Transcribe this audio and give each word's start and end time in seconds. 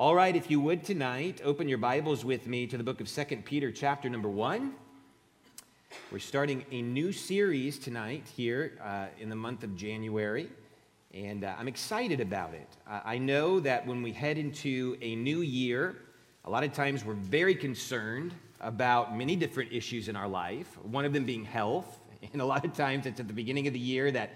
All 0.00 0.14
right, 0.14 0.34
if 0.34 0.50
you 0.50 0.62
would 0.62 0.82
tonight, 0.82 1.42
open 1.44 1.68
your 1.68 1.76
Bibles 1.76 2.24
with 2.24 2.46
me 2.46 2.66
to 2.68 2.78
the 2.78 2.82
book 2.82 3.02
of 3.02 3.08
Second 3.10 3.44
Peter, 3.44 3.70
chapter 3.70 4.08
number 4.08 4.30
1. 4.30 4.72
We're 6.10 6.18
starting 6.20 6.64
a 6.70 6.80
new 6.80 7.12
series 7.12 7.78
tonight 7.78 8.24
here 8.34 8.78
uh, 8.82 9.08
in 9.18 9.28
the 9.28 9.36
month 9.36 9.62
of 9.62 9.76
January, 9.76 10.48
and 11.12 11.44
uh, 11.44 11.54
I'm 11.58 11.68
excited 11.68 12.18
about 12.18 12.54
it. 12.54 12.66
I 12.88 13.18
know 13.18 13.60
that 13.60 13.86
when 13.86 14.00
we 14.00 14.10
head 14.10 14.38
into 14.38 14.96
a 15.02 15.16
new 15.16 15.42
year, 15.42 15.96
a 16.46 16.50
lot 16.50 16.64
of 16.64 16.72
times 16.72 17.04
we're 17.04 17.12
very 17.12 17.54
concerned 17.54 18.32
about 18.62 19.14
many 19.14 19.36
different 19.36 19.70
issues 19.70 20.08
in 20.08 20.16
our 20.16 20.28
life, 20.28 20.78
one 20.82 21.04
of 21.04 21.12
them 21.12 21.26
being 21.26 21.44
health. 21.44 22.00
And 22.32 22.40
a 22.40 22.46
lot 22.46 22.64
of 22.64 22.72
times 22.72 23.04
it's 23.04 23.20
at 23.20 23.28
the 23.28 23.34
beginning 23.34 23.66
of 23.66 23.74
the 23.74 23.78
year 23.78 24.10
that 24.12 24.30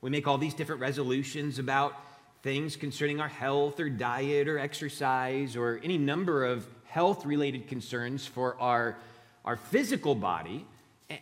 we 0.00 0.08
make 0.08 0.26
all 0.26 0.38
these 0.38 0.54
different 0.54 0.80
resolutions 0.80 1.58
about 1.58 1.94
things 2.42 2.76
concerning 2.76 3.20
our 3.20 3.28
health 3.28 3.78
or 3.80 3.88
diet 3.88 4.48
or 4.48 4.58
exercise 4.58 5.56
or 5.56 5.80
any 5.82 5.98
number 5.98 6.44
of 6.44 6.66
health 6.84 7.26
related 7.26 7.68
concerns 7.68 8.26
for 8.26 8.56
our, 8.60 8.96
our 9.44 9.56
physical 9.56 10.14
body. 10.14 10.64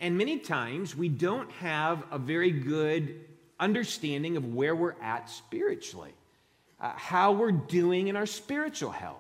And 0.01 0.17
many 0.17 0.39
times 0.39 0.95
we 0.97 1.09
don't 1.09 1.51
have 1.53 2.05
a 2.11 2.19
very 2.19 2.51
good 2.51 3.25
understanding 3.59 4.37
of 4.37 4.55
where 4.55 4.77
we're 4.77 4.95
at 5.03 5.29
spiritually, 5.29 6.15
uh, 6.81 6.93
how 6.95 7.33
we're 7.33 7.53
doing 7.53 8.09
in 8.09 8.17
our 8.17 8.27
spiritual 8.27 8.91
health. 8.91 9.17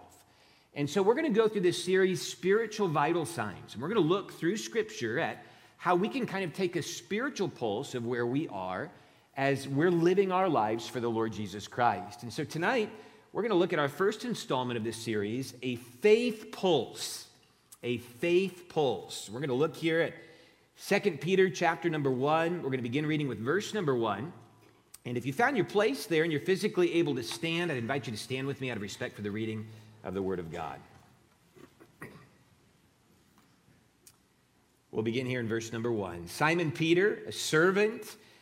And 0.75 0.89
so 0.89 1.03
we're 1.03 1.15
going 1.15 1.33
to 1.33 1.37
go 1.37 1.49
through 1.49 1.63
this 1.63 1.83
series, 1.83 2.23
Spiritual 2.23 2.89
Vital 2.89 3.27
Signs. 3.27 3.73
And 3.73 3.83
we're 3.83 3.89
going 3.89 4.01
to 4.01 4.09
look 4.09 4.33
through 4.33 4.59
Scripture 4.59 5.19
at 5.19 5.45
how 5.77 5.97
we 5.97 6.09
can 6.09 6.27
kind 6.27 6.45
of 6.45 6.53
take 6.53 6.77
a 6.77 6.83
spiritual 6.83 7.49
pulse 7.49 7.95
of 7.95 8.07
where 8.07 8.27
we 8.27 8.47
are 8.49 8.91
as 9.39 9.69
we're 9.69 9.93
living 9.93 10.33
our 10.33 10.49
lives 10.49 10.89
for 10.89 10.99
the 10.99 11.09
Lord 11.09 11.33
Jesus 11.33 11.69
Christ. 11.69 12.25
And 12.25 12.33
so 12.33 12.43
tonight, 12.43 12.91
we're 13.33 13.43
going 13.43 13.53
to 13.53 13.57
look 13.57 13.73
at 13.73 13.79
our 13.79 13.89
first 13.89 14.25
installment 14.25 14.77
of 14.77 14.83
this 14.83 14.97
series, 14.97 15.55
a 15.63 15.77
faith 15.77 16.51
pulse. 16.51 17.29
A 17.85 17.99
faith 17.99 18.65
pulse. 18.69 19.31
We're 19.31 19.39
going 19.39 19.51
to 19.51 19.55
look 19.55 19.77
here 19.77 20.01
at 20.01 20.15
2 21.01 21.13
Peter 21.19 21.49
chapter 21.49 21.89
number 21.89 22.11
1. 22.11 22.57
We're 22.57 22.63
going 22.63 22.79
to 22.79 22.83
begin 22.83 23.07
reading 23.07 23.29
with 23.29 23.39
verse 23.39 23.73
number 23.73 23.95
1. 23.95 24.33
And 25.05 25.17
if 25.17 25.25
you 25.25 25.33
found 25.33 25.57
your 25.57 25.67
place 25.67 26.07
there 26.07 26.25
and 26.25 26.33
you're 26.33 26.41
physically 26.41 26.95
able 26.95 27.15
to 27.15 27.23
stand, 27.23 27.71
I'd 27.71 27.79
invite 27.79 28.09
you 28.09 28.13
to 28.13 28.19
stand 28.19 28.49
with 28.49 28.61
me 28.61 28.73
out 28.73 28.77
of 28.77 28.83
respect 28.83 29.15
for 29.15 29.23
the 29.23 29.31
reading 29.31 29.69
of 30.03 30.15
the 30.15 30.23
Word 30.23 30.41
of 30.41 30.51
God. 30.51 30.81
We'll 34.91 35.05
begin 35.05 35.27
here 35.27 35.39
in 35.39 35.47
verse 35.47 35.73
number 35.73 35.93
one. 35.93 36.27
Simon 36.27 36.73
Peter, 36.73 37.21
a 37.29 37.33
servant 37.33 38.17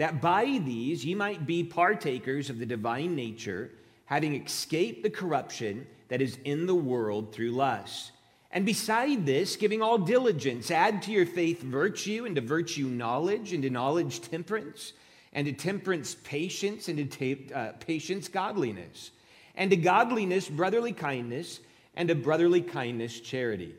that 0.00 0.20
by 0.20 0.60
these 0.64 1.04
ye 1.04 1.14
might 1.14 1.46
be 1.46 1.62
partakers 1.62 2.48
of 2.48 2.58
the 2.58 2.64
divine 2.64 3.14
nature, 3.14 3.70
having 4.06 4.34
escaped 4.34 5.02
the 5.02 5.10
corruption 5.10 5.86
that 6.08 6.22
is 6.22 6.38
in 6.44 6.64
the 6.66 6.74
world 6.74 7.32
through 7.32 7.52
lust. 7.52 8.12
And 8.50 8.64
beside 8.64 9.26
this, 9.26 9.56
giving 9.56 9.82
all 9.82 9.98
diligence, 9.98 10.70
add 10.70 11.02
to 11.02 11.12
your 11.12 11.26
faith 11.26 11.62
virtue, 11.62 12.24
and 12.24 12.34
to 12.34 12.40
virtue 12.40 12.86
knowledge, 12.86 13.52
and 13.52 13.62
to 13.62 13.70
knowledge 13.70 14.22
temperance, 14.22 14.94
and 15.34 15.46
to 15.46 15.52
temperance 15.52 16.16
patience, 16.24 16.88
and 16.88 17.12
to 17.12 17.52
uh, 17.52 17.72
patience 17.78 18.26
godliness 18.26 19.10
and 19.54 19.70
to 19.70 19.76
godliness, 19.76 20.48
brotherly 20.48 20.92
kindness, 20.92 21.60
and 21.94 22.08
to 22.08 22.14
brotherly 22.14 22.62
kindness, 22.62 23.20
charity. 23.20 23.74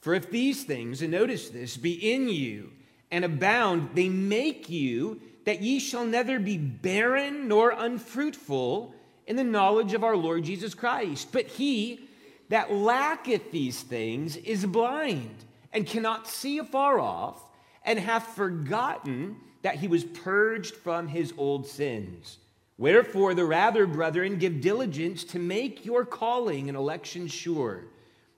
For 0.00 0.14
if 0.14 0.30
these 0.30 0.64
things, 0.64 1.02
and 1.02 1.12
notice 1.12 1.48
this, 1.48 1.76
be 1.76 2.12
in 2.12 2.28
you 2.28 2.72
and 3.10 3.24
abound, 3.24 3.90
they 3.94 4.08
make 4.08 4.68
you 4.68 5.20
that 5.44 5.62
ye 5.62 5.78
shall 5.78 6.04
neither 6.04 6.38
be 6.38 6.56
barren 6.56 7.48
nor 7.48 7.70
unfruitful 7.70 8.94
in 9.26 9.36
the 9.36 9.44
knowledge 9.44 9.94
of 9.94 10.04
our 10.04 10.16
Lord 10.16 10.44
Jesus 10.44 10.74
Christ. 10.74 11.28
But 11.32 11.46
he 11.46 12.08
that 12.48 12.72
lacketh 12.72 13.50
these 13.50 13.80
things 13.80 14.36
is 14.36 14.66
blind 14.66 15.34
and 15.72 15.86
cannot 15.86 16.28
see 16.28 16.58
afar 16.58 17.00
off, 17.00 17.42
and 17.84 17.98
hath 17.98 18.34
forgotten 18.36 19.36
that 19.62 19.76
he 19.76 19.88
was 19.88 20.04
purged 20.04 20.74
from 20.74 21.08
his 21.08 21.32
old 21.38 21.66
sins. 21.66 22.38
Wherefore, 22.76 23.32
the 23.34 23.44
rather, 23.44 23.86
brethren, 23.86 24.38
give 24.38 24.60
diligence 24.60 25.24
to 25.24 25.38
make 25.38 25.86
your 25.86 26.04
calling 26.04 26.68
and 26.68 26.76
election 26.76 27.26
sure. 27.26 27.84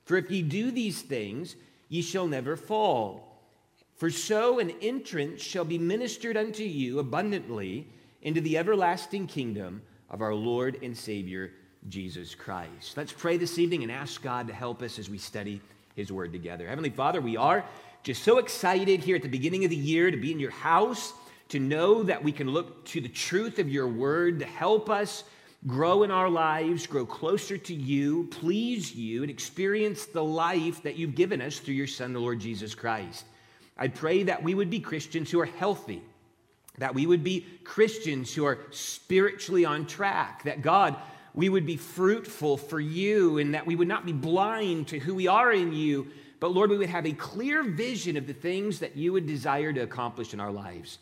For 0.05 0.17
if 0.17 0.31
ye 0.31 0.43
do 0.43 0.71
these 0.71 1.03
things, 1.03 1.57
ye 1.89 2.03
shall 2.03 2.27
never 2.27 2.57
fall. 2.57 3.24
For 4.05 4.11
so 4.11 4.59
an 4.59 4.71
entrance 4.83 5.41
shall 5.41 5.65
be 5.65 5.79
ministered 5.79 6.37
unto 6.37 6.63
you 6.63 6.99
abundantly 6.99 7.87
into 8.21 8.43
the 8.43 8.59
everlasting 8.59 9.27
kingdom 9.27 9.81
of 10.11 10.21
our 10.21 10.35
Lord 10.35 10.77
and 10.83 10.95
Savior, 10.95 11.53
Jesus 11.89 12.35
Christ. 12.35 12.99
Let's 12.99 13.15
pray 13.15 13.39
this 13.39 13.59
evening 13.59 13.83
and 13.83 13.91
ask 13.91 14.21
God 14.21 14.47
to 14.49 14.53
help 14.53 14.83
us 14.83 14.99
as 14.99 15.09
we 15.09 15.17
study 15.17 15.59
his 15.97 16.13
word 16.13 16.33
together. 16.33 16.69
Heavenly 16.69 16.91
Father, 16.91 17.23
we 17.23 17.39
are 17.39 17.65
just 18.03 18.25
so 18.25 18.37
excited 18.37 19.01
here 19.01 19.17
at 19.17 19.23
the 19.23 19.29
beginning 19.31 19.65
of 19.65 19.71
the 19.71 19.77
year 19.77 20.11
to 20.11 20.19
be 20.19 20.33
in 20.33 20.39
your 20.39 20.51
house 20.51 21.15
to 21.49 21.59
know 21.59 22.03
that 22.03 22.23
we 22.23 22.31
can 22.31 22.51
look 22.51 22.85
to 22.89 23.01
the 23.01 23.09
truth 23.09 23.59
of 23.59 23.71
your 23.71 23.89
word 23.89 24.39
to 24.41 24.45
help 24.45 24.91
us 24.91 25.25
grow 25.67 26.03
in 26.03 26.11
our 26.11 26.29
lives, 26.29 26.87
grow 26.87 27.07
closer 27.07 27.57
to 27.57 27.73
you, 27.73 28.29
please 28.31 28.95
you, 28.95 29.23
and 29.23 29.31
experience 29.31 30.05
the 30.05 30.23
life 30.23 30.83
that 30.83 30.97
you've 30.97 31.15
given 31.15 31.41
us 31.41 31.59
through 31.59 31.73
your 31.73 31.87
Son, 31.87 32.13
the 32.13 32.21
Lord 32.21 32.39
Jesus 32.39 32.75
Christ. 32.75 33.25
I 33.77 33.89
pray 33.89 34.25
that 34.25 34.43
we 34.43 34.55
would 34.55 34.71
be 34.71 34.81
Christians 34.81 35.31
who 35.31 35.41
are 35.41 35.47
healthy, 35.47 36.03
that 36.79 36.95
we 36.95 37.07
would 37.07 37.25
be 37.25 37.47
Christians 37.65 38.33
who 38.33 38.45
are 38.45 38.59
spiritually 38.71 39.65
on 39.65 39.87
track, 39.87 40.45
that 40.45 40.63
God, 40.63 40.97
we 41.35 41.49
would 41.49 41.67
be 41.67 41.77
fruitful 41.77 42.57
for 42.57 42.79
you, 42.79 43.39
and 43.39 43.55
that 43.55 43.67
we 43.67 43.75
would 43.75 43.89
not 43.89 44.07
be 44.07 44.13
blind 44.13 44.89
to 44.89 44.99
who 44.99 45.15
we 45.15 45.27
are 45.27 45.53
in 45.53 45.73
you, 45.73 46.07
but 46.41 46.53
Lord, 46.53 46.71
we 46.71 46.79
would 46.79 46.91
have 46.91 47.07
a 47.07 47.13
clear 47.13 47.63
vision 47.63 48.17
of 48.17 48.27
the 48.27 48.33
things 48.33 48.81
that 48.81 48.97
you 48.97 49.13
would 49.13 49.27
desire 49.27 49.73
to 49.73 49.81
accomplish 49.81 50.35
in 50.35 50.41
our 50.41 50.53
lives. 50.53 50.99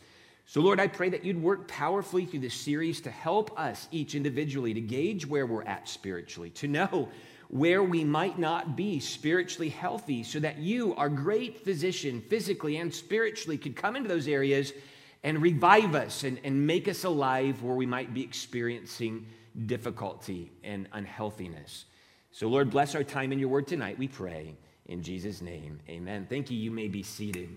So, 0.46 0.60
Lord, 0.60 0.80
I 0.80 0.86
pray 0.86 1.08
that 1.10 1.24
you'd 1.24 1.42
work 1.42 1.66
powerfully 1.68 2.26
through 2.26 2.40
this 2.40 2.54
series 2.54 3.00
to 3.02 3.10
help 3.10 3.58
us 3.58 3.88
each 3.90 4.14
individually 4.14 4.74
to 4.74 4.80
gauge 4.80 5.26
where 5.26 5.46
we're 5.46 5.64
at 5.64 5.88
spiritually, 5.88 6.50
to 6.50 6.68
know 6.68 7.08
where 7.52 7.82
we 7.82 8.02
might 8.02 8.38
not 8.38 8.76
be 8.76 8.98
spiritually 8.98 9.68
healthy, 9.68 10.22
so 10.22 10.40
that 10.40 10.56
you, 10.56 10.94
our 10.94 11.10
great 11.10 11.62
physician, 11.62 12.22
physically 12.22 12.78
and 12.78 12.92
spiritually, 12.92 13.58
could 13.58 13.76
come 13.76 13.94
into 13.94 14.08
those 14.08 14.26
areas 14.26 14.72
and 15.22 15.42
revive 15.42 15.94
us 15.94 16.24
and, 16.24 16.40
and 16.44 16.66
make 16.66 16.88
us 16.88 17.04
alive 17.04 17.62
where 17.62 17.76
we 17.76 17.84
might 17.84 18.14
be 18.14 18.22
experiencing 18.22 19.26
difficulty 19.66 20.50
and 20.64 20.88
unhealthiness. 20.94 21.84
So, 22.30 22.48
Lord, 22.48 22.70
bless 22.70 22.94
our 22.94 23.04
time 23.04 23.32
in 23.32 23.38
your 23.38 23.50
word 23.50 23.66
tonight, 23.66 23.98
we 23.98 24.08
pray. 24.08 24.54
In 24.86 25.02
Jesus' 25.02 25.42
name, 25.42 25.78
amen. 25.90 26.26
Thank 26.30 26.50
you. 26.50 26.56
You 26.56 26.70
may 26.70 26.88
be 26.88 27.02
seated. 27.02 27.50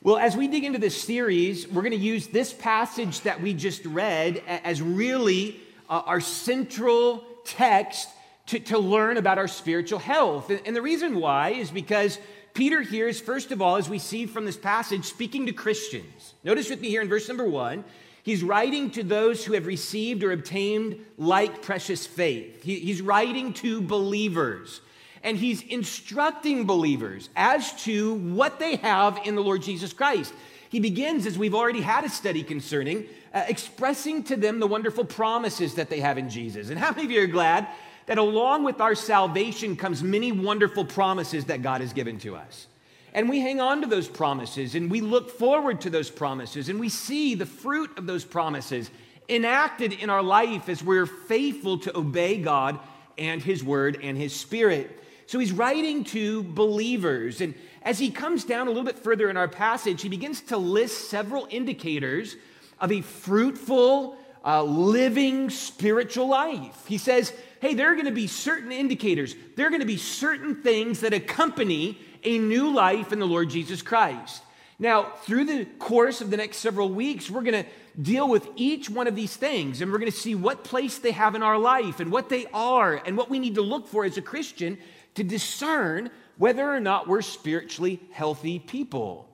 Well, 0.00 0.16
as 0.16 0.36
we 0.36 0.46
dig 0.46 0.62
into 0.62 0.78
this 0.78 1.02
series, 1.02 1.66
we're 1.66 1.82
going 1.82 1.90
to 1.90 1.98
use 1.98 2.28
this 2.28 2.52
passage 2.52 3.22
that 3.22 3.42
we 3.42 3.52
just 3.52 3.84
read 3.84 4.40
as 4.46 4.80
really 4.80 5.58
uh, 5.90 6.02
our 6.06 6.20
central 6.20 7.24
text 7.44 8.08
to, 8.48 8.58
to 8.60 8.78
learn 8.78 9.16
about 9.16 9.38
our 9.38 9.48
spiritual 9.48 9.98
health. 9.98 10.50
And, 10.50 10.60
and 10.66 10.76
the 10.76 10.82
reason 10.82 11.20
why 11.20 11.50
is 11.50 11.70
because 11.70 12.18
Peter 12.54 12.82
here 12.82 13.08
is, 13.08 13.20
first 13.20 13.52
of 13.52 13.62
all, 13.62 13.76
as 13.76 13.88
we 13.88 13.98
see 13.98 14.26
from 14.26 14.44
this 14.44 14.56
passage, 14.56 15.04
speaking 15.04 15.46
to 15.46 15.52
Christians. 15.52 16.34
Notice 16.44 16.68
with 16.70 16.80
me 16.80 16.88
here 16.88 17.02
in 17.02 17.08
verse 17.08 17.28
number 17.28 17.48
one, 17.48 17.84
he's 18.22 18.42
writing 18.42 18.90
to 18.92 19.02
those 19.02 19.44
who 19.44 19.52
have 19.52 19.66
received 19.66 20.24
or 20.24 20.32
obtained 20.32 20.98
like 21.16 21.62
precious 21.62 22.06
faith. 22.06 22.62
He, 22.62 22.80
he's 22.80 23.02
writing 23.02 23.52
to 23.54 23.80
believers 23.80 24.80
and 25.22 25.36
he's 25.36 25.62
instructing 25.62 26.64
believers 26.64 27.28
as 27.36 27.72
to 27.84 28.14
what 28.14 28.58
they 28.58 28.76
have 28.76 29.20
in 29.24 29.34
the 29.34 29.42
Lord 29.42 29.62
Jesus 29.62 29.92
Christ. 29.92 30.32
He 30.70 30.80
begins, 30.80 31.26
as 31.26 31.38
we've 31.38 31.54
already 31.54 31.80
had 31.80 32.04
a 32.04 32.08
study 32.08 32.42
concerning, 32.42 33.06
uh, 33.34 33.44
expressing 33.48 34.22
to 34.24 34.36
them 34.36 34.60
the 34.60 34.66
wonderful 34.66 35.04
promises 35.04 35.74
that 35.74 35.90
they 35.90 36.00
have 36.00 36.18
in 36.18 36.30
Jesus. 36.30 36.70
And 36.70 36.78
how 36.78 36.90
many 36.90 37.04
of 37.04 37.10
you 37.10 37.22
are 37.22 37.26
glad 37.26 37.68
that 38.08 38.18
along 38.18 38.64
with 38.64 38.80
our 38.80 38.94
salvation 38.94 39.76
comes 39.76 40.02
many 40.02 40.32
wonderful 40.32 40.84
promises 40.84 41.44
that 41.44 41.62
God 41.62 41.82
has 41.82 41.92
given 41.92 42.18
to 42.20 42.34
us? 42.34 42.66
And 43.12 43.28
we 43.28 43.40
hang 43.40 43.60
on 43.60 43.82
to 43.82 43.86
those 43.86 44.08
promises 44.08 44.74
and 44.74 44.90
we 44.90 45.00
look 45.00 45.30
forward 45.30 45.82
to 45.82 45.90
those 45.90 46.10
promises 46.10 46.68
and 46.68 46.80
we 46.80 46.88
see 46.88 47.34
the 47.34 47.46
fruit 47.46 47.96
of 47.98 48.06
those 48.06 48.24
promises 48.24 48.90
enacted 49.28 49.92
in 49.92 50.10
our 50.10 50.22
life 50.22 50.68
as 50.68 50.82
we're 50.82 51.06
faithful 51.06 51.78
to 51.80 51.96
obey 51.96 52.38
God 52.38 52.78
and 53.18 53.42
His 53.42 53.62
Word 53.62 53.98
and 54.02 54.16
His 54.16 54.34
Spirit. 54.34 54.90
So 55.26 55.38
he's 55.38 55.52
writing 55.52 56.04
to 56.04 56.42
believers. 56.42 57.42
And 57.42 57.54
as 57.82 57.98
he 57.98 58.10
comes 58.10 58.44
down 58.44 58.66
a 58.66 58.70
little 58.70 58.84
bit 58.84 58.98
further 58.98 59.28
in 59.28 59.36
our 59.36 59.48
passage, 59.48 60.00
he 60.00 60.08
begins 60.08 60.40
to 60.42 60.56
list 60.56 61.10
several 61.10 61.46
indicators 61.50 62.36
of 62.80 62.90
a 62.90 63.02
fruitful, 63.02 64.16
uh, 64.42 64.62
living 64.62 65.50
spiritual 65.50 66.28
life. 66.28 66.86
He 66.86 66.96
says, 66.96 67.34
hey, 67.60 67.74
there 67.74 67.90
are 67.90 67.94
going 67.94 68.06
to 68.06 68.12
be 68.12 68.26
certain 68.26 68.72
indicators, 68.72 69.34
there 69.56 69.66
are 69.66 69.70
going 69.70 69.80
to 69.80 69.86
be 69.86 69.96
certain 69.96 70.56
things 70.62 71.00
that 71.00 71.12
accompany 71.12 71.98
a 72.24 72.38
new 72.38 72.72
life 72.72 73.12
in 73.12 73.18
the 73.18 73.26
Lord 73.26 73.50
Jesus 73.50 73.82
Christ. 73.82 74.42
Now, 74.78 75.12
through 75.22 75.44
the 75.46 75.64
course 75.64 76.20
of 76.20 76.30
the 76.30 76.36
next 76.36 76.58
several 76.58 76.88
weeks, 76.88 77.28
we're 77.28 77.42
going 77.42 77.64
to 77.64 77.70
deal 78.00 78.28
with 78.28 78.48
each 78.54 78.88
one 78.88 79.08
of 79.08 79.16
these 79.16 79.34
things 79.34 79.80
and 79.80 79.90
we're 79.90 79.98
going 79.98 80.10
to 80.10 80.16
see 80.16 80.36
what 80.36 80.62
place 80.62 80.98
they 80.98 81.10
have 81.10 81.34
in 81.34 81.42
our 81.42 81.58
life 81.58 81.98
and 81.98 82.12
what 82.12 82.28
they 82.28 82.46
are 82.54 83.02
and 83.04 83.16
what 83.16 83.28
we 83.28 83.40
need 83.40 83.56
to 83.56 83.62
look 83.62 83.88
for 83.88 84.04
as 84.04 84.16
a 84.16 84.22
Christian 84.22 84.78
to 85.16 85.24
discern 85.24 86.10
whether 86.36 86.72
or 86.72 86.78
not 86.78 87.08
we're 87.08 87.22
spiritually 87.22 88.00
healthy 88.12 88.60
people. 88.60 89.28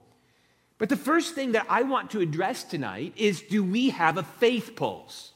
But 0.79 0.89
the 0.89 0.97
first 0.97 1.35
thing 1.35 1.53
that 1.53 1.67
I 1.69 1.83
want 1.83 2.11
to 2.13 2.21
address 2.21 2.65
tonight 2.65 3.13
is 3.17 3.43
do 3.43 3.63
we 3.63 3.91
have 3.91 4.17
a 4.17 4.23
faith 4.23 4.75
pulse? 4.77 5.33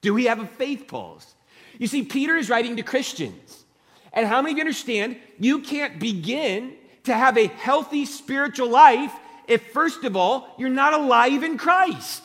Do 0.00 0.12
we 0.12 0.24
have 0.24 0.40
a 0.40 0.46
faith 0.46 0.88
pulse? 0.88 1.34
You 1.78 1.86
see, 1.86 2.02
Peter 2.02 2.36
is 2.36 2.48
writing 2.48 2.76
to 2.76 2.82
Christians. 2.82 3.64
And 4.12 4.26
how 4.26 4.40
many 4.42 4.52
of 4.52 4.58
you 4.58 4.62
understand 4.62 5.16
you 5.38 5.60
can't 5.60 5.98
begin 5.98 6.74
to 7.04 7.14
have 7.14 7.36
a 7.36 7.46
healthy 7.46 8.04
spiritual 8.06 8.68
life 8.68 9.12
if, 9.48 9.72
first 9.72 10.04
of 10.04 10.16
all, 10.16 10.54
you're 10.58 10.68
not 10.68 10.92
alive 10.92 11.42
in 11.42 11.58
Christ? 11.58 12.22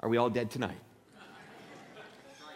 Are 0.00 0.08
we 0.08 0.16
all 0.16 0.30
dead 0.30 0.50
tonight? 0.50 0.78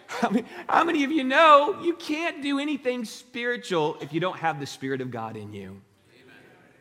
How 0.06 0.28
many, 0.28 0.44
how 0.68 0.84
many 0.84 1.04
of 1.04 1.12
you 1.12 1.22
know 1.22 1.80
you 1.82 1.94
can't 1.94 2.42
do 2.42 2.58
anything 2.58 3.04
spiritual 3.04 3.96
if 4.00 4.12
you 4.12 4.18
don't 4.18 4.38
have 4.38 4.58
the 4.58 4.66
Spirit 4.66 5.00
of 5.00 5.10
God 5.10 5.36
in 5.36 5.52
you? 5.52 5.80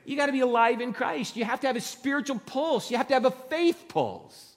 You 0.03 0.17
got 0.17 0.25
to 0.25 0.31
be 0.31 0.39
alive 0.39 0.81
in 0.81 0.93
Christ. 0.93 1.37
You 1.37 1.45
have 1.45 1.59
to 1.61 1.67
have 1.67 1.75
a 1.75 1.81
spiritual 1.81 2.39
pulse. 2.39 2.89
You 2.89 2.97
have 2.97 3.07
to 3.09 3.13
have 3.13 3.25
a 3.25 3.31
faith 3.31 3.85
pulse. 3.87 4.55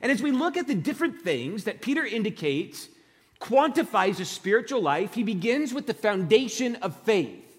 And 0.00 0.10
as 0.10 0.22
we 0.22 0.30
look 0.30 0.56
at 0.56 0.66
the 0.66 0.74
different 0.74 1.20
things 1.20 1.64
that 1.64 1.82
Peter 1.82 2.04
indicates 2.04 2.88
quantifies 3.44 4.20
a 4.20 4.24
spiritual 4.24 4.80
life, 4.80 5.14
he 5.14 5.22
begins 5.22 5.74
with 5.74 5.86
the 5.86 5.94
foundation 5.94 6.76
of 6.76 6.96
faith. 7.02 7.58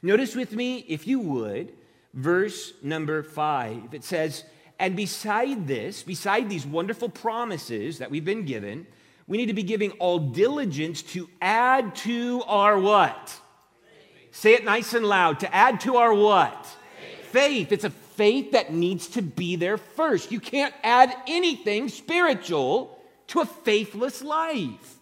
Notice 0.00 0.36
with 0.36 0.52
me, 0.52 0.84
if 0.88 1.06
you 1.06 1.18
would, 1.18 1.72
verse 2.12 2.72
number 2.82 3.22
five. 3.22 3.92
It 3.92 4.04
says, 4.04 4.44
And 4.78 4.94
beside 4.94 5.66
this, 5.66 6.04
beside 6.04 6.48
these 6.48 6.64
wonderful 6.64 7.08
promises 7.08 7.98
that 7.98 8.10
we've 8.10 8.24
been 8.24 8.44
given, 8.44 8.86
we 9.26 9.36
need 9.36 9.46
to 9.46 9.54
be 9.54 9.62
giving 9.64 9.90
all 9.92 10.18
diligence 10.18 11.02
to 11.02 11.28
add 11.40 11.96
to 11.96 12.42
our 12.46 12.78
what? 12.78 13.28
Faith. 13.28 14.28
Say 14.30 14.54
it 14.54 14.64
nice 14.64 14.94
and 14.94 15.04
loud. 15.04 15.40
To 15.40 15.52
add 15.52 15.80
to 15.80 15.96
our 15.96 16.14
what? 16.14 16.64
Faith. 16.66 17.26
faith. 17.30 17.72
It's 17.72 17.84
a 17.84 17.90
faith 17.90 18.52
that 18.52 18.72
needs 18.72 19.08
to 19.08 19.22
be 19.22 19.56
there 19.56 19.78
first. 19.78 20.30
You 20.30 20.38
can't 20.38 20.74
add 20.84 21.12
anything 21.26 21.88
spiritual 21.88 22.98
to 23.28 23.40
a 23.40 23.46
faithless 23.46 24.22
life. 24.22 24.93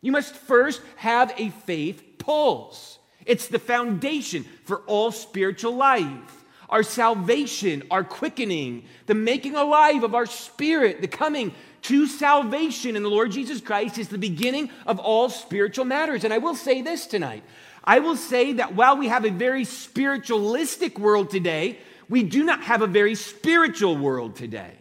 You 0.00 0.12
must 0.12 0.34
first 0.34 0.80
have 0.96 1.32
a 1.36 1.50
faith 1.50 2.02
pulse. 2.18 2.98
It's 3.26 3.48
the 3.48 3.58
foundation 3.58 4.44
for 4.64 4.78
all 4.86 5.12
spiritual 5.12 5.74
life 5.76 6.36
our 6.70 6.82
salvation, 6.84 7.82
our 7.90 8.04
quickening, 8.04 8.84
the 9.06 9.14
making 9.14 9.56
alive 9.56 10.04
of 10.04 10.14
our 10.14 10.24
spirit, 10.24 11.00
the 11.00 11.08
coming 11.08 11.52
to 11.82 12.06
salvation 12.06 12.94
in 12.96 13.02
the 13.02 13.08
Lord 13.08 13.32
Jesus 13.32 13.60
Christ 13.60 13.98
is 13.98 14.08
the 14.08 14.18
beginning 14.18 14.70
of 14.86 14.98
all 15.00 15.28
spiritual 15.28 15.84
matters. 15.84 16.24
And 16.24 16.32
I 16.32 16.38
will 16.38 16.54
say 16.54 16.80
this 16.80 17.06
tonight 17.06 17.42
I 17.82 17.98
will 17.98 18.16
say 18.16 18.52
that 18.54 18.74
while 18.74 18.96
we 18.96 19.08
have 19.08 19.24
a 19.24 19.30
very 19.30 19.64
spiritualistic 19.64 20.98
world 20.98 21.30
today, 21.30 21.78
we 22.08 22.22
do 22.22 22.44
not 22.44 22.62
have 22.62 22.82
a 22.82 22.86
very 22.86 23.14
spiritual 23.14 23.96
world 23.96 24.36
today. 24.36 24.72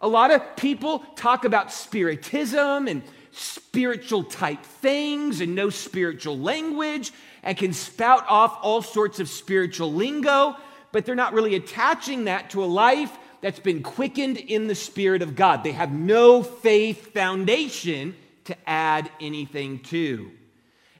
A 0.00 0.08
lot 0.08 0.30
of 0.32 0.56
people 0.56 1.00
talk 1.14 1.44
about 1.44 1.72
spiritism 1.72 2.88
and 2.88 3.02
spiritual 3.32 4.22
type 4.22 4.62
things 4.62 5.40
and 5.40 5.54
no 5.54 5.70
spiritual 5.70 6.38
language 6.38 7.12
and 7.42 7.56
can 7.56 7.72
spout 7.72 8.24
off 8.28 8.58
all 8.62 8.82
sorts 8.82 9.18
of 9.18 9.28
spiritual 9.28 9.92
lingo, 9.92 10.56
but 10.92 11.04
they're 11.04 11.14
not 11.14 11.32
really 11.32 11.54
attaching 11.54 12.24
that 12.24 12.50
to 12.50 12.62
a 12.62 12.66
life 12.66 13.10
that's 13.40 13.58
been 13.58 13.82
quickened 13.82 14.36
in 14.36 14.68
the 14.68 14.74
Spirit 14.74 15.22
of 15.22 15.34
God. 15.34 15.64
They 15.64 15.72
have 15.72 15.92
no 15.92 16.42
faith 16.42 17.12
foundation 17.12 18.14
to 18.44 18.56
add 18.68 19.10
anything 19.20 19.80
to. 19.80 20.30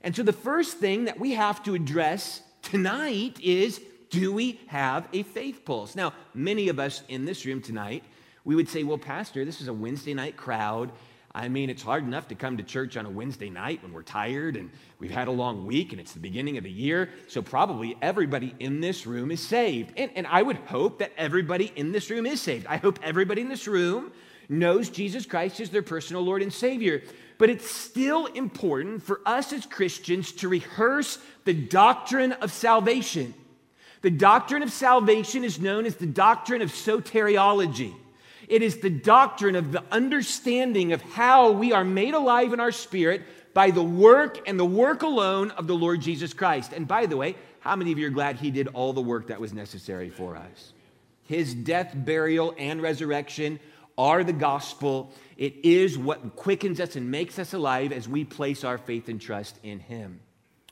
And 0.02 0.16
so 0.16 0.22
the 0.22 0.32
first 0.32 0.78
thing 0.78 1.04
that 1.04 1.20
we 1.20 1.32
have 1.32 1.62
to 1.64 1.74
address 1.74 2.42
tonight 2.62 3.38
is 3.40 3.80
do 4.10 4.32
we 4.32 4.60
have 4.66 5.08
a 5.12 5.22
faith 5.22 5.64
pulse? 5.64 5.94
Now, 5.94 6.12
many 6.34 6.68
of 6.68 6.78
us 6.78 7.02
in 7.08 7.24
this 7.24 7.46
room 7.46 7.62
tonight, 7.62 8.04
we 8.44 8.54
would 8.54 8.68
say, 8.68 8.82
well, 8.82 8.98
Pastor, 8.98 9.44
this 9.44 9.60
is 9.60 9.68
a 9.68 9.72
Wednesday 9.72 10.12
night 10.12 10.36
crowd. 10.36 10.90
I 11.34 11.48
mean, 11.48 11.70
it's 11.70 11.82
hard 11.82 12.04
enough 12.04 12.28
to 12.28 12.34
come 12.34 12.58
to 12.58 12.62
church 12.62 12.96
on 12.98 13.06
a 13.06 13.10
Wednesday 13.10 13.48
night 13.48 13.82
when 13.82 13.92
we're 13.92 14.02
tired 14.02 14.56
and 14.56 14.70
we've 14.98 15.10
had 15.10 15.28
a 15.28 15.30
long 15.32 15.66
week 15.66 15.92
and 15.92 16.00
it's 16.00 16.12
the 16.12 16.20
beginning 16.20 16.58
of 16.58 16.64
the 16.64 16.70
year. 16.70 17.08
So, 17.28 17.40
probably 17.40 17.96
everybody 18.02 18.54
in 18.58 18.80
this 18.80 19.06
room 19.06 19.30
is 19.30 19.40
saved. 19.40 19.94
And, 19.96 20.10
and 20.14 20.26
I 20.26 20.42
would 20.42 20.56
hope 20.56 20.98
that 20.98 21.12
everybody 21.16 21.72
in 21.74 21.90
this 21.90 22.10
room 22.10 22.26
is 22.26 22.40
saved. 22.40 22.66
I 22.66 22.76
hope 22.76 22.98
everybody 23.02 23.40
in 23.40 23.48
this 23.48 23.66
room 23.66 24.12
knows 24.50 24.90
Jesus 24.90 25.24
Christ 25.24 25.58
is 25.60 25.70
their 25.70 25.82
personal 25.82 26.22
Lord 26.22 26.42
and 26.42 26.52
Savior. 26.52 27.02
But 27.38 27.48
it's 27.48 27.68
still 27.68 28.26
important 28.26 29.02
for 29.02 29.22
us 29.24 29.54
as 29.54 29.64
Christians 29.64 30.32
to 30.32 30.48
rehearse 30.48 31.18
the 31.44 31.54
doctrine 31.54 32.32
of 32.32 32.52
salvation. 32.52 33.32
The 34.02 34.10
doctrine 34.10 34.62
of 34.62 34.70
salvation 34.70 35.44
is 35.44 35.58
known 35.58 35.86
as 35.86 35.96
the 35.96 36.06
doctrine 36.06 36.60
of 36.60 36.70
soteriology. 36.70 37.94
It 38.52 38.60
is 38.60 38.80
the 38.80 38.90
doctrine 38.90 39.56
of 39.56 39.72
the 39.72 39.82
understanding 39.90 40.92
of 40.92 41.00
how 41.00 41.52
we 41.52 41.72
are 41.72 41.84
made 41.84 42.12
alive 42.12 42.52
in 42.52 42.60
our 42.60 42.70
spirit 42.70 43.22
by 43.54 43.70
the 43.70 43.82
work 43.82 44.46
and 44.46 44.60
the 44.60 44.64
work 44.66 45.00
alone 45.00 45.52
of 45.52 45.66
the 45.66 45.74
Lord 45.74 46.02
Jesus 46.02 46.34
Christ. 46.34 46.74
And 46.74 46.86
by 46.86 47.06
the 47.06 47.16
way, 47.16 47.34
how 47.60 47.76
many 47.76 47.92
of 47.92 47.98
you 47.98 48.08
are 48.08 48.10
glad 48.10 48.36
he 48.36 48.50
did 48.50 48.68
all 48.74 48.92
the 48.92 49.00
work 49.00 49.28
that 49.28 49.40
was 49.40 49.54
necessary 49.54 50.10
for 50.10 50.36
us? 50.36 50.74
His 51.26 51.54
death, 51.54 51.94
burial, 51.96 52.54
and 52.58 52.82
resurrection 52.82 53.58
are 53.96 54.22
the 54.22 54.34
gospel. 54.34 55.14
It 55.38 55.54
is 55.64 55.96
what 55.96 56.36
quickens 56.36 56.78
us 56.78 56.94
and 56.94 57.10
makes 57.10 57.38
us 57.38 57.54
alive 57.54 57.90
as 57.90 58.06
we 58.06 58.22
place 58.22 58.64
our 58.64 58.76
faith 58.76 59.08
and 59.08 59.18
trust 59.18 59.58
in 59.62 59.78
him. 59.80 60.20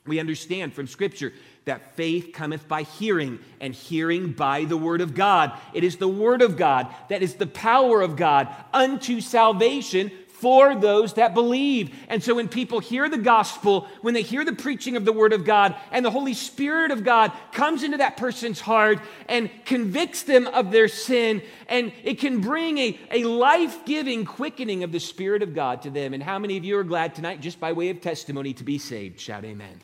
We 0.05 0.19
understand 0.19 0.73
from 0.73 0.85
Scripture 0.85 1.33
that 1.65 1.95
faith 1.95 2.31
cometh 2.33 2.67
by 2.67 2.83
hearing, 2.83 3.39
and 3.59 3.73
hearing 3.73 4.31
by 4.31 4.65
the 4.65 4.77
Word 4.77 5.01
of 5.01 5.13
God. 5.13 5.53
It 5.73 5.83
is 5.83 5.97
the 5.97 6.07
Word 6.07 6.41
of 6.41 6.57
God 6.57 6.87
that 7.09 7.21
is 7.21 7.35
the 7.35 7.47
power 7.47 8.01
of 8.01 8.15
God 8.15 8.47
unto 8.73 9.21
salvation 9.21 10.11
for 10.41 10.73
those 10.73 11.13
that 11.13 11.35
believe. 11.35 11.95
And 12.09 12.23
so 12.23 12.33
when 12.33 12.47
people 12.47 12.79
hear 12.79 13.07
the 13.07 13.19
gospel, 13.19 13.87
when 14.01 14.15
they 14.15 14.23
hear 14.23 14.43
the 14.43 14.53
preaching 14.53 14.97
of 14.97 15.05
the 15.05 15.13
Word 15.13 15.33
of 15.33 15.45
God, 15.45 15.75
and 15.91 16.03
the 16.03 16.09
Holy 16.09 16.33
Spirit 16.33 16.89
of 16.89 17.03
God 17.03 17.31
comes 17.51 17.83
into 17.83 17.97
that 17.97 18.17
person's 18.17 18.59
heart 18.59 18.99
and 19.29 19.51
convicts 19.65 20.23
them 20.23 20.47
of 20.47 20.71
their 20.71 20.87
sin, 20.87 21.43
and 21.67 21.93
it 22.03 22.17
can 22.17 22.41
bring 22.41 22.79
a, 22.79 22.99
a 23.11 23.23
life 23.23 23.85
giving 23.85 24.25
quickening 24.25 24.83
of 24.83 24.91
the 24.91 24.99
Spirit 24.99 25.43
of 25.43 25.53
God 25.53 25.83
to 25.83 25.91
them. 25.91 26.15
And 26.15 26.23
how 26.23 26.39
many 26.39 26.57
of 26.57 26.65
you 26.65 26.75
are 26.79 26.83
glad 26.83 27.13
tonight, 27.13 27.39
just 27.39 27.59
by 27.59 27.71
way 27.73 27.89
of 27.89 28.01
testimony, 28.01 28.53
to 28.55 28.63
be 28.63 28.79
saved? 28.79 29.19
Shout 29.19 29.45
amen. 29.45 29.79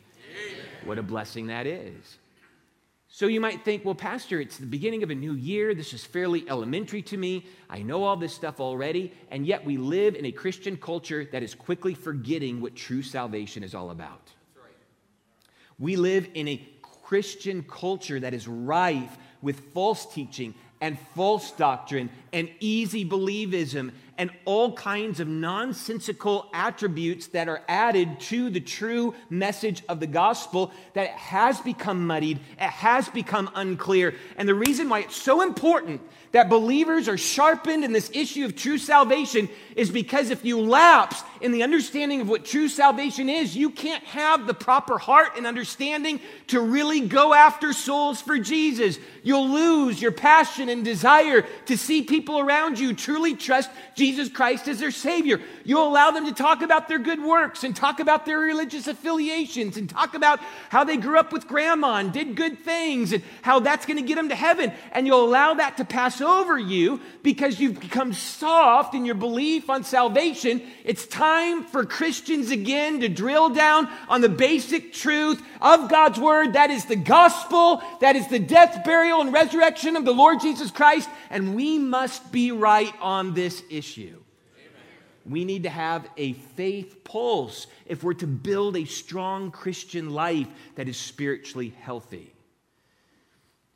What 0.88 0.98
a 0.98 1.04
blessing 1.04 1.48
that 1.48 1.68
is. 1.68 2.18
So 3.10 3.28
you 3.28 3.42
might 3.42 3.66
think, 3.66 3.84
well, 3.84 3.94
Pastor, 3.94 4.40
it's 4.40 4.58
the 4.58 4.66
beginning 4.66 5.04
of 5.04 5.10
a 5.10 5.16
new 5.16 5.34
year. 5.34 5.76
This 5.76 5.94
is 5.94 6.06
fairly 6.06 6.50
elementary 6.50 7.02
to 7.04 7.18
me. 7.18 7.46
I 7.70 7.82
know 7.82 8.06
all 8.06 8.16
this 8.16 8.34
stuff 8.34 8.62
already. 8.62 9.12
And 9.30 9.46
yet 9.46 9.66
we 9.66 9.76
live 9.76 10.16
in 10.16 10.26
a 10.26 10.32
Christian 10.32 10.78
culture 10.78 11.26
that 11.34 11.44
is 11.44 11.54
quickly 11.56 11.94
forgetting 11.94 12.62
what 12.62 12.74
true 12.74 13.04
salvation 13.04 13.64
is 13.64 13.76
all 13.76 13.92
about. 13.92 14.32
We 15.78 15.98
live 15.98 16.30
in 16.34 16.48
a 16.48 16.66
Christian 16.82 17.64
culture 17.64 18.22
that 18.22 18.34
is 18.34 18.48
rife 18.48 19.18
with 19.42 19.60
false 19.74 20.06
teaching 20.06 20.56
and 20.80 20.98
false 21.16 21.52
doctrine 21.52 22.10
and 22.32 22.50
easy 22.62 23.04
believism 23.04 23.92
and 24.18 24.32
all 24.46 24.74
kinds 24.74 25.20
of 25.20 25.28
nonsensical 25.28 26.50
attributes 26.54 27.28
that 27.28 27.48
are 27.48 27.62
added 27.68 28.20
to 28.20 28.50
the 28.50 28.60
true 28.60 29.14
message 29.30 29.84
of 29.88 30.00
the 30.00 30.08
gospel 30.08 30.72
that 30.94 31.10
has 31.10 31.62
become 31.62 32.08
muddied, 32.08 32.40
it 32.54 32.62
has 32.62 33.08
become 33.10 33.50
unclear. 33.54 34.16
And 34.38 34.50
the 34.50 34.56
reason 34.56 34.90
why 34.90 35.00
it's 35.02 35.16
so 35.16 35.42
important 35.42 36.02
that 36.32 36.50
believers 36.50 37.08
are 37.08 37.18
sharpened 37.18 37.84
in 37.84 37.94
this 37.94 38.12
issue 38.14 38.46
of 38.46 38.56
true 38.56 38.78
salvation 38.78 39.50
is 39.76 39.90
because 39.90 40.30
if 40.30 40.44
you 40.44 40.60
lapse 40.60 41.24
in 41.40 41.52
the 41.52 41.64
understanding 41.64 42.22
of 42.22 42.30
what 42.30 42.44
true 42.44 42.68
salvation 42.68 43.30
is, 43.30 43.56
you 43.56 43.70
can't 43.70 44.04
have 44.04 44.48
the 44.48 44.54
proper 44.54 44.98
heart 44.98 45.38
and 45.38 45.46
understanding 45.46 46.20
to 46.48 46.60
really 46.60 47.02
go 47.02 47.34
after 47.34 47.72
souls 47.72 48.22
for 48.22 48.38
Jesus. 48.38 49.00
You'll 49.24 49.50
lose 49.50 50.02
your 50.02 50.12
passion 50.12 50.70
and 50.70 50.84
desire 50.84 51.46
to 51.68 51.78
see 51.78 52.02
people 52.02 52.40
around 52.40 52.80
you 52.80 52.94
truly 52.94 53.36
trust 53.36 53.70
Jesus 53.96 54.07
Jesus 54.08 54.30
Christ 54.30 54.70
as 54.70 54.80
their 54.80 54.92
Savior. 54.92 55.42
You'll 55.66 55.88
allow 55.88 56.12
them 56.12 56.28
to 56.28 56.34
talk 56.34 56.62
about 56.62 56.88
their 56.88 56.98
good 56.98 57.22
works 57.22 57.66
and 57.66 57.76
talk 57.76 58.00
about 58.00 58.26
their 58.26 58.40
religious 58.40 58.88
affiliations 58.88 59.76
and 59.76 59.90
talk 59.90 60.14
about 60.14 60.40
how 60.70 60.86
they 60.86 60.96
grew 60.96 61.20
up 61.20 61.34
with 61.34 61.46
grandma 61.46 61.96
and 61.96 62.14
did 62.14 62.38
good 62.38 62.60
things 62.60 63.12
and 63.12 63.22
how 63.42 63.60
that's 63.60 63.86
going 63.86 63.98
to 63.98 64.04
get 64.04 64.16
them 64.16 64.30
to 64.30 64.36
heaven. 64.36 64.72
And 64.94 65.06
you'll 65.06 65.26
allow 65.26 65.56
that 65.56 65.76
to 65.78 65.84
pass 65.84 66.22
over 66.22 66.58
you 66.58 67.02
because 67.22 67.60
you've 67.60 67.82
become 67.82 68.14
soft 68.14 68.96
in 68.96 69.04
your 69.04 69.16
belief 69.16 69.70
on 69.70 69.84
salvation. 69.84 70.62
It's 70.86 71.06
time 71.06 71.66
for 71.66 71.84
Christians 71.84 72.50
again 72.50 73.02
to 73.02 73.10
drill 73.10 73.50
down 73.50 73.90
on 74.08 74.22
the 74.22 74.30
basic 74.30 74.94
truth 74.94 75.44
of 75.62 75.90
God's 75.90 76.18
Word. 76.18 76.54
That 76.54 76.70
is 76.70 76.86
the 76.86 76.96
gospel, 76.96 77.84
that 78.00 78.16
is 78.16 78.30
the 78.30 78.40
death, 78.40 78.86
burial, 78.86 79.20
and 79.20 79.34
resurrection 79.34 79.98
of 79.98 80.06
the 80.06 80.14
Lord 80.14 80.40
Jesus 80.40 80.72
Christ. 80.72 81.10
And 81.30 81.56
we 81.56 81.78
must 81.78 82.32
be 82.32 82.54
right 82.54 82.94
on 83.02 83.34
this 83.34 83.64
issue. 83.70 83.97
We 85.26 85.44
need 85.44 85.64
to 85.64 85.70
have 85.70 86.08
a 86.16 86.34
faith 86.34 87.04
pulse 87.04 87.68
if 87.86 88.04
we're 88.04 88.14
to 88.16 88.28
build 88.28 88.78
a 88.78 88.86
strong 88.86 89.52
Christian 89.52 90.12
life 90.12 90.48
that 90.76 90.88
is 90.88 90.96
spiritually 90.96 91.74
healthy. 91.82 92.34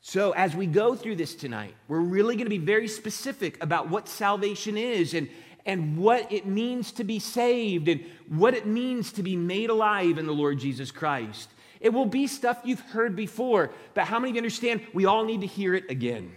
So, 0.00 0.32
as 0.32 0.56
we 0.56 0.66
go 0.66 0.96
through 0.96 1.16
this 1.16 1.34
tonight, 1.34 1.74
we're 1.86 2.00
really 2.00 2.34
going 2.34 2.46
to 2.46 2.50
be 2.50 2.58
very 2.58 2.88
specific 2.88 3.62
about 3.62 3.88
what 3.88 4.08
salvation 4.08 4.76
is 4.76 5.14
and, 5.14 5.28
and 5.64 5.96
what 5.96 6.32
it 6.32 6.44
means 6.44 6.90
to 6.92 7.04
be 7.04 7.20
saved 7.20 7.86
and 7.86 8.04
what 8.28 8.54
it 8.54 8.66
means 8.66 9.12
to 9.12 9.22
be 9.22 9.36
made 9.36 9.70
alive 9.70 10.18
in 10.18 10.26
the 10.26 10.32
Lord 10.32 10.58
Jesus 10.58 10.90
Christ. 10.90 11.50
It 11.80 11.92
will 11.92 12.06
be 12.06 12.26
stuff 12.26 12.60
you've 12.64 12.80
heard 12.80 13.14
before, 13.14 13.70
but 13.94 14.04
how 14.04 14.18
many 14.18 14.30
of 14.30 14.36
you 14.36 14.40
understand 14.40 14.80
we 14.92 15.04
all 15.04 15.24
need 15.24 15.42
to 15.42 15.46
hear 15.46 15.74
it 15.74 15.88
again 15.88 16.34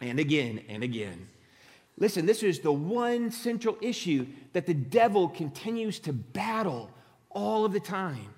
and 0.00 0.18
again 0.18 0.62
and 0.68 0.82
again? 0.82 1.28
Listen, 1.96 2.26
this 2.26 2.42
is 2.42 2.58
the 2.60 2.72
one 2.72 3.30
central 3.30 3.76
issue 3.80 4.26
that 4.52 4.66
the 4.66 4.74
devil 4.74 5.28
continues 5.28 5.98
to 6.00 6.12
battle 6.12 6.90
all 7.30 7.64
of 7.64 7.72
the 7.72 7.80
time. 7.80 8.28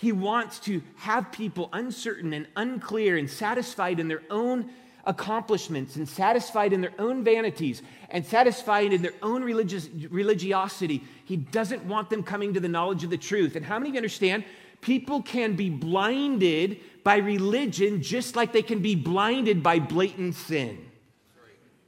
He 0.00 0.12
wants 0.12 0.60
to 0.60 0.82
have 0.96 1.32
people 1.32 1.68
uncertain 1.72 2.32
and 2.32 2.46
unclear 2.56 3.16
and 3.16 3.28
satisfied 3.28 3.98
in 3.98 4.06
their 4.06 4.22
own 4.30 4.70
accomplishments 5.06 5.96
and 5.96 6.08
satisfied 6.08 6.72
in 6.72 6.80
their 6.80 6.92
own 6.98 7.24
vanities 7.24 7.82
and 8.10 8.24
satisfied 8.24 8.92
in 8.92 9.02
their 9.02 9.14
own 9.22 9.42
religious 9.42 9.88
religiosity. 10.10 11.02
He 11.24 11.36
doesn't 11.36 11.84
want 11.84 12.10
them 12.10 12.22
coming 12.22 12.54
to 12.54 12.60
the 12.60 12.68
knowledge 12.68 13.04
of 13.04 13.10
the 13.10 13.18
truth. 13.18 13.56
And 13.56 13.66
how 13.66 13.78
many 13.78 13.90
of 13.90 13.94
you 13.94 13.98
understand 13.98 14.44
people 14.80 15.22
can 15.22 15.56
be 15.56 15.68
blinded 15.68 16.80
by 17.02 17.16
religion 17.16 18.02
just 18.02 18.36
like 18.36 18.52
they 18.52 18.62
can 18.62 18.80
be 18.80 18.94
blinded 18.94 19.62
by 19.62 19.78
blatant 19.78 20.36
sin? 20.36 20.83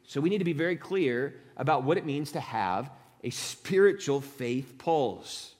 So 0.07 0.21
we 0.21 0.31
need 0.31 0.39
to 0.39 0.45
be 0.45 0.53
very 0.53 0.77
clear 0.77 1.35
about 1.57 1.83
what 1.85 1.99
it 1.99 2.07
means 2.07 2.33
to 2.33 2.41
have 2.41 2.91
a 3.25 3.31
spiritual 3.31 4.21
faith 4.21 4.79
pulse. 4.79 5.55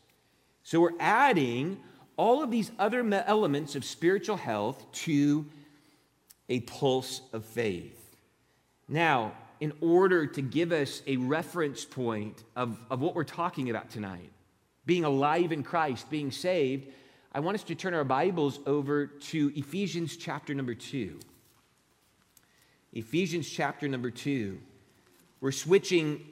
So 0.63 0.81
we're 0.81 0.99
adding 1.01 1.79
all 2.17 2.43
of 2.43 2.51
these 2.51 2.71
other 2.79 3.05
elements 3.13 3.75
of 3.75 3.85
spiritual 3.85 4.37
health 4.37 4.85
to 4.93 5.47
a 6.49 6.61
pulse 6.61 7.21
of 7.33 7.45
faith. 7.45 8.17
Now, 8.89 9.33
in 9.59 9.73
order 9.81 10.27
to 10.27 10.43
give 10.43 10.71
us 10.71 11.03
a 11.07 11.17
reference 11.17 11.85
point 11.85 12.45
of, 12.55 12.79
of 12.91 13.01
what 13.01 13.15
we're 13.15 13.25
talking 13.25 13.71
about 13.71 13.91
tonight, 13.91 14.31
being 14.85 15.05
alive 15.05 15.51
in 15.51 15.63
Christ, 15.63 16.09
being 16.11 16.31
saved, 16.31 16.87
I 17.33 17.41
want 17.41 17.57
us 17.57 17.65
to 17.65 17.75
turn 17.75 17.95
our 17.95 18.05
Bibles 18.05 18.61
over 18.67 19.07
to 19.07 19.53
Ephesians 19.57 20.17
chapter 20.17 20.55
number 20.55 20.75
two. 20.75 21.19
Ephesians 22.97 23.47
chapter 23.47 23.87
number 23.87 24.11
two. 24.11 24.59
We're 25.43 25.53
switching 25.53 26.25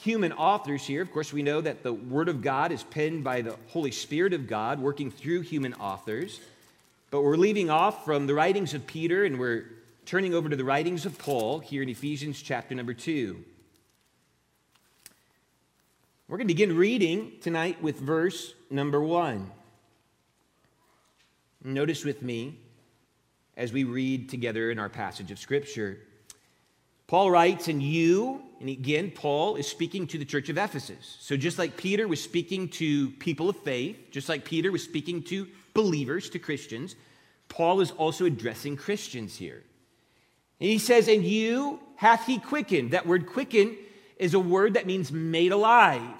human 0.00 0.32
authors 0.32 0.84
here. 0.84 1.02
Of 1.02 1.12
course, 1.12 1.32
we 1.32 1.44
know 1.44 1.60
that 1.60 1.84
the 1.84 1.92
Word 1.92 2.28
of 2.28 2.42
God 2.42 2.72
is 2.72 2.82
penned 2.82 3.22
by 3.22 3.42
the 3.42 3.54
Holy 3.68 3.92
Spirit 3.92 4.32
of 4.32 4.48
God 4.48 4.80
working 4.80 5.12
through 5.12 5.42
human 5.42 5.74
authors. 5.74 6.40
But 7.12 7.22
we're 7.22 7.36
leaving 7.36 7.70
off 7.70 8.04
from 8.04 8.26
the 8.26 8.34
writings 8.34 8.74
of 8.74 8.88
Peter 8.88 9.24
and 9.24 9.38
we're 9.38 9.66
turning 10.04 10.34
over 10.34 10.48
to 10.48 10.56
the 10.56 10.64
writings 10.64 11.06
of 11.06 11.16
Paul 11.16 11.60
here 11.60 11.84
in 11.84 11.88
Ephesians 11.88 12.42
chapter 12.42 12.74
number 12.74 12.92
2. 12.92 13.44
We're 16.26 16.38
going 16.38 16.48
to 16.48 16.54
begin 16.54 16.76
reading 16.76 17.34
tonight 17.40 17.80
with 17.80 18.00
verse 18.00 18.52
number 18.68 19.00
1. 19.00 19.48
Notice 21.62 22.04
with 22.04 22.20
me 22.20 22.58
as 23.58 23.72
we 23.72 23.82
read 23.82 24.30
together 24.30 24.70
in 24.70 24.78
our 24.78 24.88
passage 24.88 25.32
of 25.32 25.38
Scripture. 25.38 25.98
Paul 27.08 27.30
writes, 27.30 27.66
and 27.66 27.82
you, 27.82 28.40
and 28.60 28.68
again, 28.68 29.10
Paul 29.10 29.56
is 29.56 29.66
speaking 29.66 30.06
to 30.06 30.18
the 30.18 30.24
church 30.24 30.48
of 30.48 30.56
Ephesus. 30.56 31.16
So 31.20 31.36
just 31.36 31.58
like 31.58 31.76
Peter 31.76 32.06
was 32.06 32.22
speaking 32.22 32.68
to 32.70 33.10
people 33.10 33.48
of 33.48 33.56
faith, 33.56 33.98
just 34.12 34.28
like 34.28 34.44
Peter 34.44 34.70
was 34.70 34.84
speaking 34.84 35.22
to 35.24 35.48
believers, 35.74 36.30
to 36.30 36.38
Christians, 36.38 36.94
Paul 37.48 37.80
is 37.80 37.90
also 37.90 38.26
addressing 38.26 38.76
Christians 38.76 39.36
here. 39.36 39.64
And 40.60 40.70
he 40.70 40.78
says, 40.78 41.08
And 41.08 41.24
you 41.24 41.80
hath 41.96 42.26
he 42.26 42.38
quickened. 42.38 42.92
That 42.92 43.06
word 43.06 43.26
quicken 43.26 43.76
is 44.18 44.34
a 44.34 44.40
word 44.40 44.74
that 44.74 44.86
means 44.86 45.10
made 45.10 45.50
alive. 45.50 46.16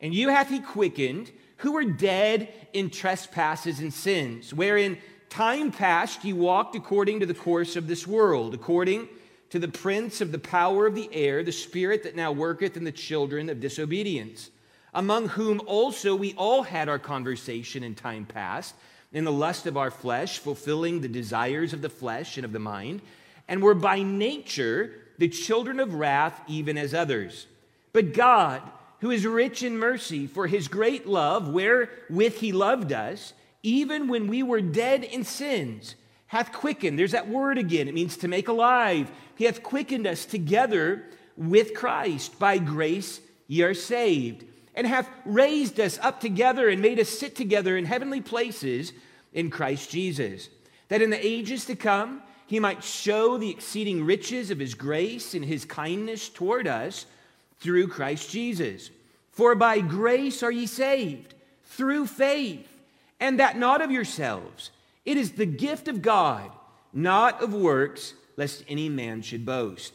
And 0.00 0.12
you 0.12 0.28
hath 0.28 0.50
he 0.50 0.60
quickened 0.60 1.32
who 1.58 1.72
were 1.72 1.84
dead 1.84 2.52
in 2.74 2.90
trespasses 2.90 3.80
and 3.80 3.92
sins, 3.92 4.52
wherein 4.52 4.98
time 5.34 5.72
past 5.72 6.24
you 6.24 6.36
walked 6.36 6.76
according 6.76 7.18
to 7.18 7.26
the 7.26 7.34
course 7.34 7.74
of 7.74 7.88
this 7.88 8.06
world, 8.06 8.54
according 8.54 9.08
to 9.50 9.58
the 9.58 9.66
prince 9.66 10.20
of 10.20 10.30
the 10.30 10.38
power 10.38 10.86
of 10.86 10.94
the 10.94 11.12
air, 11.12 11.42
the 11.42 11.50
spirit 11.50 12.04
that 12.04 12.14
now 12.14 12.30
worketh 12.30 12.76
in 12.76 12.84
the 12.84 12.92
children 12.92 13.50
of 13.50 13.58
disobedience, 13.58 14.50
among 14.94 15.26
whom 15.26 15.60
also 15.66 16.14
we 16.14 16.34
all 16.34 16.62
had 16.62 16.88
our 16.88 17.00
conversation 17.00 17.82
in 17.82 17.96
time 17.96 18.24
past 18.24 18.76
in 19.12 19.24
the 19.24 19.32
lust 19.32 19.66
of 19.66 19.76
our 19.76 19.90
flesh, 19.90 20.38
fulfilling 20.38 21.00
the 21.00 21.08
desires 21.08 21.72
of 21.72 21.82
the 21.82 21.90
flesh 21.90 22.36
and 22.36 22.44
of 22.44 22.52
the 22.52 22.60
mind, 22.60 23.00
and 23.48 23.60
were 23.60 23.74
by 23.74 24.04
nature 24.04 24.92
the 25.18 25.28
children 25.28 25.80
of 25.80 25.94
wrath, 25.94 26.40
even 26.46 26.78
as 26.78 26.94
others. 26.94 27.48
But 27.92 28.14
God, 28.14 28.62
who 29.00 29.10
is 29.10 29.26
rich 29.26 29.64
in 29.64 29.78
mercy, 29.78 30.28
for 30.28 30.46
his 30.46 30.68
great 30.68 31.08
love, 31.08 31.48
wherewith 31.48 32.36
he 32.36 32.52
loved 32.52 32.92
us, 32.92 33.32
even 33.64 34.06
when 34.06 34.28
we 34.28 34.44
were 34.44 34.60
dead 34.60 35.02
in 35.02 35.24
sins, 35.24 35.96
hath 36.26 36.52
quickened. 36.52 36.98
There's 36.98 37.12
that 37.12 37.28
word 37.28 37.58
again. 37.58 37.88
It 37.88 37.94
means 37.94 38.18
to 38.18 38.28
make 38.28 38.48
alive. 38.48 39.10
He 39.34 39.44
hath 39.44 39.62
quickened 39.62 40.06
us 40.06 40.24
together 40.26 41.04
with 41.36 41.74
Christ. 41.74 42.38
By 42.38 42.58
grace 42.58 43.20
ye 43.48 43.62
are 43.62 43.74
saved 43.74 44.44
and 44.74 44.86
hath 44.86 45.08
raised 45.24 45.80
us 45.80 45.98
up 46.02 46.20
together 46.20 46.68
and 46.68 46.82
made 46.82 47.00
us 47.00 47.08
sit 47.08 47.34
together 47.34 47.76
in 47.76 47.86
heavenly 47.86 48.20
places 48.20 48.92
in 49.32 49.50
Christ 49.50 49.90
Jesus, 49.90 50.48
that 50.88 51.02
in 51.02 51.10
the 51.10 51.26
ages 51.26 51.64
to 51.66 51.76
come 51.76 52.22
he 52.46 52.60
might 52.60 52.84
show 52.84 53.38
the 53.38 53.50
exceeding 53.50 54.04
riches 54.04 54.50
of 54.50 54.58
his 54.58 54.74
grace 54.74 55.34
and 55.34 55.44
his 55.44 55.64
kindness 55.64 56.28
toward 56.28 56.66
us 56.66 57.06
through 57.60 57.88
Christ 57.88 58.30
Jesus. 58.30 58.90
For 59.30 59.54
by 59.54 59.80
grace 59.80 60.42
are 60.42 60.50
ye 60.50 60.66
saved, 60.66 61.34
through 61.64 62.06
faith, 62.06 62.68
and 63.24 63.40
that 63.40 63.56
not 63.56 63.80
of 63.80 63.90
yourselves. 63.90 64.70
It 65.06 65.16
is 65.16 65.32
the 65.32 65.46
gift 65.46 65.88
of 65.88 66.02
God, 66.02 66.50
not 66.92 67.42
of 67.42 67.54
works, 67.54 68.12
lest 68.36 68.62
any 68.68 68.90
man 68.90 69.22
should 69.22 69.46
boast. 69.46 69.94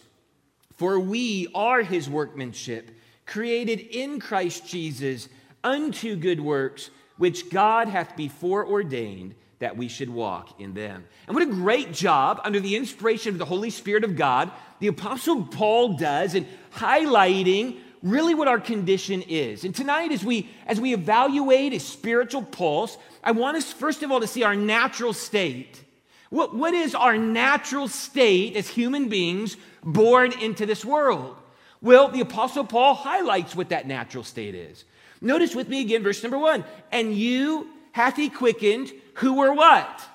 For 0.78 1.00
we 1.00 1.48
are 1.54 1.84
his 1.84 2.10
workmanship 2.10 2.90
created 3.28 3.82
in 3.82 4.20
Christ 4.20 4.66
Jesus 4.66 5.30
unto 5.64 6.16
good 6.16 6.42
works, 6.42 6.90
which 7.18 7.52
God 7.52 7.88
hath 7.88 8.18
before 8.18 8.66
ordained 8.66 9.36
that 9.60 9.78
we 9.78 9.90
should 9.90 10.10
walk 10.10 10.60
in 10.60 10.74
them. 10.74 11.06
And 11.28 11.36
what 11.36 11.48
a 11.48 11.52
great 11.52 11.94
job, 11.94 12.42
under 12.44 12.60
the 12.60 12.78
inspiration 12.78 13.34
of 13.34 13.38
the 13.38 13.46
Holy 13.46 13.70
Spirit 13.70 14.04
of 14.04 14.16
God, 14.16 14.52
the 14.80 14.88
Apostle 14.88 15.44
Paul 15.44 15.98
does 15.98 16.34
in 16.34 16.48
highlighting 16.74 17.78
really 18.02 18.34
what 18.34 18.48
our 18.48 18.60
condition 18.60 19.22
is. 19.24 19.66
And 19.66 19.76
tonight, 19.76 20.12
as 20.12 20.24
we 20.24 20.50
as 20.66 20.80
we 20.80 20.94
evaluate 20.94 21.74
a 21.74 21.80
spiritual 21.80 22.44
pulse, 22.44 22.98
I 23.24 23.32
want 23.32 23.58
us 23.58 23.72
first 23.72 24.04
of 24.04 24.12
all 24.12 24.20
to 24.20 24.28
see 24.28 24.44
our 24.44 24.56
natural 24.56 25.14
state. 25.14 25.84
What, 26.30 26.56
what 26.56 26.74
is 26.76 26.94
our 26.94 27.18
natural 27.18 27.88
state 27.88 28.56
as 28.56 28.68
human 28.68 29.10
beings 29.10 29.58
born 29.84 30.32
into 30.40 30.66
this 30.66 30.86
world? 30.86 31.36
Well, 31.82 32.10
the 32.10 32.22
Apostle 32.22 32.66
Paul 32.66 32.94
highlights 32.94 33.56
what 33.56 33.70
that 33.70 33.88
natural 33.88 34.24
state 34.24 34.54
is. 34.54 34.86
Notice 35.22 35.56
with 35.56 35.68
me 35.68 35.82
again, 35.82 36.04
verse 36.04 36.22
number 36.22 36.38
one. 36.38 36.64
And 36.92 37.16
you 37.16 37.70
hath 37.94 38.16
he 38.16 38.30
quickened 38.30 38.92
who 39.16 39.36
were 39.36 39.54
what? 39.54 40.08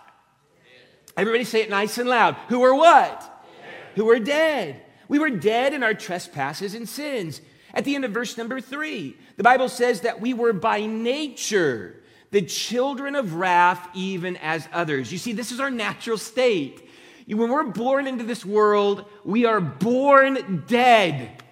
Everybody 1.16 1.44
say 1.44 1.62
it 1.62 1.70
nice 1.70 1.98
and 1.98 2.08
loud. 2.08 2.34
Who 2.48 2.60
were 2.60 2.74
what? 2.74 3.20
Dead. 3.20 3.96
Who 3.96 4.04
were 4.04 4.18
dead. 4.18 4.82
We 5.08 5.18
were 5.18 5.30
dead 5.30 5.74
in 5.74 5.82
our 5.82 5.94
trespasses 5.94 6.74
and 6.74 6.88
sins. 6.88 7.40
At 7.74 7.84
the 7.84 7.96
end 7.96 8.04
of 8.04 8.12
verse 8.12 8.38
number 8.38 8.60
three, 8.60 9.16
the 9.36 9.42
Bible 9.42 9.68
says 9.68 10.02
that 10.02 10.20
we 10.20 10.32
were 10.32 10.52
by 10.52 10.86
nature 10.86 12.00
the 12.30 12.42
children 12.42 13.14
of 13.14 13.34
wrath, 13.34 13.88
even 13.94 14.36
as 14.38 14.68
others. 14.72 15.12
You 15.12 15.18
see, 15.18 15.32
this 15.32 15.52
is 15.52 15.60
our 15.60 15.70
natural 15.70 16.18
state. 16.18 16.88
When 17.28 17.48
we're 17.48 17.62
born 17.62 18.08
into 18.08 18.24
this 18.24 18.44
world, 18.44 19.04
we 19.24 19.44
are 19.44 19.60
born 19.60 20.64
dead. 20.66 21.42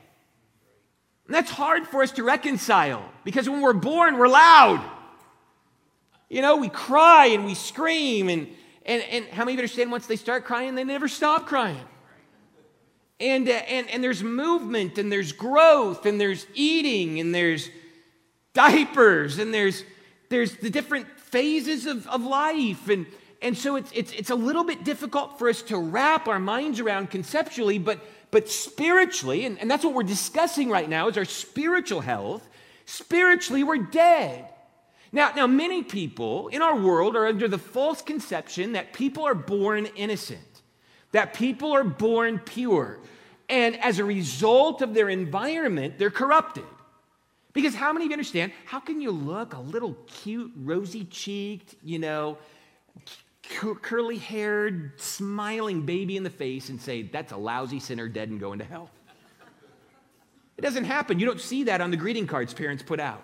And 1.26 1.34
that's 1.34 1.52
hard 1.52 1.86
for 1.86 2.02
us 2.02 2.10
to 2.12 2.24
reconcile 2.24 3.08
because 3.22 3.48
when 3.48 3.60
we're 3.60 3.72
born, 3.72 4.18
we're 4.18 4.26
loud. 4.26 4.84
You 6.28 6.42
know, 6.42 6.56
we 6.56 6.68
cry 6.68 7.26
and 7.26 7.44
we 7.44 7.54
scream. 7.54 8.28
And, 8.28 8.48
and, 8.84 9.02
and 9.02 9.26
how 9.26 9.44
many 9.44 9.52
of 9.52 9.58
you 9.58 9.62
understand 9.62 9.92
once 9.92 10.06
they 10.06 10.16
start 10.16 10.44
crying, 10.44 10.74
they 10.74 10.82
never 10.82 11.06
stop 11.06 11.46
crying? 11.46 11.84
And, 13.22 13.48
uh, 13.48 13.52
and, 13.52 13.88
and 13.88 14.02
there's 14.02 14.24
movement 14.24 14.98
and 14.98 15.10
there's 15.10 15.30
growth 15.30 16.06
and 16.06 16.20
there's 16.20 16.44
eating 16.54 17.20
and 17.20 17.32
there's 17.32 17.70
diapers 18.52 19.38
and 19.38 19.54
there's, 19.54 19.84
there's 20.28 20.56
the 20.56 20.70
different 20.70 21.06
phases 21.18 21.86
of, 21.86 22.06
of 22.08 22.24
life. 22.24 22.88
And, 22.88 23.06
and 23.40 23.56
so 23.56 23.76
it's, 23.76 23.92
it's, 23.94 24.10
it's 24.12 24.30
a 24.30 24.34
little 24.34 24.64
bit 24.64 24.82
difficult 24.82 25.38
for 25.38 25.48
us 25.48 25.62
to 25.62 25.78
wrap 25.78 26.26
our 26.26 26.40
minds 26.40 26.80
around 26.80 27.10
conceptually, 27.10 27.78
but, 27.78 28.00
but 28.32 28.48
spiritually, 28.48 29.46
and, 29.46 29.56
and 29.60 29.70
that's 29.70 29.84
what 29.84 29.94
we're 29.94 30.02
discussing 30.02 30.68
right 30.68 30.88
now, 30.88 31.06
is 31.06 31.16
our 31.16 31.24
spiritual 31.24 32.00
health. 32.00 32.48
Spiritually, 32.86 33.62
we're 33.62 33.78
dead. 33.78 34.48
Now, 35.12 35.30
now, 35.36 35.46
many 35.46 35.84
people 35.84 36.48
in 36.48 36.60
our 36.60 36.74
world 36.74 37.14
are 37.14 37.26
under 37.26 37.46
the 37.46 37.58
false 37.58 38.02
conception 38.02 38.72
that 38.72 38.92
people 38.92 39.24
are 39.24 39.34
born 39.34 39.86
innocent, 39.94 40.62
that 41.12 41.34
people 41.34 41.70
are 41.72 41.84
born 41.84 42.38
pure, 42.38 42.98
and 43.52 43.78
as 43.84 43.98
a 43.98 44.04
result 44.04 44.80
of 44.80 44.94
their 44.94 45.10
environment, 45.10 45.98
they're 45.98 46.10
corrupted. 46.10 46.64
Because 47.52 47.74
how 47.74 47.92
many 47.92 48.06
of 48.06 48.10
you 48.10 48.14
understand? 48.14 48.50
How 48.64 48.80
can 48.80 49.02
you 49.02 49.10
look 49.10 49.52
a 49.52 49.60
little 49.60 49.92
cute, 50.06 50.50
rosy 50.56 51.04
cheeked, 51.04 51.74
you 51.84 51.98
know, 51.98 52.38
curly 53.82 54.16
haired, 54.16 54.98
smiling 54.98 55.84
baby 55.84 56.16
in 56.16 56.22
the 56.22 56.30
face 56.30 56.70
and 56.70 56.80
say, 56.80 57.02
that's 57.02 57.32
a 57.32 57.36
lousy 57.36 57.78
sinner 57.78 58.08
dead 58.08 58.30
and 58.30 58.40
going 58.40 58.58
to 58.58 58.64
hell. 58.64 58.88
It 60.56 60.62
doesn't 60.62 60.84
happen. 60.84 61.18
You 61.18 61.26
don't 61.26 61.40
see 61.40 61.64
that 61.64 61.82
on 61.82 61.90
the 61.90 61.96
greeting 61.98 62.26
cards 62.26 62.54
parents 62.54 62.82
put 62.82 63.00
out. 63.00 63.22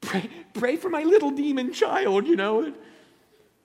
Pray, 0.00 0.28
pray 0.54 0.76
for 0.76 0.88
my 0.88 1.04
little 1.04 1.30
demon 1.30 1.72
child, 1.72 2.26
you 2.26 2.34
know. 2.34 2.72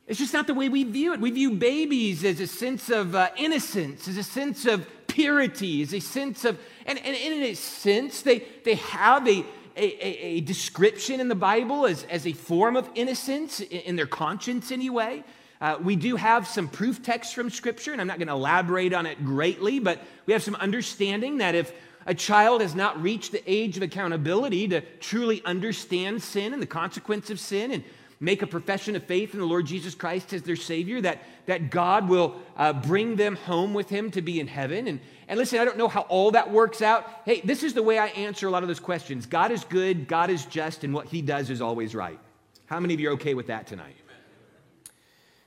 It's 0.07 0.19
just 0.19 0.33
not 0.33 0.47
the 0.47 0.53
way 0.53 0.69
we 0.69 0.85
view 0.85 1.13
it. 1.13 1.19
We 1.19 1.31
view 1.31 1.51
babies 1.51 2.23
as 2.23 2.39
a 2.39 2.47
sense 2.47 2.89
of 2.89 3.13
uh, 3.13 3.29
innocence, 3.37 4.07
as 4.07 4.15
a 4.15 4.23
sense 4.23 4.65
of 4.65 4.87
purity, 5.07 5.81
as 5.81 5.93
a 5.93 5.99
sense 5.99 6.45
of, 6.45 6.57
and, 6.85 6.97
and 6.99 7.15
in 7.15 7.43
a 7.43 7.53
sense, 7.55 8.21
they, 8.21 8.45
they 8.63 8.75
have 8.75 9.27
a, 9.27 9.43
a, 9.75 10.05
a, 10.05 10.41
description 10.41 11.19
in 11.19 11.27
the 11.27 11.35
Bible 11.35 11.85
as, 11.85 12.05
as 12.05 12.25
a 12.25 12.31
form 12.31 12.77
of 12.77 12.89
innocence 12.95 13.59
in, 13.59 13.81
in 13.81 13.95
their 13.97 14.07
conscience, 14.07 14.71
anyway. 14.71 15.25
Uh, 15.59 15.77
we 15.81 15.97
do 15.97 16.15
have 16.15 16.47
some 16.47 16.69
proof 16.69 17.03
texts 17.03 17.33
from 17.33 17.49
Scripture, 17.49 17.91
and 17.91 17.99
I'm 17.99 18.07
not 18.07 18.17
going 18.17 18.27
to 18.27 18.33
elaborate 18.33 18.93
on 18.93 19.05
it 19.05 19.25
greatly, 19.25 19.79
but 19.79 19.99
we 20.25 20.31
have 20.31 20.43
some 20.43 20.55
understanding 20.55 21.39
that 21.39 21.53
if 21.53 21.73
a 22.05 22.13
child 22.13 22.61
has 22.61 22.75
not 22.75 23.01
reached 23.01 23.33
the 23.33 23.43
age 23.45 23.75
of 23.75 23.83
accountability 23.83 24.69
to 24.69 24.79
truly 24.99 25.43
understand 25.43 26.23
sin 26.23 26.53
and 26.53 26.61
the 26.61 26.67
consequence 26.67 27.29
of 27.29 27.39
sin 27.39 27.71
and 27.71 27.83
make 28.19 28.41
a 28.41 28.47
profession 28.47 28.95
of 28.95 29.03
faith 29.03 29.33
in 29.33 29.39
the 29.39 29.45
Lord 29.45 29.65
Jesus 29.65 29.93
Christ 29.93 30.33
as 30.33 30.41
their 30.41 30.55
Savior, 30.55 31.01
that, 31.01 31.24
that 31.45 31.69
God 31.69 32.09
will 32.09 32.36
uh, 32.55 32.74
bring 32.74 33.15
them 33.15 33.36
home 33.36 33.74
with 33.74 33.89
Him 33.89 34.12
to 34.12 34.21
be 34.21 34.39
in 34.39 34.47
heaven. 34.47 34.88
And, 34.88 35.00
and 35.27 35.38
listen, 35.38 35.59
I 35.59 35.65
don't 35.65 35.77
know 35.77 35.88
how 35.88 36.01
all 36.01 36.31
that 36.31 36.51
works 36.51 36.81
out. 36.81 37.05
Hey, 37.25 37.41
this 37.41 37.63
is 37.63 37.74
the 37.74 37.83
way 37.83 38.00
I 38.00 38.07
answer 38.07 38.47
a 38.47 38.51
lot 38.51 38.63
of 38.63 38.67
those 38.67 38.79
questions 38.79 39.25
God 39.25 39.51
is 39.51 39.63
good, 39.63 40.07
God 40.07 40.29
is 40.29 40.45
just, 40.45 40.83
and 40.83 40.93
what 40.93 41.07
He 41.07 41.21
does 41.21 41.50
is 41.50 41.62
always 41.62 41.93
right. 41.93 42.19
How 42.65 42.79
many 42.79 42.93
of 42.93 43.00
you 43.00 43.09
are 43.09 43.13
okay 43.13 43.33
with 43.33 43.47
that 43.47 43.67
tonight? 43.67 43.95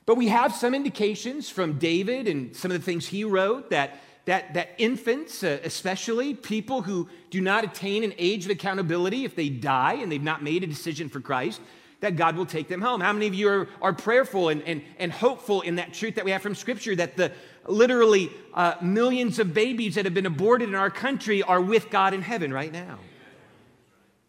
But 0.05 0.15
we 0.15 0.27
have 0.27 0.53
some 0.53 0.73
indications 0.73 1.49
from 1.49 1.77
David 1.77 2.27
and 2.27 2.55
some 2.55 2.71
of 2.71 2.77
the 2.77 2.83
things 2.83 3.07
he 3.07 3.23
wrote 3.23 3.69
that, 3.69 3.99
that, 4.25 4.55
that 4.55 4.71
infants, 4.77 5.43
uh, 5.43 5.59
especially 5.63 6.33
people 6.33 6.81
who 6.81 7.07
do 7.29 7.39
not 7.39 7.63
attain 7.63 8.03
an 8.03 8.13
age 8.17 8.45
of 8.45 8.51
accountability 8.51 9.25
if 9.25 9.35
they 9.35 9.49
die 9.49 9.93
and 9.93 10.11
they've 10.11 10.21
not 10.21 10.43
made 10.43 10.63
a 10.63 10.67
decision 10.67 11.07
for 11.07 11.21
Christ, 11.21 11.61
that 12.01 12.15
God 12.15 12.35
will 12.35 12.45
take 12.45 12.67
them 12.67 12.81
home. 12.81 12.99
How 12.99 13.13
many 13.13 13.27
of 13.27 13.33
you 13.33 13.47
are, 13.47 13.67
are 13.81 13.93
prayerful 13.93 14.49
and, 14.49 14.61
and, 14.63 14.81
and 14.99 15.11
hopeful 15.11 15.61
in 15.61 15.75
that 15.75 15.93
truth 15.93 16.15
that 16.15 16.25
we 16.25 16.31
have 16.31 16.41
from 16.41 16.55
Scripture 16.55 16.95
that 16.95 17.15
the 17.15 17.31
literally 17.67 18.31
uh, 18.53 18.73
millions 18.81 19.39
of 19.39 19.53
babies 19.53 19.95
that 19.95 20.05
have 20.05 20.13
been 20.13 20.25
aborted 20.25 20.67
in 20.67 20.75
our 20.75 20.89
country 20.89 21.43
are 21.43 21.61
with 21.61 21.89
God 21.89 22.13
in 22.13 22.21
heaven 22.21 22.51
right 22.51 22.71
now? 22.71 22.97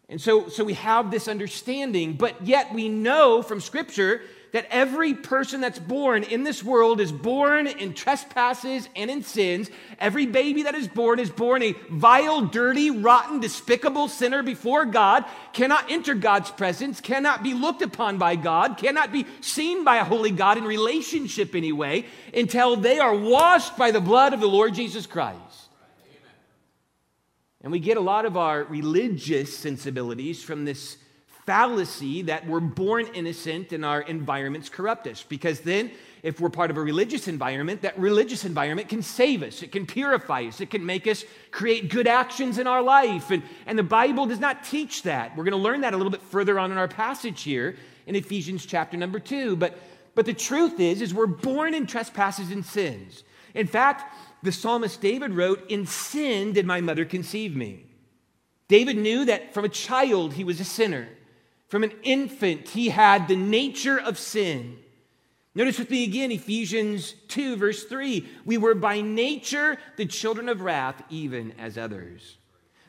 And 0.07 0.21
so, 0.21 0.47
so 0.49 0.63
we 0.63 0.75
have 0.75 1.09
this 1.09 1.27
understanding, 1.27 2.13
but 2.13 2.45
yet 2.45 2.71
we 2.73 2.89
know 2.89 3.41
from 3.41 3.59
Scripture 3.59 4.21
that 4.53 4.67
every 4.69 5.15
person 5.15 5.61
that's 5.61 5.79
born 5.79 6.23
in 6.23 6.43
this 6.43 6.63
world 6.63 7.01
is 7.01 7.11
born 7.11 7.65
in 7.65 7.93
trespasses 7.93 8.87
and 8.95 9.09
in 9.09 9.23
sins. 9.23 9.69
Every 9.99 10.27
baby 10.27 10.63
that 10.63 10.75
is 10.75 10.87
born 10.87 11.19
is 11.19 11.31
born 11.31 11.63
a 11.63 11.73
vile, 11.89 12.45
dirty, 12.45 12.91
rotten, 12.91 13.39
despicable 13.39 14.07
sinner 14.07 14.43
before 14.43 14.85
God, 14.85 15.25
cannot 15.53 15.89
enter 15.89 16.13
God's 16.13 16.51
presence, 16.51 17.01
cannot 17.01 17.41
be 17.41 17.55
looked 17.55 17.81
upon 17.81 18.19
by 18.19 18.35
God, 18.35 18.77
cannot 18.77 19.11
be 19.11 19.25
seen 19.41 19.83
by 19.83 19.97
a 19.97 20.05
holy 20.05 20.31
God 20.31 20.59
in 20.59 20.65
relationship 20.65 21.55
anyway, 21.55 22.05
until 22.31 22.75
they 22.75 22.99
are 22.99 23.15
washed 23.15 23.75
by 23.75 23.89
the 23.89 24.01
blood 24.01 24.33
of 24.33 24.39
the 24.39 24.47
Lord 24.47 24.75
Jesus 24.75 25.07
Christ. 25.07 25.39
And 27.63 27.71
we 27.71 27.79
get 27.79 27.97
a 27.97 28.01
lot 28.01 28.25
of 28.25 28.37
our 28.37 28.65
religious 28.65 29.57
sensibilities 29.57 30.43
from 30.43 30.63
this 30.63 30.97
fallacy 31.45 32.21
that 32.23 32.47
we're 32.47 32.59
born 32.59 33.07
innocent 33.13 33.73
and 33.73 33.83
our 33.83 34.01
environments 34.01 34.69
corrupt 34.69 35.07
us. 35.07 35.23
Because 35.23 35.59
then, 35.61 35.91
if 36.21 36.39
we're 36.39 36.49
part 36.49 36.71
of 36.71 36.77
a 36.77 36.81
religious 36.81 37.27
environment, 37.27 37.81
that 37.81 37.97
religious 37.99 38.45
environment 38.45 38.87
can 38.87 39.01
save 39.01 39.43
us, 39.43 39.61
it 39.61 39.71
can 39.71 39.85
purify 39.85 40.43
us, 40.43 40.61
it 40.61 40.69
can 40.69 40.85
make 40.85 41.05
us 41.05 41.25
create 41.51 41.89
good 41.89 42.07
actions 42.07 42.57
in 42.57 42.67
our 42.67 42.81
life. 42.81 43.29
And, 43.29 43.43
and 43.65 43.77
the 43.77 43.83
Bible 43.83 44.25
does 44.25 44.39
not 44.39 44.63
teach 44.63 45.03
that. 45.03 45.35
We're 45.35 45.43
going 45.43 45.51
to 45.51 45.57
learn 45.57 45.81
that 45.81 45.93
a 45.93 45.97
little 45.97 46.11
bit 46.11 46.21
further 46.21 46.57
on 46.57 46.71
in 46.71 46.77
our 46.77 46.87
passage 46.87 47.43
here 47.43 47.75
in 48.05 48.15
Ephesians 48.15 48.65
chapter 48.65 48.95
number 48.95 49.19
two. 49.19 49.57
But, 49.57 49.77
but 50.15 50.25
the 50.25 50.33
truth 50.33 50.79
is, 50.79 51.01
is 51.01 51.13
we're 51.13 51.27
born 51.27 51.73
in 51.73 51.85
trespasses 51.85 52.51
and 52.51 52.65
sins. 52.65 53.23
In 53.53 53.67
fact, 53.67 54.13
the 54.43 54.51
psalmist 54.51 55.01
David 55.01 55.31
wrote, 55.31 55.69
In 55.69 55.85
sin 55.85 56.53
did 56.53 56.65
my 56.65 56.79
mother 56.79 57.05
conceive 57.05 57.55
me. 57.55 57.85
David 58.69 58.97
knew 58.97 59.25
that 59.25 59.53
from 59.53 59.65
a 59.65 59.69
child 59.69 60.33
he 60.33 60.43
was 60.43 60.59
a 60.59 60.65
sinner. 60.65 61.07
From 61.73 61.83
an 61.83 61.93
infant, 62.03 62.69
he 62.69 62.89
had 62.89 63.27
the 63.27 63.35
nature 63.35 63.99
of 63.99 64.19
sin. 64.19 64.77
Notice 65.55 65.79
with 65.79 65.89
me 65.89 66.03
again, 66.03 66.31
Ephesians 66.31 67.15
2, 67.29 67.55
verse 67.55 67.85
3. 67.85 68.29
We 68.45 68.59
were 68.59 68.75
by 68.75 69.01
nature 69.01 69.79
the 69.97 70.05
children 70.05 70.49
of 70.49 70.61
wrath, 70.61 71.01
even 71.09 71.51
as 71.57 71.79
others. 71.79 72.37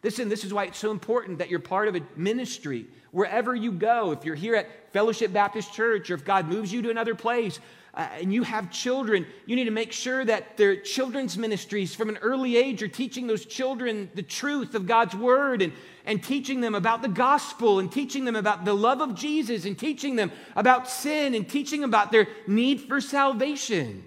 Listen, 0.02 0.28
this 0.28 0.44
is 0.44 0.52
why 0.52 0.64
it's 0.64 0.76
so 0.76 0.90
important 0.90 1.38
that 1.38 1.48
you're 1.48 1.60
part 1.60 1.88
of 1.88 1.96
a 1.96 2.02
ministry. 2.14 2.86
Wherever 3.10 3.54
you 3.54 3.72
go, 3.72 4.12
if 4.12 4.22
you're 4.22 4.34
here 4.34 4.54
at 4.54 4.92
Fellowship 4.92 5.32
Baptist 5.32 5.72
Church 5.72 6.10
or 6.10 6.14
if 6.14 6.24
God 6.26 6.46
moves 6.46 6.70
you 6.70 6.82
to 6.82 6.90
another 6.90 7.14
place, 7.14 7.60
uh, 7.94 8.06
and 8.20 8.34
you 8.34 8.42
have 8.42 8.70
children, 8.70 9.24
you 9.46 9.56
need 9.56 9.64
to 9.64 9.70
make 9.70 9.92
sure 9.92 10.26
that 10.26 10.58
their 10.58 10.76
children's 10.76 11.38
ministries 11.38 11.94
from 11.94 12.10
an 12.10 12.18
early 12.18 12.58
age 12.58 12.82
are 12.82 12.88
teaching 12.88 13.28
those 13.28 13.46
children 13.46 14.10
the 14.14 14.22
truth 14.22 14.74
of 14.74 14.86
God's 14.86 15.14
word 15.14 15.62
and, 15.62 15.72
and 16.04 16.22
teaching 16.22 16.60
them 16.60 16.74
about 16.74 17.02
the 17.02 17.08
gospel 17.08 17.78
and 17.78 17.90
teaching 17.90 18.24
them 18.24 18.36
about 18.36 18.64
the 18.64 18.74
love 18.74 19.00
of 19.00 19.14
Jesus 19.14 19.64
and 19.64 19.78
teaching 19.78 20.16
them 20.16 20.30
about 20.56 20.88
sin 20.88 21.34
and 21.34 21.48
teaching 21.48 21.84
about 21.84 22.12
their 22.12 22.28
need 22.46 22.82
for 22.82 23.00
salvation. 23.00 24.04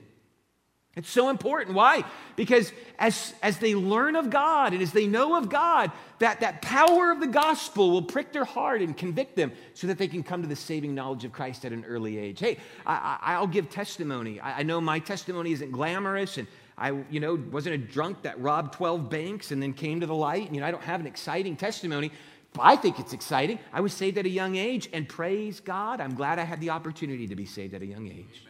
It's 0.97 1.12
so 1.12 1.29
important. 1.29 1.75
Why? 1.75 2.03
Because 2.36 2.71
as, 2.97 3.36
as 3.43 3.60
they 3.60 3.75
learn 3.75 4.15
of 4.15 4.31
God 4.31 4.73
and 4.73 4.81
as 4.81 4.91
they 4.91 5.05
know 5.05 5.38
of 5.38 5.47
God, 5.47 5.91
that, 6.17 6.39
that 6.39 6.63
power 6.63 7.12
of 7.12 7.19
the 7.19 7.27
gospel 7.27 7.91
will 7.91 8.01
prick 8.01 8.33
their 8.33 8.45
heart 8.45 8.81
and 8.81 8.97
convict 8.97 9.36
them 9.36 9.51
so 9.75 9.86
that 9.86 9.99
they 9.99 10.07
can 10.07 10.23
come 10.23 10.41
to 10.41 10.47
the 10.47 10.55
saving 10.55 10.95
knowledge 10.95 11.23
of 11.23 11.31
Christ 11.31 11.65
at 11.65 11.71
an 11.71 11.86
early 11.86 12.17
age. 12.17 12.39
Hey, 12.39 12.57
I, 12.83 13.39
will 13.39 13.45
give 13.45 13.69
testimony. 13.69 14.39
I, 14.39 14.62
I 14.62 14.63
know 14.63 14.81
my 14.81 14.97
testimony 14.97 15.51
isn't 15.51 15.71
glamorous 15.71 16.39
and 16.39 16.47
I, 16.77 16.91
you 17.09 17.19
know, 17.19 17.35
wasn't 17.51 17.75
a 17.75 17.77
drunk 17.77 18.21
that 18.21 18.39
robbed 18.39 18.73
12 18.73 19.09
banks 19.09 19.51
and 19.51 19.61
then 19.61 19.73
came 19.73 20.01
to 20.01 20.05
the 20.05 20.15
light. 20.15 20.53
You 20.53 20.61
know, 20.61 20.67
I 20.67 20.71
don't 20.71 20.83
have 20.83 20.99
an 20.99 21.07
exciting 21.07 21.55
testimony, 21.55 22.11
but 22.53 22.61
I 22.61 22.75
think 22.75 22.99
it's 22.99 23.13
exciting. 23.13 23.57
I 23.73 23.81
was 23.81 23.93
saved 23.93 24.17
at 24.19 24.25
a 24.25 24.29
young 24.29 24.55
age, 24.55 24.87
and 24.93 25.09
praise 25.09 25.59
God, 25.59 25.99
I'm 25.99 26.13
glad 26.13 26.37
I 26.37 26.43
had 26.43 26.61
the 26.61 26.69
opportunity 26.69 27.27
to 27.27 27.35
be 27.35 27.45
saved 27.45 27.73
at 27.73 27.81
a 27.81 27.85
young 27.85 28.07
age 28.07 28.43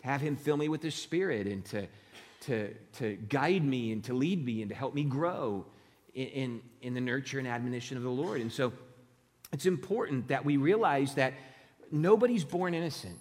To 0.00 0.06
have 0.08 0.20
Him 0.20 0.36
fill 0.36 0.56
me 0.56 0.68
with 0.68 0.82
His 0.82 0.96
Spirit 0.96 1.46
and 1.46 1.64
to, 1.66 1.86
to, 2.42 2.74
to 2.94 3.14
guide 3.14 3.64
me 3.64 3.92
and 3.92 4.02
to 4.04 4.14
lead 4.14 4.44
me 4.44 4.62
and 4.62 4.68
to 4.68 4.74
help 4.74 4.92
me 4.92 5.04
grow 5.04 5.66
in, 6.14 6.26
in, 6.26 6.62
in 6.82 6.94
the 6.94 7.00
nurture 7.00 7.38
and 7.38 7.46
admonition 7.46 7.96
of 7.96 8.02
the 8.02 8.10
Lord. 8.10 8.40
And 8.40 8.52
so 8.52 8.72
it's 9.52 9.66
important 9.66 10.28
that 10.28 10.44
we 10.44 10.56
realize 10.56 11.14
that 11.14 11.34
nobody's 11.92 12.42
born 12.42 12.74
innocent, 12.74 13.20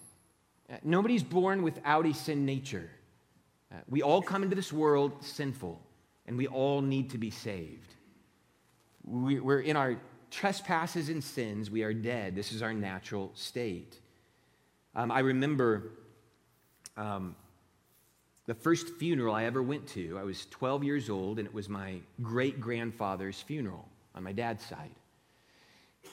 nobody's 0.83 1.21
born 1.21 1.61
without 1.61 2.07
a 2.07 2.13
sin 2.15 2.43
nature. 2.43 2.89
Uh, 3.75 3.79
we 3.89 4.01
all 4.01 4.21
come 4.21 4.43
into 4.43 4.55
this 4.55 4.71
world 4.71 5.11
sinful, 5.21 5.81
and 6.27 6.37
we 6.37 6.47
all 6.47 6.81
need 6.81 7.09
to 7.09 7.17
be 7.17 7.29
saved. 7.29 7.93
We, 9.03 9.39
we're 9.39 9.59
in 9.59 9.75
our 9.75 9.97
trespasses 10.31 11.09
and 11.09 11.23
sins, 11.23 11.69
we 11.69 11.83
are 11.83 11.93
dead. 11.93 12.35
This 12.35 12.51
is 12.51 12.61
our 12.61 12.73
natural 12.73 13.31
state. 13.33 13.99
Um, 14.95 15.11
I 15.11 15.19
remember 15.19 15.91
um, 16.95 17.35
the 18.45 18.53
first 18.53 18.89
funeral 18.95 19.35
I 19.35 19.43
ever 19.43 19.61
went 19.61 19.87
to, 19.89 20.17
I 20.17 20.23
was 20.23 20.45
12 20.47 20.83
years 20.83 21.09
old, 21.09 21.39
and 21.39 21.47
it 21.47 21.53
was 21.53 21.67
my 21.67 21.99
great 22.21 22.61
grandfather's 22.61 23.41
funeral 23.41 23.87
on 24.13 24.23
my 24.23 24.31
dad's 24.31 24.65
side. 24.65 24.91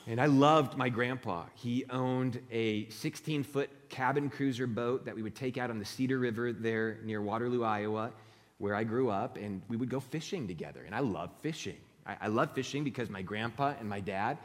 And 0.07 0.21
I 0.21 0.27
loved 0.27 0.77
my 0.77 0.89
grandpa. 0.89 1.45
He 1.55 1.85
owned 1.89 2.41
a 2.51 2.89
16 2.89 3.45
foot 3.45 3.71
cabin 3.89 4.31
cruiser 4.31 4.67
boat 4.67 5.05
that 5.05 5.15
we 5.15 5.23
would 5.23 5.37
take 5.37 5.59
out 5.59 5.71
on 5.71 5.79
the 5.79 5.85
Cedar 5.85 6.19
River 6.19 6.53
there 6.53 6.99
near 7.05 7.23
Waterloo, 7.23 7.63
Iowa, 7.63 8.11
where 8.59 8.75
I 8.75 8.85
grew 8.85 9.11
up, 9.11 9.37
and 9.37 9.63
we 9.69 9.77
would 9.77 9.89
go 9.89 10.01
fishing 10.01 10.49
together. 10.49 10.83
And 10.85 10.95
I 10.95 11.01
love 11.01 11.31
fishing. 11.41 11.79
I, 12.07 12.17
I 12.23 12.27
love 12.29 12.53
fishing 12.53 12.85
because 12.85 13.11
my 13.11 13.23
grandpa 13.23 13.75
and 13.79 13.89
my 13.89 14.01
dad 14.01 14.39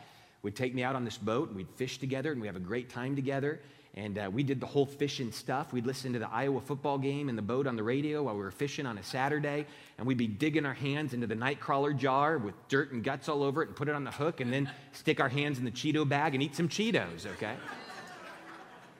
would 0.44 0.56
take 0.56 0.76
me 0.76 0.84
out 0.84 0.96
on 0.96 1.04
this 1.04 1.18
boat, 1.18 1.48
and 1.48 1.58
we'd 1.58 1.70
fish 1.72 1.98
together, 1.98 2.32
and 2.32 2.40
we 2.40 2.48
have 2.48 2.56
a 2.56 2.60
great 2.62 2.90
time 2.90 3.16
together. 3.16 3.60
And 3.98 4.20
uh, 4.20 4.30
we 4.32 4.44
did 4.44 4.60
the 4.60 4.68
whole 4.68 4.86
fishing 4.86 5.32
stuff. 5.32 5.74
We'd 5.74 5.88
listen 5.88 6.14
to 6.14 6.20
the 6.20 6.30
Iowa 6.30 6.62
football 6.62 7.00
game 7.00 7.30
in 7.30 7.36
the 7.36 7.42
boat 7.42 7.66
on 7.66 7.76
the 7.76 7.82
radio 7.82 8.22
while 8.22 8.36
we 8.36 8.42
were 8.42 8.52
fishing 8.52 8.86
on 8.86 9.00
a 9.00 9.04
Saturday. 9.04 9.66
And 9.98 10.06
we'd 10.06 10.20
be 10.20 10.28
digging 10.28 10.68
our 10.68 10.76
hands 10.76 11.16
into 11.16 11.26
the 11.26 11.34
nightcrawler 11.34 11.98
jar 11.98 12.38
with 12.38 12.54
dirt 12.68 12.92
and 12.92 13.04
guts 13.04 13.28
all 13.28 13.42
over 13.42 13.64
it 13.64 13.70
and 13.70 13.76
put 13.76 13.88
it 13.88 13.96
on 13.96 14.04
the 14.04 14.12
hook 14.12 14.40
and 14.40 14.54
then 14.54 14.70
stick 14.92 15.20
our 15.20 15.30
hands 15.30 15.58
in 15.58 15.66
the 15.66 15.72
Cheeto 15.72 16.08
bag 16.08 16.36
and 16.36 16.44
eat 16.44 16.56
some 16.56 16.70
Cheetos, 16.70 17.26
okay? 17.26 17.56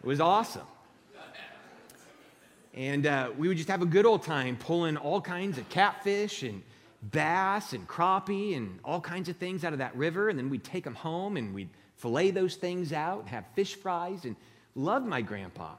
It 0.02 0.08
was 0.08 0.20
awesome. 0.20 0.66
And 2.74 3.06
uh, 3.06 3.30
we 3.38 3.50
would 3.50 3.58
just 3.58 3.70
have 3.70 3.84
a 3.84 3.88
good 3.88 4.08
old 4.08 4.24
time 4.24 4.58
pulling 4.58 4.98
all 4.98 5.22
kinds 5.22 5.60
of 5.60 5.70
catfish 5.70 6.42
and 6.42 6.64
bass 7.04 7.74
and 7.74 7.88
crappie 7.88 8.58
and 8.58 8.80
all 8.84 9.00
kinds 9.00 9.30
of 9.30 9.38
things 9.38 9.64
out 9.64 9.74
of 9.74 9.80
that 9.80 9.96
river. 9.96 10.30
And 10.30 10.40
then 10.40 10.50
we'd 10.50 10.64
take 10.64 10.86
them 10.86 10.96
home 10.96 11.38
and 11.38 11.54
we'd 11.54 11.70
fillet 11.98 12.32
those 12.32 12.56
things 12.56 12.94
out 12.94 13.20
and 13.20 13.30
have 13.30 13.46
fish 13.54 13.76
fries. 13.76 14.26
And 14.26 14.36
loved 14.78 15.06
my 15.06 15.22
grandpa 15.22 15.72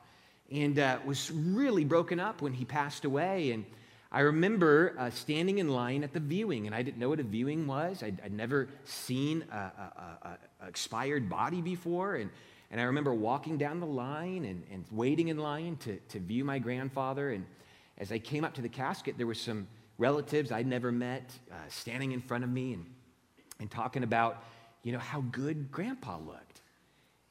and 0.50 0.78
uh, 0.78 0.98
was 1.06 1.30
really 1.30 1.84
broken 1.84 2.18
up 2.18 2.42
when 2.42 2.52
he 2.52 2.64
passed 2.64 3.04
away. 3.04 3.52
And 3.52 3.64
I 4.10 4.20
remember 4.20 4.94
uh, 4.98 5.10
standing 5.10 5.58
in 5.58 5.68
line 5.68 6.02
at 6.02 6.12
the 6.12 6.20
viewing, 6.20 6.66
and 6.66 6.74
I 6.74 6.82
didn't 6.82 6.98
know 6.98 7.10
what 7.10 7.20
a 7.20 7.24
viewing 7.24 7.66
was. 7.66 8.02
I'd, 8.02 8.20
I'd 8.24 8.32
never 8.32 8.68
seen 8.84 9.44
an 9.52 10.36
expired 10.66 11.28
body 11.28 11.60
before. 11.60 12.16
And, 12.16 12.30
and 12.70 12.80
I 12.80 12.84
remember 12.84 13.12
walking 13.14 13.58
down 13.58 13.80
the 13.80 13.86
line 13.86 14.44
and, 14.46 14.62
and 14.72 14.84
waiting 14.90 15.28
in 15.28 15.38
line 15.38 15.76
to, 15.84 15.96
to 15.96 16.18
view 16.18 16.44
my 16.44 16.58
grandfather. 16.58 17.30
And 17.30 17.44
as 17.98 18.10
I 18.10 18.18
came 18.18 18.44
up 18.44 18.54
to 18.54 18.62
the 18.62 18.68
casket, 18.68 19.18
there 19.18 19.26
were 19.26 19.34
some 19.34 19.68
relatives 19.98 20.52
I'd 20.52 20.66
never 20.66 20.90
met 20.90 21.30
uh, 21.52 21.54
standing 21.68 22.12
in 22.12 22.22
front 22.22 22.44
of 22.44 22.50
me 22.50 22.72
and, 22.72 22.86
and 23.60 23.70
talking 23.70 24.04
about, 24.04 24.42
you 24.82 24.92
know, 24.92 24.98
how 24.98 25.20
good 25.32 25.70
grandpa 25.70 26.16
looked. 26.18 26.47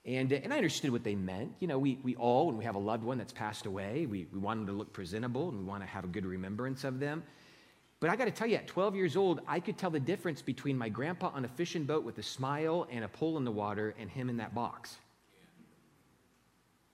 And, 0.08 0.32
and 0.32 0.54
I 0.54 0.56
understood 0.56 0.92
what 0.92 1.04
they 1.04 1.16
meant. 1.16 1.52
You 1.60 1.68
know, 1.68 1.78
we, 1.78 2.00
we 2.02 2.16
all, 2.16 2.48
when 2.48 2.58
we 2.58 2.64
have 2.64 2.76
a 2.76 2.80
loved 2.80 3.04
one 3.04 3.18
that's 3.18 3.34
passed 3.34 3.66
away, 3.66 4.06
we, 4.06 4.26
we 4.32 4.40
want 4.40 4.62
them 4.62 4.68
to 4.68 4.74
look 4.74 4.94
presentable 4.94 5.50
and 5.50 5.60
we 5.60 5.66
want 5.66 5.84
to 5.84 5.88
have 5.88 6.06
a 6.06 6.08
good 6.08 6.26
remembrance 6.26 6.86
of 6.86 7.02
them. 7.02 7.24
But 8.00 8.10
I 8.10 8.16
got 8.16 8.26
to 8.26 8.32
tell 8.32 8.48
you, 8.48 8.56
at 8.56 8.68
12 8.68 8.96
years 8.96 9.18
old, 9.18 9.42
I 9.48 9.60
could 9.60 9.78
tell 9.78 9.90
the 9.90 10.00
difference 10.00 10.42
between 10.42 10.78
my 10.78 10.88
grandpa 10.88 11.32
on 11.34 11.44
a 11.44 11.50
fishing 11.50 11.84
boat 11.84 12.06
with 12.06 12.18
a 12.20 12.24
smile 12.24 12.88
and 12.90 13.04
a 13.04 13.08
pole 13.10 13.38
in 13.38 13.44
the 13.44 13.52
water 13.52 13.96
and 14.00 14.10
him 14.10 14.30
in 14.30 14.38
that 14.38 14.56
box. 14.56 14.96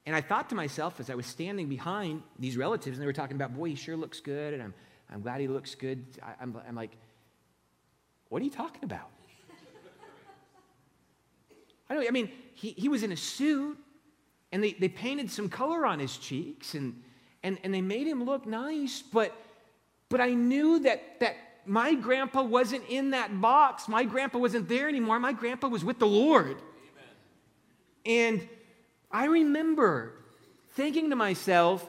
And 0.08 0.15
I 0.15 0.21
thought 0.21 0.49
to 0.49 0.56
myself 0.56 0.99
as 0.99 1.12
I 1.12 1.15
was 1.15 1.28
standing 1.28 1.69
behind 1.69 2.23
these 2.39 2.58
relatives, 2.58 2.97
and 2.97 3.02
they 3.02 3.06
were 3.06 3.13
talking 3.13 3.36
about, 3.36 3.54
boy, 3.54 3.69
he 3.69 3.76
sure 3.76 3.95
looks 3.95 4.21
good, 4.21 4.54
and 4.54 4.63
I'm, 4.63 4.73
I'm 5.12 5.21
glad 5.21 5.39
he 5.39 5.47
looks 5.47 5.76
good. 5.76 6.04
I, 6.21 6.34
I'm, 6.41 6.58
I'm 6.67 6.76
like, 6.76 6.97
what 8.30 8.41
are 8.41 8.45
you 8.45 8.52
talking 8.52 8.84
about? 8.84 9.12
I, 11.94 12.08
I 12.08 12.12
mean, 12.12 12.30
he, 12.54 12.72
he 12.72 12.90
was 12.90 13.04
in 13.04 13.12
a 13.12 13.18
suit 13.18 13.78
and 14.52 14.64
they, 14.64 14.74
they 14.74 14.88
painted 14.88 15.32
some 15.32 15.50
color 15.50 15.86
on 15.86 16.00
his 16.00 16.18
cheeks 16.18 16.76
and, 16.76 17.02
and, 17.44 17.58
and 17.64 17.74
they 17.74 17.82
made 17.82 18.08
him 18.08 18.24
look 18.24 18.46
nice, 18.46 19.02
but, 19.02 19.36
but 20.10 20.22
I 20.22 20.34
knew 20.34 20.80
that, 20.80 21.20
that 21.20 21.36
my 21.66 21.94
grandpa 21.94 22.44
wasn't 22.44 22.84
in 22.90 23.12
that 23.12 23.42
box. 23.42 23.88
My 23.88 24.04
grandpa 24.04 24.38
wasn't 24.38 24.70
there 24.70 24.88
anymore. 24.88 25.20
My 25.20 25.34
grandpa 25.34 25.68
was 25.68 25.84
with 25.84 26.00
the 26.00 26.08
Lord. 26.08 26.58
Amen. 28.06 28.40
And 28.40 28.50
I 29.12 29.26
remember 29.26 30.14
thinking 30.72 31.10
to 31.10 31.16
myself, 31.16 31.88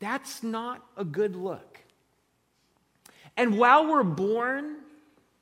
that's 0.00 0.42
not 0.42 0.84
a 0.96 1.04
good 1.04 1.36
look. 1.36 1.78
And 3.36 3.58
while 3.58 3.88
we're 3.88 4.04
born, 4.04 4.76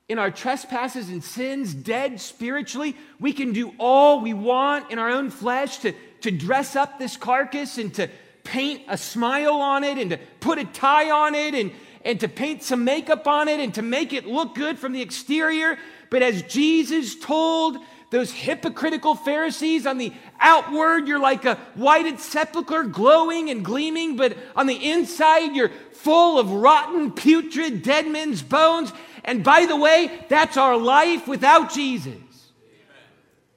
in 0.09 0.19
our 0.19 0.31
trespasses 0.31 1.09
and 1.09 1.23
sins, 1.23 1.73
dead 1.73 2.19
spiritually. 2.19 2.95
We 3.19 3.31
can 3.33 3.53
do 3.53 3.73
all 3.79 4.19
we 4.21 4.33
want 4.33 4.91
in 4.91 4.99
our 4.99 5.09
own 5.09 5.29
flesh 5.29 5.77
to, 5.79 5.93
to 6.21 6.31
dress 6.31 6.75
up 6.75 6.99
this 6.99 7.15
carcass 7.15 7.77
and 7.77 7.93
to 7.95 8.09
paint 8.43 8.81
a 8.89 8.97
smile 8.97 9.55
on 9.55 9.83
it 9.83 9.97
and 9.97 10.09
to 10.11 10.19
put 10.41 10.57
a 10.57 10.65
tie 10.65 11.09
on 11.09 11.35
it 11.35 11.55
and, 11.55 11.71
and 12.03 12.19
to 12.19 12.27
paint 12.27 12.63
some 12.63 12.83
makeup 12.83 13.27
on 13.27 13.47
it 13.47 13.61
and 13.61 13.73
to 13.75 13.81
make 13.81 14.11
it 14.11 14.27
look 14.27 14.55
good 14.55 14.77
from 14.77 14.91
the 14.91 15.01
exterior. 15.01 15.77
But 16.09 16.21
as 16.21 16.41
Jesus 16.43 17.15
told 17.17 17.77
those 18.09 18.31
hypocritical 18.31 19.15
Pharisees 19.15 19.87
on 19.87 19.97
the 19.97 20.13
outward, 20.39 21.07
you're 21.07 21.17
like 21.17 21.45
a 21.45 21.55
whited 21.75 22.19
sepulchre, 22.19 22.83
glowing 22.83 23.49
and 23.49 23.63
gleaming, 23.63 24.17
but 24.17 24.37
on 24.55 24.67
the 24.67 24.91
inside, 24.91 25.55
you're 25.55 25.71
full 25.93 26.37
of 26.37 26.51
rotten, 26.51 27.11
putrid, 27.11 27.81
dead 27.81 28.07
men's 28.07 28.41
bones. 28.41 28.91
And 29.23 29.43
by 29.43 29.65
the 29.65 29.75
way, 29.75 30.25
that's 30.29 30.57
our 30.57 30.77
life 30.77 31.27
without 31.27 31.73
Jesus. 31.73 32.13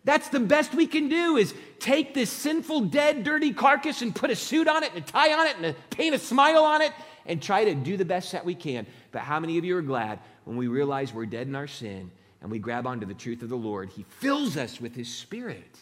That's 0.04 0.28
the 0.28 0.38
best 0.38 0.72
we 0.72 0.86
can 0.86 1.08
do 1.08 1.36
is 1.36 1.52
take 1.80 2.14
this 2.14 2.30
sinful, 2.30 2.82
dead, 2.82 3.24
dirty 3.24 3.52
carcass 3.52 4.02
and 4.02 4.14
put 4.14 4.30
a 4.30 4.36
suit 4.36 4.68
on 4.68 4.84
it 4.84 4.92
and 4.94 5.02
a 5.02 5.06
tie 5.06 5.32
on 5.32 5.48
it 5.48 5.56
and 5.56 5.66
a, 5.66 5.72
paint 5.90 6.14
a 6.14 6.18
smile 6.18 6.62
on 6.62 6.80
it 6.80 6.92
and 7.26 7.42
try 7.42 7.64
to 7.64 7.74
do 7.74 7.96
the 7.96 8.04
best 8.04 8.30
that 8.30 8.44
we 8.44 8.54
can. 8.54 8.86
But 9.10 9.22
how 9.22 9.40
many 9.40 9.58
of 9.58 9.64
you 9.64 9.76
are 9.76 9.82
glad 9.82 10.20
when 10.44 10.56
we 10.56 10.68
realize 10.68 11.12
we're 11.12 11.26
dead 11.26 11.48
in 11.48 11.56
our 11.56 11.66
sin 11.66 12.12
and 12.40 12.52
we 12.52 12.60
grab 12.60 12.86
onto 12.86 13.04
the 13.04 13.14
truth 13.14 13.42
of 13.42 13.48
the 13.48 13.56
Lord? 13.56 13.90
He 13.90 14.04
fills 14.04 14.56
us 14.56 14.80
with 14.80 14.94
His 14.94 15.12
Spirit. 15.12 15.76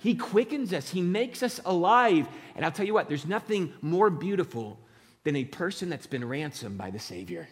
He 0.00 0.16
quickens 0.16 0.72
us. 0.72 0.90
He 0.90 1.00
makes 1.00 1.44
us 1.44 1.60
alive. 1.64 2.26
And 2.56 2.64
I'll 2.64 2.72
tell 2.72 2.86
you 2.86 2.94
what, 2.94 3.08
there's 3.08 3.26
nothing 3.26 3.72
more 3.82 4.10
beautiful 4.10 4.80
than 5.22 5.36
a 5.36 5.44
person 5.44 5.88
that's 5.88 6.08
been 6.08 6.26
ransomed 6.26 6.76
by 6.76 6.90
the 6.90 6.98
Savior 6.98 7.46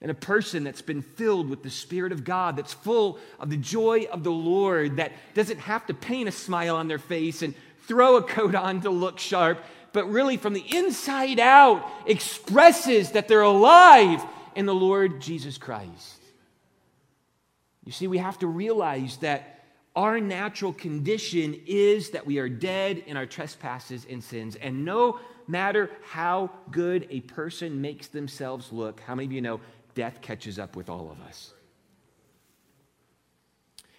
and 0.00 0.10
a 0.10 0.14
person 0.14 0.64
that's 0.64 0.82
been 0.82 1.02
filled 1.02 1.48
with 1.48 1.62
the 1.62 1.70
Spirit 1.70 2.12
of 2.12 2.24
God, 2.24 2.56
that's 2.56 2.72
full 2.72 3.18
of 3.40 3.50
the 3.50 3.56
joy 3.56 4.06
of 4.12 4.22
the 4.22 4.32
Lord, 4.32 4.96
that 4.96 5.12
doesn't 5.34 5.60
have 5.60 5.86
to 5.86 5.94
paint 5.94 6.28
a 6.28 6.32
smile 6.32 6.76
on 6.76 6.88
their 6.88 6.98
face 6.98 7.42
and 7.42 7.54
throw 7.86 8.16
a 8.16 8.22
coat 8.22 8.54
on 8.54 8.80
to 8.82 8.90
look 8.90 9.18
sharp, 9.18 9.62
but 9.92 10.10
really 10.10 10.36
from 10.36 10.52
the 10.52 10.76
inside 10.76 11.38
out 11.38 11.88
expresses 12.06 13.12
that 13.12 13.28
they're 13.28 13.42
alive 13.42 14.22
in 14.54 14.66
the 14.66 14.74
Lord 14.74 15.20
Jesus 15.20 15.58
Christ. 15.58 16.20
You 17.84 17.92
see, 17.92 18.06
we 18.06 18.18
have 18.18 18.38
to 18.38 18.46
realize 18.46 19.18
that 19.18 19.64
our 19.94 20.20
natural 20.20 20.72
condition 20.72 21.60
is 21.66 22.10
that 22.10 22.26
we 22.26 22.38
are 22.38 22.48
dead 22.48 23.04
in 23.06 23.16
our 23.16 23.26
trespasses 23.26 24.06
and 24.10 24.24
sins. 24.24 24.56
And 24.56 24.84
no 24.84 25.20
matter 25.46 25.90
how 26.02 26.50
good 26.70 27.06
a 27.10 27.20
person 27.20 27.80
makes 27.80 28.08
themselves 28.08 28.72
look, 28.72 29.00
how 29.00 29.14
many 29.14 29.26
of 29.26 29.32
you 29.32 29.40
know 29.40 29.60
death 29.94 30.20
catches 30.20 30.58
up 30.58 30.76
with 30.76 30.88
all 30.88 31.10
of 31.10 31.20
us. 31.26 31.52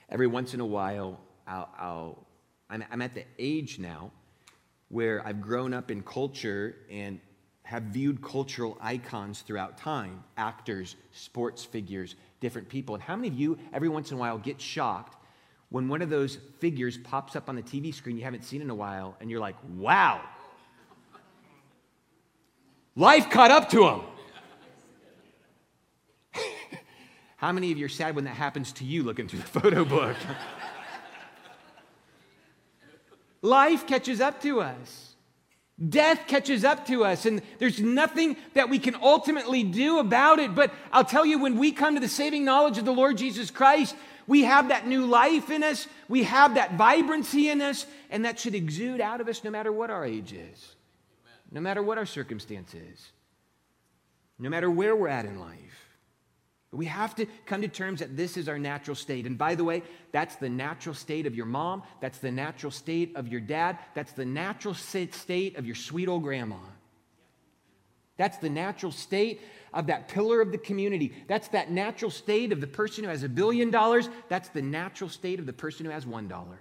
Every 0.09 0.27
once 0.27 0.53
in 0.53 0.59
a 0.59 0.65
while, 0.65 1.19
I'm, 1.47 2.83
I'm 2.91 3.01
at 3.01 3.13
the 3.13 3.23
age 3.39 3.79
now 3.79 4.11
where 4.89 5.25
I've 5.25 5.41
grown 5.41 5.73
up 5.73 5.89
in 5.89 6.03
culture 6.03 6.75
and 6.91 7.19
have 7.63 7.83
viewed 7.83 8.21
cultural 8.21 8.77
icons 8.79 9.41
throughout 9.41 9.77
time 9.77 10.23
actors, 10.37 10.95
sports 11.11 11.65
figures, 11.65 12.15
different 12.39 12.69
people. 12.69 12.93
And 12.93 13.03
how 13.03 13.15
many 13.15 13.27
of 13.27 13.33
you, 13.33 13.57
every 13.73 13.89
once 13.89 14.11
in 14.11 14.17
a 14.17 14.19
while, 14.19 14.37
get 14.37 14.61
shocked 14.61 15.17
when 15.69 15.87
one 15.87 16.03
of 16.03 16.11
those 16.11 16.37
figures 16.59 16.97
pops 16.99 17.35
up 17.35 17.49
on 17.49 17.55
the 17.55 17.63
TV 17.63 17.93
screen 17.93 18.17
you 18.17 18.23
haven't 18.23 18.43
seen 18.43 18.61
in 18.61 18.69
a 18.69 18.75
while 18.75 19.17
and 19.19 19.31
you're 19.31 19.39
like, 19.39 19.55
wow, 19.75 20.21
life 22.95 23.31
caught 23.31 23.49
up 23.49 23.69
to 23.71 23.87
him? 23.87 24.01
How 27.45 27.51
many 27.51 27.71
of 27.71 27.77
you 27.77 27.85
are 27.85 27.89
sad 27.89 28.15
when 28.15 28.23
that 28.23 28.31
happens 28.31 28.71
to 28.71 28.83
you 28.83 29.03
looking 29.03 29.27
through 29.27 29.37
the 29.37 29.45
photo 29.45 29.85
book? 29.85 30.17
Life 33.43 33.85
catches 33.85 34.19
up 34.19 34.41
to 34.41 34.61
us. 34.61 35.13
Death 35.87 36.21
catches 36.25 36.63
up 36.63 36.87
to 36.87 37.05
us, 37.05 37.27
and 37.27 37.43
there's 37.59 37.79
nothing 37.79 38.35
that 38.55 38.71
we 38.71 38.79
can 38.79 38.95
ultimately 38.95 39.61
do 39.61 39.99
about 39.99 40.39
it. 40.39 40.55
But 40.55 40.73
I'll 40.91 41.05
tell 41.05 41.23
you, 41.23 41.37
when 41.37 41.59
we 41.59 41.71
come 41.71 41.93
to 41.93 42.01
the 42.01 42.07
saving 42.07 42.45
knowledge 42.45 42.79
of 42.79 42.85
the 42.85 42.91
Lord 42.91 43.15
Jesus 43.15 43.51
Christ, 43.51 43.95
we 44.25 44.45
have 44.45 44.69
that 44.69 44.87
new 44.87 45.05
life 45.05 45.51
in 45.51 45.61
us, 45.61 45.87
we 46.09 46.23
have 46.23 46.55
that 46.55 46.77
vibrancy 46.77 47.49
in 47.49 47.61
us, 47.61 47.85
and 48.09 48.25
that 48.25 48.39
should 48.39 48.55
exude 48.55 48.99
out 48.99 49.21
of 49.21 49.27
us 49.27 49.43
no 49.43 49.51
matter 49.51 49.71
what 49.71 49.91
our 49.91 50.03
age 50.03 50.33
is, 50.33 50.73
no 51.51 51.61
matter 51.61 51.83
what 51.83 51.99
our 51.99 52.07
circumstance 52.07 52.73
is, 52.73 53.11
no 54.39 54.49
matter 54.49 54.67
where 54.67 54.95
we're 54.95 55.09
at 55.09 55.25
in 55.25 55.39
life. 55.39 55.84
We 56.75 56.85
have 56.85 57.15
to 57.15 57.25
come 57.45 57.61
to 57.61 57.67
terms 57.67 57.99
that 57.99 58.17
this 58.17 58.37
is 58.37 58.49
our 58.49 58.59
natural 58.59 58.95
state. 58.95 59.25
And 59.25 59.37
by 59.37 59.55
the 59.55 59.63
way, 59.63 59.83
that's 60.11 60.35
the 60.35 60.49
natural 60.49 60.95
state 60.95 61.25
of 61.25 61.35
your 61.35 61.45
mom. 61.45 61.83
That's 62.01 62.19
the 62.19 62.31
natural 62.31 62.71
state 62.71 63.15
of 63.15 63.27
your 63.27 63.41
dad. 63.41 63.79
That's 63.93 64.11
the 64.11 64.25
natural 64.25 64.73
state 64.73 65.57
of 65.57 65.65
your 65.65 65.75
sweet 65.75 66.07
old 66.07 66.23
grandma. 66.23 66.57
That's 68.17 68.37
the 68.37 68.49
natural 68.49 68.91
state 68.91 69.41
of 69.73 69.87
that 69.87 70.07
pillar 70.07 70.41
of 70.41 70.51
the 70.51 70.57
community. 70.57 71.13
That's 71.27 71.49
that 71.49 71.69
natural 71.69 72.11
state 72.11 72.51
of 72.51 72.61
the 72.61 72.67
person 72.67 73.03
who 73.03 73.09
has 73.09 73.23
a 73.23 73.29
billion 73.29 73.71
dollars. 73.71 74.09
That's 74.29 74.49
the 74.49 74.61
natural 74.61 75.09
state 75.09 75.39
of 75.39 75.45
the 75.45 75.53
person 75.53 75.85
who 75.85 75.91
has 75.91 76.05
one 76.05 76.27
dollar. 76.27 76.59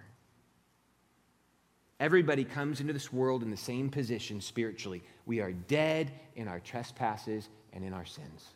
Everybody 2.00 2.44
comes 2.44 2.80
into 2.80 2.92
this 2.92 3.12
world 3.12 3.42
in 3.42 3.50
the 3.50 3.56
same 3.56 3.88
position 3.88 4.40
spiritually. 4.40 5.02
We 5.26 5.40
are 5.40 5.52
dead 5.52 6.12
in 6.34 6.48
our 6.48 6.58
trespasses 6.58 7.48
and 7.72 7.84
in 7.84 7.92
our 7.92 8.04
sins. 8.04 8.53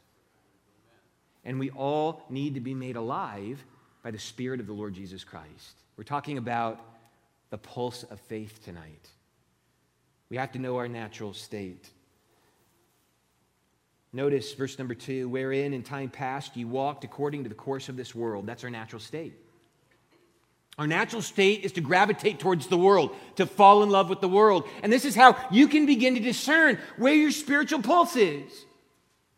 And 1.49 1.59
we 1.59 1.71
all 1.71 2.27
need 2.29 2.57
to 2.57 2.61
be 2.61 2.75
made 2.75 2.97
alive 2.97 3.65
by 4.03 4.11
the 4.11 4.19
Spirit 4.19 4.61
of 4.61 4.67
the 4.67 4.75
Lord 4.75 4.93
Jesus 4.93 5.25
Christ. 5.25 5.83
We're 5.97 6.05
talking 6.05 6.37
about 6.37 6.79
the 7.49 7.57
pulse 7.57 8.03
of 8.03 8.21
faith 8.21 8.63
tonight. 8.63 9.09
We 10.29 10.37
have 10.37 10.53
to 10.53 10.59
know 10.59 10.77
our 10.77 10.89
natural 10.89 11.33
state. 11.33 11.89
Notice 14.13 14.53
verse 14.53 14.79
number 14.79 14.93
two, 14.93 15.27
wherein 15.31 15.73
in 15.73 15.83
time 15.83 16.11
past 16.11 16.55
ye 16.55 16.67
walked 16.67 17.05
according 17.05 17.45
to 17.45 17.49
the 17.49 17.55
course 17.55 17.89
of 17.89 17.97
this 17.97 18.15
world. 18.15 18.47
That's 18.47 18.63
our 18.63 18.69
natural 18.69 19.01
state. 19.01 19.33
Our 20.77 20.87
natural 20.87 21.23
state 21.23 21.65
is 21.65 21.73
to 21.73 21.81
gravitate 21.81 22.41
towards 22.41 22.67
the 22.67 22.77
world, 22.77 23.17
to 23.37 23.47
fall 23.47 23.83
in 23.83 23.89
love 23.89 24.11
with 24.11 24.21
the 24.21 24.29
world. 24.29 24.69
And 24.83 24.93
this 24.93 25.07
is 25.07 25.15
how 25.15 25.35
you 25.51 25.67
can 25.69 25.87
begin 25.87 26.15
to 26.15 26.21
discern 26.21 26.79
where 26.99 27.15
your 27.15 27.31
spiritual 27.31 27.81
pulse 27.81 28.17
is. 28.17 28.67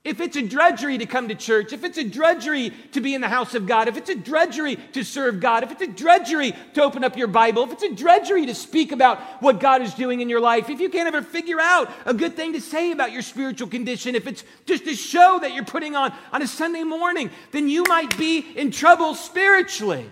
If 0.02 0.18
it's 0.18 0.36
a 0.36 0.42
drudgery 0.42 0.96
to 0.96 1.04
come 1.04 1.28
to 1.28 1.34
church, 1.34 1.74
if 1.74 1.84
it's 1.84 1.98
a 1.98 2.04
drudgery 2.04 2.70
to 2.92 3.02
be 3.02 3.14
in 3.14 3.20
the 3.20 3.28
house 3.28 3.54
of 3.54 3.66
God, 3.66 3.86
if 3.86 3.98
it's 3.98 4.08
a 4.08 4.14
drudgery 4.14 4.76
to 4.92 5.04
serve 5.04 5.40
God, 5.40 5.62
if 5.62 5.72
it's 5.72 5.82
a 5.82 5.86
drudgery 5.86 6.54
to 6.72 6.82
open 6.82 7.04
up 7.04 7.18
your 7.18 7.26
Bible, 7.26 7.64
if 7.64 7.72
it's 7.72 7.82
a 7.82 7.94
drudgery 7.94 8.46
to 8.46 8.54
speak 8.54 8.92
about 8.92 9.20
what 9.42 9.60
God 9.60 9.82
is 9.82 9.92
doing 9.92 10.22
in 10.22 10.30
your 10.30 10.40
life, 10.40 10.70
if 10.70 10.80
you 10.80 10.88
can't 10.88 11.06
ever 11.06 11.20
figure 11.20 11.60
out 11.60 11.90
a 12.06 12.14
good 12.14 12.34
thing 12.34 12.54
to 12.54 12.62
say 12.62 12.92
about 12.92 13.12
your 13.12 13.20
spiritual 13.20 13.68
condition, 13.68 14.14
if 14.14 14.26
it's 14.26 14.42
just 14.64 14.86
a 14.86 14.94
show 14.94 15.38
that 15.42 15.52
you're 15.52 15.66
putting 15.66 15.94
on 15.94 16.14
on 16.32 16.40
a 16.40 16.46
Sunday 16.46 16.82
morning, 16.82 17.30
then 17.50 17.68
you 17.68 17.84
might 17.86 18.16
be 18.16 18.38
in 18.56 18.70
trouble 18.70 19.14
spiritually. 19.14 20.10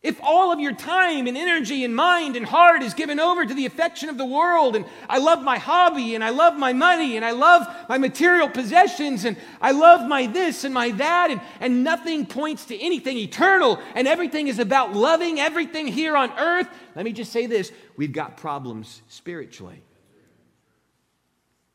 If 0.00 0.20
all 0.22 0.52
of 0.52 0.60
your 0.60 0.74
time 0.74 1.26
and 1.26 1.36
energy 1.36 1.82
and 1.82 1.94
mind 1.94 2.36
and 2.36 2.46
heart 2.46 2.82
is 2.82 2.94
given 2.94 3.18
over 3.18 3.44
to 3.44 3.52
the 3.52 3.66
affection 3.66 4.08
of 4.08 4.16
the 4.16 4.24
world, 4.24 4.76
and 4.76 4.84
I 5.08 5.18
love 5.18 5.42
my 5.42 5.58
hobby, 5.58 6.14
and 6.14 6.22
I 6.22 6.30
love 6.30 6.56
my 6.56 6.72
money, 6.72 7.16
and 7.16 7.24
I 7.24 7.32
love 7.32 7.66
my 7.88 7.98
material 7.98 8.48
possessions, 8.48 9.24
and 9.24 9.36
I 9.60 9.72
love 9.72 10.06
my 10.06 10.26
this 10.26 10.62
and 10.62 10.72
my 10.72 10.92
that, 10.92 11.32
and, 11.32 11.40
and 11.58 11.82
nothing 11.82 12.26
points 12.26 12.66
to 12.66 12.80
anything 12.80 13.18
eternal, 13.18 13.80
and 13.96 14.06
everything 14.06 14.46
is 14.46 14.60
about 14.60 14.94
loving 14.94 15.40
everything 15.40 15.88
here 15.88 16.16
on 16.16 16.30
earth, 16.38 16.68
let 16.94 17.04
me 17.04 17.12
just 17.12 17.32
say 17.32 17.46
this 17.46 17.72
we've 17.96 18.12
got 18.12 18.36
problems 18.36 19.02
spiritually. 19.08 19.82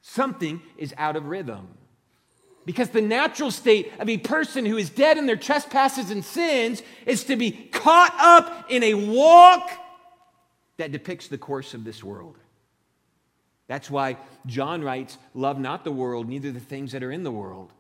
Something 0.02 0.62
is 0.78 0.94
out 0.98 1.18
of 1.18 1.26
rhythm. 1.26 1.68
Because 2.66 2.90
the 2.90 3.02
natural 3.02 3.52
state 3.52 3.92
of 4.00 4.08
a 4.08 4.18
person 4.18 4.66
who 4.66 4.78
is 4.78 4.90
dead 4.90 5.18
in 5.18 5.26
their 5.26 5.36
trespasses 5.36 6.12
and 6.12 6.24
sins 6.24 6.82
is 7.06 7.26
to 7.26 7.36
be 7.36 7.52
caught 7.52 8.16
up 8.20 8.72
in 8.72 8.84
a 8.84 8.94
walk 8.94 9.70
that 10.78 10.92
depicts 10.92 11.28
the 11.28 11.38
course 11.38 11.74
of 11.74 11.84
this 11.84 12.04
world. 12.04 12.38
That's 13.68 13.90
why 13.90 14.18
John 14.46 14.82
writes, 14.82 15.18
Love 15.34 15.60
not 15.60 15.84
the 15.84 15.92
world, 15.92 16.30
neither 16.30 16.52
the 16.52 16.60
things 16.60 16.94
that 16.94 17.04
are 17.04 17.12
in 17.12 17.24
the 17.24 17.32
world. 17.32 17.72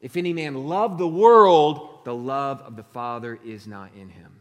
If 0.00 0.16
any 0.16 0.32
man 0.32 0.68
love 0.68 0.98
the 0.98 1.08
world, 1.08 2.04
the 2.04 2.14
love 2.14 2.60
of 2.62 2.76
the 2.76 2.84
Father 2.84 3.38
is 3.44 3.66
not 3.66 3.90
in 3.94 4.08
him. 4.08 4.40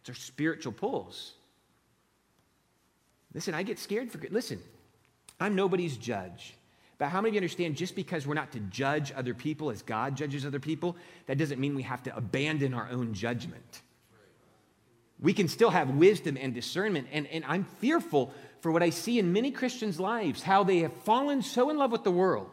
It's 0.00 0.10
our 0.10 0.14
spiritual 0.14 0.72
pulls. 0.72 1.34
Listen, 3.34 3.54
I 3.54 3.62
get 3.62 3.78
scared 3.78 4.10
for. 4.10 4.20
Listen, 4.30 4.60
I'm 5.40 5.54
nobody's 5.54 5.96
judge. 5.96 6.54
But 7.02 7.08
how 7.08 7.20
many 7.20 7.30
of 7.30 7.34
you 7.34 7.38
understand 7.38 7.74
just 7.74 7.96
because 7.96 8.28
we're 8.28 8.34
not 8.34 8.52
to 8.52 8.60
judge 8.60 9.10
other 9.10 9.34
people 9.34 9.70
as 9.72 9.82
God 9.82 10.14
judges 10.14 10.46
other 10.46 10.60
people, 10.60 10.94
that 11.26 11.36
doesn't 11.36 11.58
mean 11.58 11.74
we 11.74 11.82
have 11.82 12.00
to 12.04 12.16
abandon 12.16 12.74
our 12.74 12.88
own 12.92 13.12
judgment? 13.12 13.82
We 15.18 15.32
can 15.32 15.48
still 15.48 15.70
have 15.70 15.90
wisdom 15.90 16.38
and 16.40 16.54
discernment. 16.54 17.08
And, 17.10 17.26
and 17.26 17.44
I'm 17.48 17.64
fearful 17.64 18.32
for 18.60 18.70
what 18.70 18.84
I 18.84 18.90
see 18.90 19.18
in 19.18 19.32
many 19.32 19.50
Christians' 19.50 19.98
lives, 19.98 20.44
how 20.44 20.62
they 20.62 20.78
have 20.82 20.92
fallen 20.92 21.42
so 21.42 21.70
in 21.70 21.76
love 21.76 21.90
with 21.90 22.04
the 22.04 22.12
world. 22.12 22.52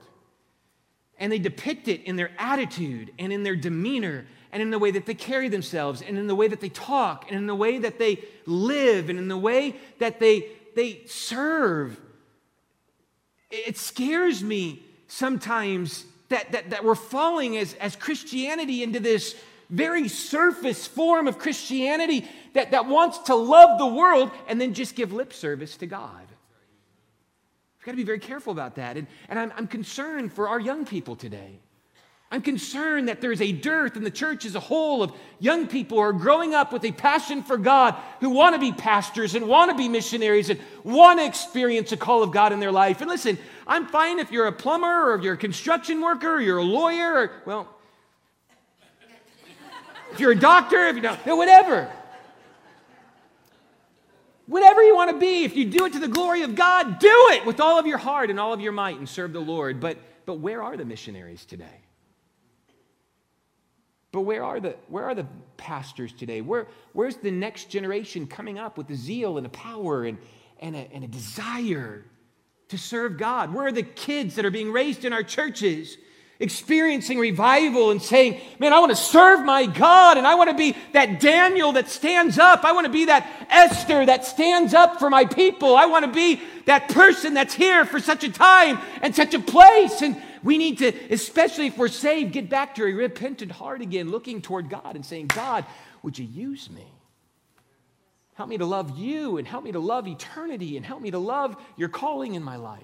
And 1.19 1.31
they 1.31 1.38
depict 1.38 1.88
it 1.88 2.01
in 2.05 2.15
their 2.15 2.31
attitude 2.39 3.13
and 3.19 3.31
in 3.31 3.43
their 3.43 3.55
demeanor 3.55 4.25
and 4.51 4.63
in 4.63 4.71
the 4.71 4.79
way 4.79 4.89
that 4.89 5.05
they 5.05 5.13
carry 5.13 5.49
themselves 5.49 6.01
and 6.01 6.17
in 6.17 6.25
the 6.25 6.33
way 6.33 6.47
that 6.47 6.59
they 6.59 6.69
talk 6.69 7.25
and 7.27 7.38
in 7.38 7.45
the 7.45 7.53
way 7.53 7.77
that 7.77 7.99
they 7.99 8.23
live 8.47 9.12
and 9.12 9.19
in 9.19 9.27
the 9.27 9.38
way 9.38 9.75
that 9.99 10.19
they, 10.19 10.47
they 10.75 11.03
serve 11.05 12.01
it 13.49 13.77
scares 13.77 14.43
me 14.43 14.83
sometimes 15.07 16.05
that, 16.29 16.51
that, 16.51 16.69
that 16.69 16.83
we're 16.83 16.95
falling 16.95 17.57
as, 17.57 17.73
as 17.75 17.95
Christianity 17.95 18.83
into 18.83 18.99
this 18.99 19.35
very 19.69 20.07
surface 20.07 20.88
form 20.88 21.27
of 21.27 21.38
Christianity 21.38 22.27
that, 22.53 22.71
that 22.71 22.85
wants 22.88 23.19
to 23.19 23.35
love 23.35 23.77
the 23.77 23.88
world 23.88 24.31
and 24.47 24.59
then 24.59 24.73
just 24.73 24.95
give 24.95 25.13
lip 25.13 25.33
service 25.33 25.77
to 25.77 25.85
God. 25.85 26.25
We've 27.77 27.85
got 27.85 27.91
to 27.91 27.97
be 27.97 28.03
very 28.03 28.19
careful 28.19 28.51
about 28.51 28.75
that. 28.75 28.97
And, 28.97 29.07
and 29.29 29.39
I'm, 29.39 29.53
I'm 29.55 29.67
concerned 29.67 30.33
for 30.33 30.49
our 30.49 30.59
young 30.59 30.85
people 30.85 31.15
today. 31.15 31.59
I'm 32.31 32.43
concerned 32.43 33.07
that 33.07 33.21
there's 33.21 33.41
a 33.41 33.51
dearth 33.51 33.97
in 33.97 34.03
the 34.03 34.11
church 34.11 34.45
as 34.45 34.53
a 34.53 34.59
whole 34.59 35.01
of 35.01 35.11
young 35.39 35.67
people 35.67 35.97
who 35.97 36.03
are 36.03 36.13
growing 36.13 36.53
up 36.53 36.71
with 36.71 36.85
a 36.85 36.91
passion 36.91 37.41
for 37.41 37.57
God, 37.57 37.95
who 38.19 38.29
want 38.29 38.53
to 38.53 38.59
be 38.59 38.71
pastors 38.71 39.33
and 39.33 39.47
want 39.47 39.71
to 39.71 39.77
be 39.77 39.89
missionaries 39.89 40.51
and 40.51 40.59
want 40.83 41.19
to 41.19 41.25
experience 41.25 41.91
a 41.91 41.97
call 41.97 42.21
of 42.21 42.31
God 42.31 42.53
in 42.53 42.59
their 42.59 42.71
life. 42.71 43.01
And 43.01 43.09
listen, 43.09 43.39
I'm 43.65 43.87
fine 43.87 44.19
if 44.19 44.31
you're 44.31 44.45
a 44.45 44.51
plumber 44.51 45.09
or 45.09 45.15
if 45.15 45.23
you're 45.23 45.33
a 45.33 45.37
construction 45.37 46.01
worker 46.01 46.35
or 46.35 46.41
you're 46.41 46.59
a 46.59 46.63
lawyer 46.63 47.13
or, 47.13 47.31
well, 47.45 47.67
if 50.11 50.19
you're 50.19 50.31
a 50.31 50.39
doctor, 50.39 50.87
if 50.87 50.95
you 50.95 51.01
don't, 51.01 51.17
whatever. 51.25 51.91
Whatever 54.45 54.83
you 54.83 54.95
want 54.95 55.09
to 55.11 55.17
be, 55.17 55.45
if 55.45 55.55
you 55.55 55.65
do 55.65 55.85
it 55.85 55.93
to 55.93 55.99
the 55.99 56.07
glory 56.07 56.43
of 56.43 56.53
God, 56.53 56.99
do 56.99 57.27
it 57.31 57.45
with 57.45 57.59
all 57.59 57.79
of 57.79 57.87
your 57.87 57.99
heart 57.99 58.29
and 58.29 58.39
all 58.39 58.53
of 58.53 58.61
your 58.61 58.71
might 58.71 58.99
and 58.99 59.09
serve 59.09 59.33
the 59.33 59.39
Lord. 59.39 59.79
But, 59.79 59.97
but 60.27 60.35
where 60.35 60.61
are 60.61 60.77
the 60.77 60.85
missionaries 60.85 61.43
today? 61.43 61.88
But 64.12 64.22
where 64.22 64.43
are 64.43 64.60
the, 64.60 64.76
where 64.88 65.06
are 65.06 65.15
the 65.15 65.28
pastors 65.58 66.12
today? 66.12 66.41
Where, 66.41 66.67
where's 66.93 67.17
the 67.17 67.32
next 67.32 67.69
generation 67.69 68.26
coming 68.26 68.58
up 68.58 68.78
with 68.78 68.88
the 68.88 68.95
zeal 68.95 69.38
and 69.38 69.45
a 69.45 69.50
power 69.50 70.04
and, 70.04 70.17
and, 70.60 70.76
a, 70.76 70.89
and 70.91 71.04
a 71.04 71.08
desire 71.08 72.06
to 72.69 72.78
serve 72.78 73.17
God? 73.17 73.54
Where 73.54 73.67
are 73.67 73.72
the 73.72 73.84
kids 73.84 74.36
that 74.36 74.45
are 74.45 74.52
being 74.52 74.72
raised 74.72 75.06
in 75.06 75.13
our 75.13 75.24
churches? 75.24 75.98
experiencing 76.39 77.19
revival 77.19 77.91
and 77.91 78.02
saying, 78.02 78.39
Man, 78.60 78.72
I 78.72 78.80
want 78.80 78.91
to 78.91 78.95
serve 78.95 79.45
my 79.45 79.65
God 79.65 80.17
and 80.17 80.26
I 80.26 80.36
want 80.36 80.50
to 80.50 80.56
be 80.56 80.76
that 80.93 81.19
Daniel 81.19 81.74
that 81.74 81.89
stands 81.89 82.39
up. 82.39 82.63
I 82.63 82.72
want 82.72 82.86
to 82.86 82.91
be 82.91 83.06
that 83.06 83.28
Esther 83.50 84.06
that 84.06 84.26
stands 84.26 84.74
up 84.74 85.00
for 85.00 85.10
my 85.10 85.26
people. 85.26 85.76
I 85.76 85.88
want 85.88 86.06
to 86.06 86.12
be 86.12 86.41
that 86.65 86.89
person 86.89 87.34
that's 87.34 87.54
here 87.54 87.84
for 87.86 88.00
such 88.00 88.24
a 88.24 88.32
time 88.32 88.80
and 89.02 89.13
such 89.13 89.34
a 89.34 89.39
place. 89.39 90.02
And 90.02 90.22
we 90.43 90.58
need 90.58 90.80
to, 90.80 90.93
especially 91.12 91.67
if 91.67 91.78
we're 91.78 91.88
saved, 91.88 92.34
get 92.34 92.49
back 92.49 92.75
to 92.75 92.84
a 92.84 92.93
repentant 92.93 93.52
heart 93.52 93.82
again, 93.82 94.10
looking 94.10 94.41
toward 94.41 94.69
God 94.69 94.95
and 94.95 95.06
saying, 95.06 95.28
God, 95.28 95.65
would 96.04 96.17
you 96.17 96.25
use 96.25 96.69
me? 96.69 96.88
Help 98.36 98.49
me 98.49 98.58
to 98.58 98.65
love 98.65 98.97
you 98.97 99.38
and 99.38 99.45
help 99.47 99.63
me 99.65 99.71
to 99.73 99.80
love 99.80 100.08
eternity 100.08 100.78
and 100.78 100.86
help 100.86 101.02
me 101.02 101.12
to 101.12 101.19
love 101.19 101.58
your 101.75 101.89
calling 101.89 102.36
in 102.36 102.43
my 102.43 102.56
life. 102.56 102.82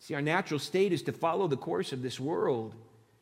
See, 0.00 0.14
our 0.14 0.22
natural 0.22 0.60
state 0.60 0.92
is 0.92 1.02
to 1.04 1.12
follow 1.12 1.48
the 1.48 1.56
course 1.56 1.92
of 1.92 2.02
this 2.02 2.20
world. 2.20 2.74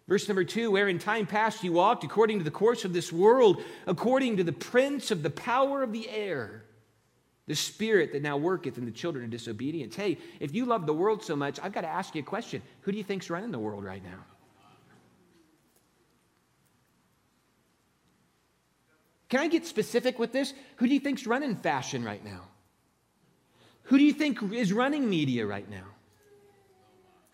Verse 0.09 0.29
number 0.29 0.45
two, 0.45 0.71
where 0.71 0.89
in 0.89 0.99
time 0.99 1.27
past 1.27 1.65
you 1.65 1.73
walked 1.73 2.05
according 2.05 2.39
to 2.39 2.45
the 2.45 2.51
course 2.51 2.85
of 2.85 2.93
this 2.93 3.13
world, 3.13 3.63
according 3.87 4.37
to 4.37 4.45
the 4.45 4.53
prince 4.53 5.11
of 5.11 5.23
the 5.23 5.31
power 5.31 5.83
of 5.83 5.93
the 5.93 6.09
air 6.09 6.66
the 7.47 7.55
spirit 7.55 8.13
that 8.13 8.23
now 8.23 8.37
worketh 8.37 8.77
in 8.77 8.85
the 8.85 8.91
children 8.91 9.25
of 9.25 9.31
disobedience. 9.31 9.95
Hey, 9.95 10.19
if 10.41 10.55
you 10.55 10.65
love 10.65 10.87
the 10.87 10.93
world 10.93 11.23
so 11.23 11.37
much, 11.37 11.61
I've 11.63 11.73
got 11.73 11.83
to 11.83 11.89
ask 11.89 12.15
you 12.15 12.23
a 12.23 12.25
question. 12.25 12.61
Who 12.83 12.93
do 12.93 12.99
you 12.99 13.05
think's 13.05 13.31
running 13.31 13.53
the 13.53 13.59
world 13.59 13.85
right 13.85 14.03
now? 14.03 14.25
Can 19.29 19.41
I 19.41 19.49
get 19.49 19.67
specific 19.67 20.19
with 20.19 20.33
this? 20.33 20.55
Who 20.77 20.87
do 20.87 20.95
you 20.95 21.01
think's 21.01 21.27
running 21.27 21.57
fashion 21.57 22.05
right 22.05 22.25
now? 22.25 22.43
Who 23.85 23.99
do 23.99 24.05
you 24.05 24.13
think 24.13 24.43
is 24.53 24.73
running 24.73 25.09
media 25.09 25.47
right 25.47 25.69
now? 25.69 25.85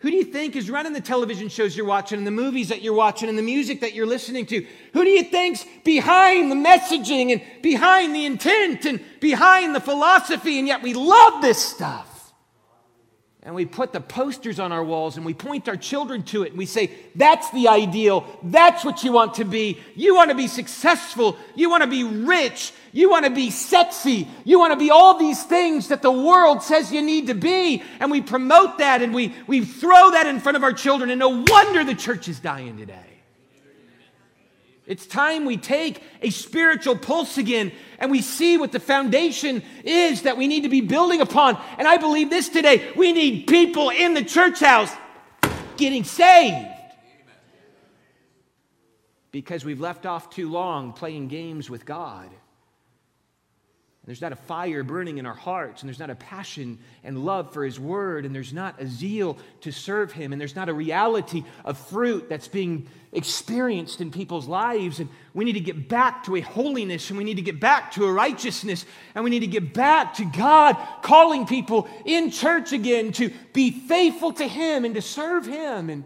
Who 0.03 0.11
do 0.11 0.17
you 0.17 0.25
think 0.25 0.57
is 0.57 0.69
running 0.69 0.91
the 0.91 0.99
television 0.99 1.47
shows 1.47 1.77
you're 1.77 1.85
watching 1.85 2.17
and 2.17 2.27
the 2.27 2.31
movies 2.31 2.67
that 2.67 2.81
you're 2.81 2.93
watching 2.93 3.29
and 3.29 3.37
the 3.37 3.41
music 3.41 3.79
that 3.79 3.93
you're 3.93 4.05
listening 4.05 4.45
to? 4.47 4.67
Who 4.91 5.05
do 5.05 5.09
you 5.09 5.23
think's 5.23 5.65
behind 5.85 6.51
the 6.51 6.55
messaging 6.55 7.31
and 7.31 7.41
behind 7.61 8.13
the 8.13 8.25
intent 8.25 8.83
and 8.83 8.99
behind 9.21 9.73
the 9.73 9.79
philosophy 9.79 10.59
and 10.59 10.67
yet 10.67 10.81
we 10.81 10.93
love 10.93 11.41
this 11.41 11.57
stuff? 11.57 12.12
And 13.45 13.53
we 13.53 13.65
put 13.65 13.91
the 13.91 13.99
posters 13.99 14.57
on 14.57 14.71
our 14.71 14.83
walls 14.83 15.17
and 15.17 15.25
we 15.25 15.33
point 15.33 15.67
our 15.67 15.75
children 15.75 16.23
to 16.23 16.43
it 16.43 16.49
and 16.49 16.57
we 16.57 16.65
say, 16.65 16.91
That's 17.15 17.49
the 17.51 17.67
ideal. 17.67 18.25
That's 18.41 18.85
what 18.85 19.03
you 19.03 19.11
want 19.11 19.33
to 19.35 19.43
be. 19.43 19.79
You 19.95 20.15
want 20.15 20.29
to 20.29 20.35
be 20.35 20.47
successful. 20.47 21.37
You 21.53 21.69
want 21.69 21.83
to 21.83 21.89
be 21.89 22.05
rich. 22.05 22.71
You 22.93 23.09
want 23.09 23.25
to 23.25 23.31
be 23.31 23.51
sexy. 23.51 24.29
You 24.45 24.59
want 24.59 24.71
to 24.71 24.79
be 24.79 24.91
all 24.91 25.19
these 25.19 25.43
things 25.43 25.89
that 25.89 26.01
the 26.01 26.11
world 26.11 26.63
says 26.63 26.91
you 26.93 27.01
need 27.01 27.27
to 27.27 27.35
be. 27.35 27.83
And 27.99 28.09
we 28.09 28.21
promote 28.21 28.77
that 28.77 29.01
and 29.01 29.13
we, 29.13 29.35
we 29.45 29.65
throw 29.65 30.11
that 30.11 30.25
in 30.25 30.39
front 30.39 30.55
of 30.55 30.63
our 30.63 30.73
children. 30.73 31.09
And 31.09 31.19
no 31.19 31.43
wonder 31.45 31.83
the 31.83 31.95
church 31.95 32.29
is 32.29 32.39
dying 32.39 32.77
today. 32.77 33.12
It's 34.93 35.07
time 35.07 35.45
we 35.45 35.57
take 35.57 36.03
a 36.21 36.29
spiritual 36.29 36.95
pulse 36.95 37.39
again 37.39 37.71
and 37.97 38.11
we 38.11 38.21
see 38.21 38.59
what 38.59 38.71
the 38.71 38.79
foundation 38.79 39.63
is 39.83 40.21
that 40.21 40.37
we 40.37 40.45
need 40.45 40.61
to 40.61 40.69
be 40.69 40.81
building 40.81 41.19
upon. 41.19 41.59
And 41.79 41.87
I 41.87 41.97
believe 41.97 42.29
this 42.29 42.47
today. 42.47 42.91
We 42.95 43.11
need 43.11 43.47
people 43.47 43.89
in 43.89 44.13
the 44.13 44.23
church 44.23 44.59
house 44.59 44.91
getting 45.77 46.03
saved. 46.03 46.67
Because 49.31 49.65
we've 49.65 49.81
left 49.81 50.05
off 50.05 50.29
too 50.29 50.51
long 50.51 50.93
playing 50.93 51.27
games 51.27 51.71
with 51.71 51.87
God. 51.87 52.29
And 54.03 54.09
there's 54.09 54.21
not 54.21 54.33
a 54.33 54.35
fire 54.35 54.83
burning 54.83 55.17
in 55.17 55.25
our 55.25 55.33
hearts, 55.33 55.81
and 55.81 55.87
there's 55.87 55.99
not 55.99 56.09
a 56.09 56.15
passion 56.15 56.77
and 57.05 57.23
love 57.23 57.53
for 57.53 57.63
His 57.63 57.79
Word, 57.79 58.25
and 58.25 58.35
there's 58.35 58.51
not 58.51 58.81
a 58.81 58.85
zeal 58.85 59.37
to 59.61 59.71
serve 59.71 60.11
Him, 60.11 60.33
and 60.33 60.41
there's 60.41 60.57
not 60.57 60.67
a 60.67 60.73
reality 60.73 61.45
of 61.63 61.77
fruit 61.77 62.27
that's 62.27 62.49
being 62.49 62.89
experienced 63.13 64.01
in 64.01 64.11
people's 64.11 64.45
lives. 64.45 64.99
And 64.99 65.07
we 65.33 65.45
need 65.45 65.53
to 65.53 65.61
get 65.61 65.87
back 65.87 66.25
to 66.25 66.35
a 66.35 66.41
holiness, 66.41 67.09
and 67.09 67.17
we 67.17 67.23
need 67.23 67.35
to 67.35 67.41
get 67.41 67.61
back 67.61 67.93
to 67.93 68.03
a 68.03 68.11
righteousness, 68.11 68.85
and 69.15 69.23
we 69.23 69.29
need 69.29 69.39
to 69.39 69.47
get 69.47 69.73
back 69.73 70.15
to 70.15 70.25
God 70.25 70.75
calling 71.01 71.47
people 71.47 71.87
in 72.03 72.29
church 72.29 72.73
again 72.73 73.13
to 73.13 73.31
be 73.53 73.71
faithful 73.71 74.33
to 74.33 74.45
Him 74.45 74.83
and 74.83 74.95
to 74.95 75.01
serve 75.01 75.45
Him 75.45 75.89
and, 75.89 76.03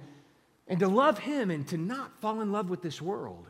and 0.67 0.79
to 0.81 0.88
love 0.88 1.17
Him 1.17 1.49
and 1.49 1.67
to 1.69 1.77
not 1.77 2.21
fall 2.21 2.41
in 2.41 2.51
love 2.51 2.69
with 2.69 2.83
this 2.83 3.01
world. 3.01 3.47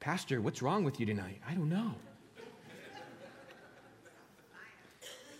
Pastor, 0.00 0.40
what's 0.40 0.62
wrong 0.62 0.82
with 0.82 0.98
you 0.98 1.04
tonight? 1.04 1.42
I 1.46 1.52
don't 1.52 1.68
know. 1.68 1.94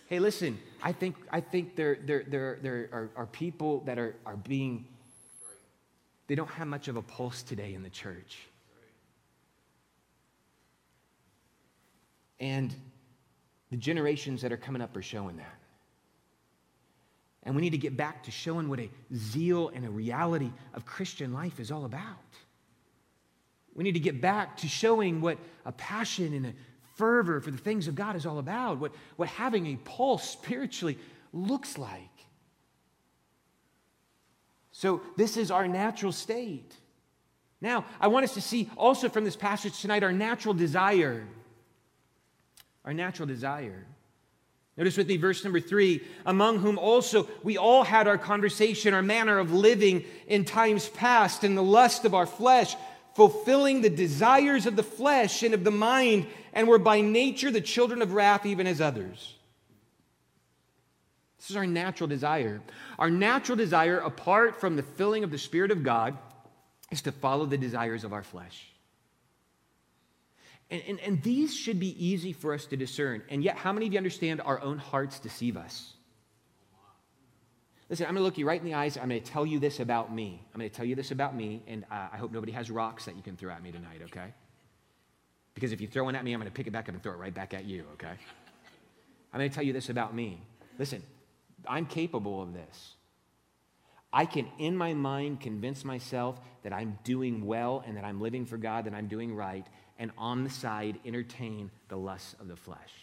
hey, 0.07 0.19
listen, 0.19 0.59
I 0.83 0.91
think, 0.91 1.15
I 1.31 1.41
think 1.41 1.75
there, 1.75 1.97
there, 2.05 2.23
there, 2.27 2.59
there 2.61 2.89
are, 2.91 3.09
are 3.15 3.25
people 3.25 3.79
that 3.85 3.97
are, 3.97 4.15
are 4.23 4.37
being, 4.37 4.85
they 6.27 6.35
don't 6.35 6.49
have 6.51 6.67
much 6.67 6.87
of 6.87 6.95
a 6.95 7.01
pulse 7.01 7.41
today 7.41 7.73
in 7.73 7.81
the 7.81 7.89
church. 7.89 8.37
And 12.39 12.73
the 13.71 13.77
generations 13.77 14.43
that 14.43 14.51
are 14.51 14.57
coming 14.57 14.83
up 14.83 14.95
are 14.95 15.01
showing 15.01 15.37
that. 15.37 15.57
And 17.43 17.55
we 17.55 17.63
need 17.63 17.71
to 17.71 17.79
get 17.79 17.97
back 17.97 18.23
to 18.25 18.31
showing 18.31 18.69
what 18.69 18.79
a 18.79 18.89
zeal 19.15 19.71
and 19.73 19.85
a 19.85 19.89
reality 19.89 20.51
of 20.75 20.85
Christian 20.85 21.33
life 21.33 21.59
is 21.59 21.71
all 21.71 21.85
about. 21.85 22.17
We 23.75 23.83
need 23.83 23.93
to 23.93 23.99
get 23.99 24.21
back 24.21 24.57
to 24.57 24.67
showing 24.67 25.21
what 25.21 25.37
a 25.65 25.71
passion 25.71 26.33
and 26.33 26.45
a 26.47 26.53
fervor 26.95 27.39
for 27.41 27.51
the 27.51 27.57
things 27.57 27.87
of 27.87 27.95
God 27.95 28.15
is 28.15 28.25
all 28.25 28.39
about, 28.39 28.79
what, 28.79 28.93
what 29.15 29.29
having 29.29 29.67
a 29.67 29.75
pulse 29.77 30.29
spiritually 30.29 30.97
looks 31.33 31.77
like. 31.77 32.09
So, 34.71 35.01
this 35.17 35.37
is 35.37 35.51
our 35.51 35.67
natural 35.67 36.11
state. 36.11 36.73
Now, 37.59 37.85
I 37.99 38.07
want 38.07 38.23
us 38.23 38.33
to 38.33 38.41
see 38.41 38.69
also 38.75 39.09
from 39.09 39.23
this 39.23 39.35
passage 39.35 39.79
tonight 39.79 40.03
our 40.03 40.11
natural 40.11 40.53
desire. 40.53 41.27
Our 42.83 42.93
natural 42.93 43.27
desire. 43.27 43.85
Notice 44.77 44.97
with 44.97 45.07
me 45.07 45.17
verse 45.17 45.43
number 45.43 45.59
three, 45.59 46.01
among 46.25 46.59
whom 46.59 46.79
also 46.79 47.27
we 47.43 47.57
all 47.57 47.83
had 47.83 48.07
our 48.07 48.17
conversation, 48.17 48.93
our 48.93 49.03
manner 49.03 49.37
of 49.37 49.53
living 49.53 50.05
in 50.27 50.45
times 50.45 50.89
past, 50.89 51.43
in 51.43 51.55
the 51.55 51.63
lust 51.63 52.05
of 52.05 52.15
our 52.15 52.25
flesh 52.25 52.75
fulfilling 53.13 53.81
the 53.81 53.89
desires 53.89 54.65
of 54.65 54.75
the 54.75 54.83
flesh 54.83 55.43
and 55.43 55.53
of 55.53 55.63
the 55.63 55.71
mind, 55.71 56.27
and 56.53 56.67
were 56.67 56.79
by 56.79 57.01
nature 57.01 57.51
the 57.51 57.61
children 57.61 58.01
of 58.01 58.13
wrath, 58.13 58.45
even 58.45 58.67
as 58.67 58.81
others. 58.81 59.35
This 61.37 61.49
is 61.49 61.55
our 61.55 61.65
natural 61.65 62.07
desire. 62.07 62.61
Our 62.99 63.09
natural 63.09 63.55
desire, 63.55 63.97
apart 63.97 64.61
from 64.61 64.75
the 64.75 64.83
filling 64.83 65.23
of 65.23 65.31
the 65.31 65.37
Spirit 65.37 65.71
of 65.71 65.83
God, 65.83 66.17
is 66.91 67.01
to 67.03 67.11
follow 67.11 67.45
the 67.45 67.57
desires 67.57 68.03
of 68.03 68.13
our 68.13 68.21
flesh. 68.21 68.67
And, 70.69 70.81
and, 70.87 70.99
and 70.99 71.23
these 71.23 71.53
should 71.55 71.79
be 71.79 72.05
easy 72.05 72.31
for 72.31 72.53
us 72.53 72.65
to 72.67 72.77
discern. 72.77 73.23
And 73.29 73.43
yet, 73.43 73.57
how 73.57 73.73
many 73.73 73.87
of 73.87 73.93
you 73.93 73.97
understand 73.97 74.41
our 74.41 74.61
own 74.61 74.77
hearts 74.77 75.19
deceive 75.19 75.57
us? 75.57 75.93
Listen, 77.91 78.05
I'm 78.05 78.13
going 78.13 78.21
to 78.21 78.23
look 78.23 78.37
you 78.37 78.47
right 78.47 78.59
in 78.59 78.65
the 78.65 78.73
eyes. 78.73 78.95
I'm 78.95 79.09
going 79.09 79.21
to 79.21 79.31
tell 79.31 79.45
you 79.45 79.59
this 79.59 79.81
about 79.81 80.15
me. 80.15 80.41
I'm 80.53 80.59
going 80.59 80.69
to 80.69 80.75
tell 80.75 80.85
you 80.85 80.95
this 80.95 81.11
about 81.11 81.35
me, 81.35 81.61
and 81.67 81.83
uh, 81.91 82.07
I 82.13 82.15
hope 82.15 82.31
nobody 82.31 82.53
has 82.53 82.71
rocks 82.71 83.03
that 83.03 83.17
you 83.17 83.21
can 83.21 83.35
throw 83.35 83.51
at 83.51 83.61
me 83.61 83.69
tonight, 83.69 83.99
okay? 84.03 84.33
Because 85.55 85.73
if 85.73 85.81
you 85.81 85.87
throw 85.87 86.05
one 86.05 86.15
at 86.15 86.23
me, 86.23 86.31
I'm 86.31 86.39
going 86.39 86.49
to 86.49 86.55
pick 86.55 86.67
it 86.67 86.71
back 86.71 86.87
up 86.87 86.95
and 86.95 87.03
throw 87.03 87.11
it 87.11 87.17
right 87.17 87.33
back 87.33 87.53
at 87.53 87.65
you, 87.65 87.83
okay? 87.95 88.13
I'm 89.33 89.39
going 89.39 89.49
to 89.49 89.53
tell 89.53 89.65
you 89.65 89.73
this 89.73 89.89
about 89.89 90.15
me. 90.15 90.39
Listen, 90.79 91.03
I'm 91.67 91.85
capable 91.85 92.41
of 92.41 92.53
this. 92.53 92.95
I 94.13 94.25
can, 94.25 94.47
in 94.57 94.77
my 94.77 94.93
mind, 94.93 95.41
convince 95.41 95.83
myself 95.83 96.39
that 96.63 96.71
I'm 96.71 96.97
doing 97.03 97.45
well 97.45 97.83
and 97.85 97.97
that 97.97 98.05
I'm 98.05 98.21
living 98.21 98.45
for 98.45 98.55
God, 98.55 98.85
that 98.85 98.93
I'm 98.93 99.07
doing 99.07 99.35
right, 99.35 99.67
and 99.99 100.11
on 100.17 100.45
the 100.45 100.49
side, 100.49 100.97
entertain 101.05 101.69
the 101.89 101.97
lusts 101.97 102.37
of 102.39 102.47
the 102.47 102.55
flesh. 102.55 102.93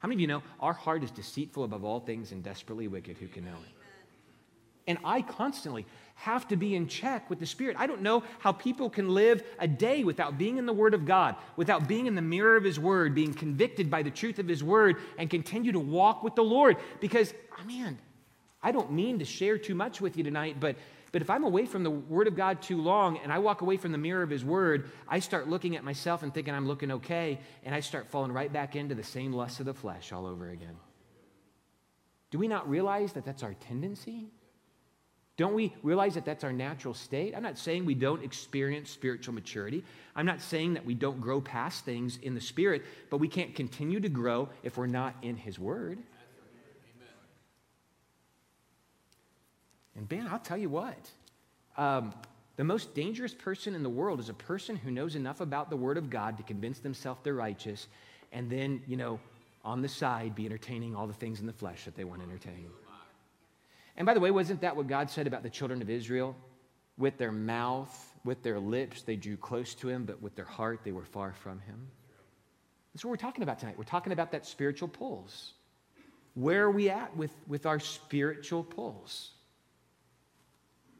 How 0.00 0.08
many 0.08 0.16
of 0.16 0.20
you 0.22 0.26
know 0.26 0.42
our 0.58 0.72
heart 0.72 1.04
is 1.04 1.12
deceitful 1.12 1.62
above 1.62 1.84
all 1.84 2.00
things 2.00 2.32
and 2.32 2.42
desperately 2.42 2.88
wicked? 2.88 3.16
Who 3.18 3.28
can 3.28 3.44
know 3.44 3.50
it? 3.50 3.75
And 4.86 4.98
I 5.04 5.22
constantly 5.22 5.86
have 6.14 6.48
to 6.48 6.56
be 6.56 6.74
in 6.74 6.88
check 6.88 7.28
with 7.28 7.38
the 7.38 7.46
Spirit. 7.46 7.76
I 7.78 7.86
don't 7.86 8.02
know 8.02 8.22
how 8.38 8.52
people 8.52 8.88
can 8.88 9.10
live 9.10 9.42
a 9.58 9.68
day 9.68 10.02
without 10.02 10.38
being 10.38 10.56
in 10.58 10.66
the 10.66 10.72
Word 10.72 10.94
of 10.94 11.04
God, 11.04 11.36
without 11.56 11.86
being 11.86 12.06
in 12.06 12.14
the 12.14 12.22
mirror 12.22 12.56
of 12.56 12.64
His 12.64 12.78
Word, 12.78 13.14
being 13.14 13.34
convicted 13.34 13.90
by 13.90 14.02
the 14.02 14.10
truth 14.10 14.38
of 14.38 14.48
His 14.48 14.64
Word, 14.64 14.96
and 15.18 15.28
continue 15.28 15.72
to 15.72 15.80
walk 15.80 16.22
with 16.22 16.34
the 16.34 16.44
Lord. 16.44 16.76
Because, 17.00 17.34
oh 17.60 17.64
man, 17.64 17.98
I 18.62 18.72
don't 18.72 18.92
mean 18.92 19.18
to 19.18 19.24
share 19.24 19.58
too 19.58 19.74
much 19.74 20.00
with 20.00 20.16
you 20.16 20.24
tonight, 20.24 20.56
but, 20.58 20.76
but 21.12 21.20
if 21.20 21.28
I'm 21.28 21.44
away 21.44 21.66
from 21.66 21.82
the 21.82 21.90
Word 21.90 22.28
of 22.28 22.36
God 22.36 22.62
too 22.62 22.80
long 22.80 23.18
and 23.18 23.30
I 23.32 23.38
walk 23.38 23.60
away 23.60 23.76
from 23.76 23.92
the 23.92 23.98
mirror 23.98 24.22
of 24.22 24.30
His 24.30 24.44
Word, 24.44 24.90
I 25.06 25.18
start 25.18 25.48
looking 25.48 25.76
at 25.76 25.84
myself 25.84 26.22
and 26.22 26.32
thinking 26.32 26.54
I'm 26.54 26.66
looking 26.66 26.92
okay, 26.92 27.40
and 27.64 27.74
I 27.74 27.80
start 27.80 28.08
falling 28.08 28.32
right 28.32 28.52
back 28.52 28.74
into 28.74 28.94
the 28.94 29.04
same 29.04 29.32
lust 29.32 29.60
of 29.60 29.66
the 29.66 29.74
flesh 29.74 30.12
all 30.12 30.26
over 30.26 30.48
again. 30.48 30.76
Do 32.30 32.38
we 32.38 32.48
not 32.48 32.68
realize 32.68 33.12
that 33.12 33.24
that's 33.24 33.42
our 33.42 33.54
tendency? 33.54 34.30
Don't 35.36 35.54
we 35.54 35.74
realize 35.82 36.14
that 36.14 36.24
that's 36.24 36.44
our 36.44 36.52
natural 36.52 36.94
state? 36.94 37.34
I'm 37.36 37.42
not 37.42 37.58
saying 37.58 37.84
we 37.84 37.94
don't 37.94 38.24
experience 38.24 38.90
spiritual 38.90 39.34
maturity. 39.34 39.84
I'm 40.14 40.24
not 40.24 40.40
saying 40.40 40.74
that 40.74 40.84
we 40.86 40.94
don't 40.94 41.20
grow 41.20 41.42
past 41.42 41.84
things 41.84 42.18
in 42.22 42.34
the 42.34 42.40
Spirit, 42.40 42.84
but 43.10 43.18
we 43.18 43.28
can't 43.28 43.54
continue 43.54 44.00
to 44.00 44.08
grow 44.08 44.48
if 44.62 44.78
we're 44.78 44.86
not 44.86 45.14
in 45.20 45.36
His 45.36 45.58
Word. 45.58 45.98
And 49.94 50.08
Ben, 50.08 50.26
I'll 50.26 50.38
tell 50.38 50.56
you 50.56 50.70
what. 50.70 51.10
Um, 51.76 52.14
the 52.56 52.64
most 52.64 52.94
dangerous 52.94 53.34
person 53.34 53.74
in 53.74 53.82
the 53.82 53.90
world 53.90 54.20
is 54.20 54.30
a 54.30 54.34
person 54.34 54.76
who 54.76 54.90
knows 54.90 55.16
enough 55.16 55.42
about 55.42 55.68
the 55.68 55.76
Word 55.76 55.98
of 55.98 56.08
God 56.08 56.38
to 56.38 56.42
convince 56.42 56.78
themselves 56.78 57.20
they're 57.22 57.34
righteous, 57.34 57.88
and 58.32 58.48
then, 58.48 58.80
you 58.86 58.96
know, 58.96 59.20
on 59.64 59.82
the 59.82 59.88
side, 59.88 60.34
be 60.34 60.46
entertaining 60.46 60.94
all 60.94 61.06
the 61.06 61.12
things 61.12 61.40
in 61.40 61.46
the 61.46 61.52
flesh 61.52 61.84
that 61.84 61.94
they 61.94 62.04
want 62.04 62.22
to 62.22 62.28
entertain. 62.28 62.66
And 63.96 64.04
by 64.06 64.14
the 64.14 64.20
way, 64.20 64.30
wasn't 64.30 64.60
that 64.60 64.76
what 64.76 64.86
God 64.86 65.10
said 65.10 65.26
about 65.26 65.42
the 65.42 65.50
children 65.50 65.80
of 65.82 65.88
Israel? 65.88 66.36
With 66.98 67.18
their 67.18 67.32
mouth, 67.32 68.14
with 68.24 68.42
their 68.42 68.58
lips, 68.58 69.02
they 69.02 69.16
drew 69.16 69.36
close 69.36 69.74
to 69.76 69.88
him, 69.88 70.04
but 70.04 70.20
with 70.20 70.34
their 70.34 70.44
heart, 70.44 70.80
they 70.84 70.92
were 70.92 71.04
far 71.04 71.32
from 71.32 71.60
him. 71.60 71.88
That's 72.92 73.04
what 73.04 73.10
we're 73.10 73.16
talking 73.16 73.42
about 73.42 73.58
tonight. 73.58 73.76
We're 73.76 73.84
talking 73.84 74.12
about 74.12 74.32
that 74.32 74.46
spiritual 74.46 74.88
pulse. 74.88 75.52
Where 76.34 76.64
are 76.64 76.70
we 76.70 76.90
at 76.90 77.16
with, 77.16 77.30
with 77.46 77.66
our 77.66 77.80
spiritual 77.80 78.64
pulse? 78.64 79.32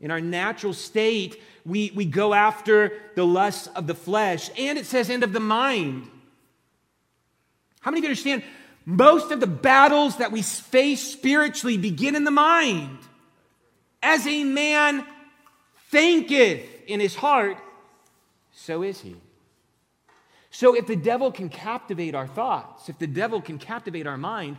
In 0.00 0.10
our 0.10 0.20
natural 0.20 0.74
state, 0.74 1.40
we, 1.64 1.90
we 1.94 2.04
go 2.04 2.34
after 2.34 2.92
the 3.14 3.24
lusts 3.24 3.66
of 3.68 3.86
the 3.86 3.94
flesh, 3.94 4.50
and 4.58 4.78
it 4.78 4.84
says, 4.84 5.08
and 5.08 5.22
of 5.22 5.32
the 5.32 5.40
mind. 5.40 6.10
How 7.80 7.90
many 7.90 8.00
of 8.00 8.04
you 8.04 8.08
understand 8.08 8.42
most 8.86 9.32
of 9.32 9.40
the 9.40 9.48
battles 9.48 10.18
that 10.18 10.30
we 10.30 10.42
face 10.42 11.02
spiritually 11.02 11.76
begin 11.76 12.14
in 12.14 12.22
the 12.22 12.30
mind. 12.30 12.98
As 14.00 14.24
a 14.26 14.44
man 14.44 15.04
thinketh 15.90 16.64
in 16.86 17.00
his 17.00 17.16
heart, 17.16 17.58
so 18.52 18.82
is 18.82 19.00
he. 19.00 19.16
So 20.50 20.74
if 20.74 20.86
the 20.86 20.96
devil 20.96 21.32
can 21.32 21.48
captivate 21.48 22.14
our 22.14 22.28
thoughts, 22.28 22.88
if 22.88 22.98
the 22.98 23.08
devil 23.08 23.42
can 23.42 23.58
captivate 23.58 24.06
our 24.06 24.16
mind, 24.16 24.56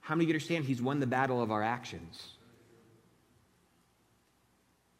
how 0.00 0.14
many 0.14 0.24
of 0.24 0.28
you 0.30 0.34
understand 0.34 0.64
he's 0.64 0.80
won 0.80 0.98
the 0.98 1.06
battle 1.06 1.42
of 1.42 1.50
our 1.50 1.62
actions? 1.62 2.28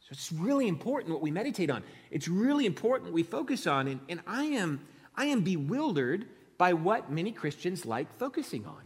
So 0.01 0.09
it's 0.13 0.31
really 0.31 0.69
important 0.69 1.15
what 1.15 1.23
we 1.23 1.31
meditate 1.31 1.71
on. 1.71 1.83
It's 2.11 2.29
really 2.29 2.67
important 2.67 3.11
what 3.11 3.15
we 3.15 3.23
focus 3.23 3.67
on. 3.67 3.89
And, 3.89 4.01
and 4.09 4.21
I, 4.27 4.45
am, 4.45 4.87
I 5.17 5.27
am 5.27 5.41
bewildered 5.41 6.27
by 6.59 6.73
what 6.73 7.11
many 7.11 7.33
Christians 7.33 7.87
like 7.87 8.13
focusing 8.19 8.67
on. 8.67 8.83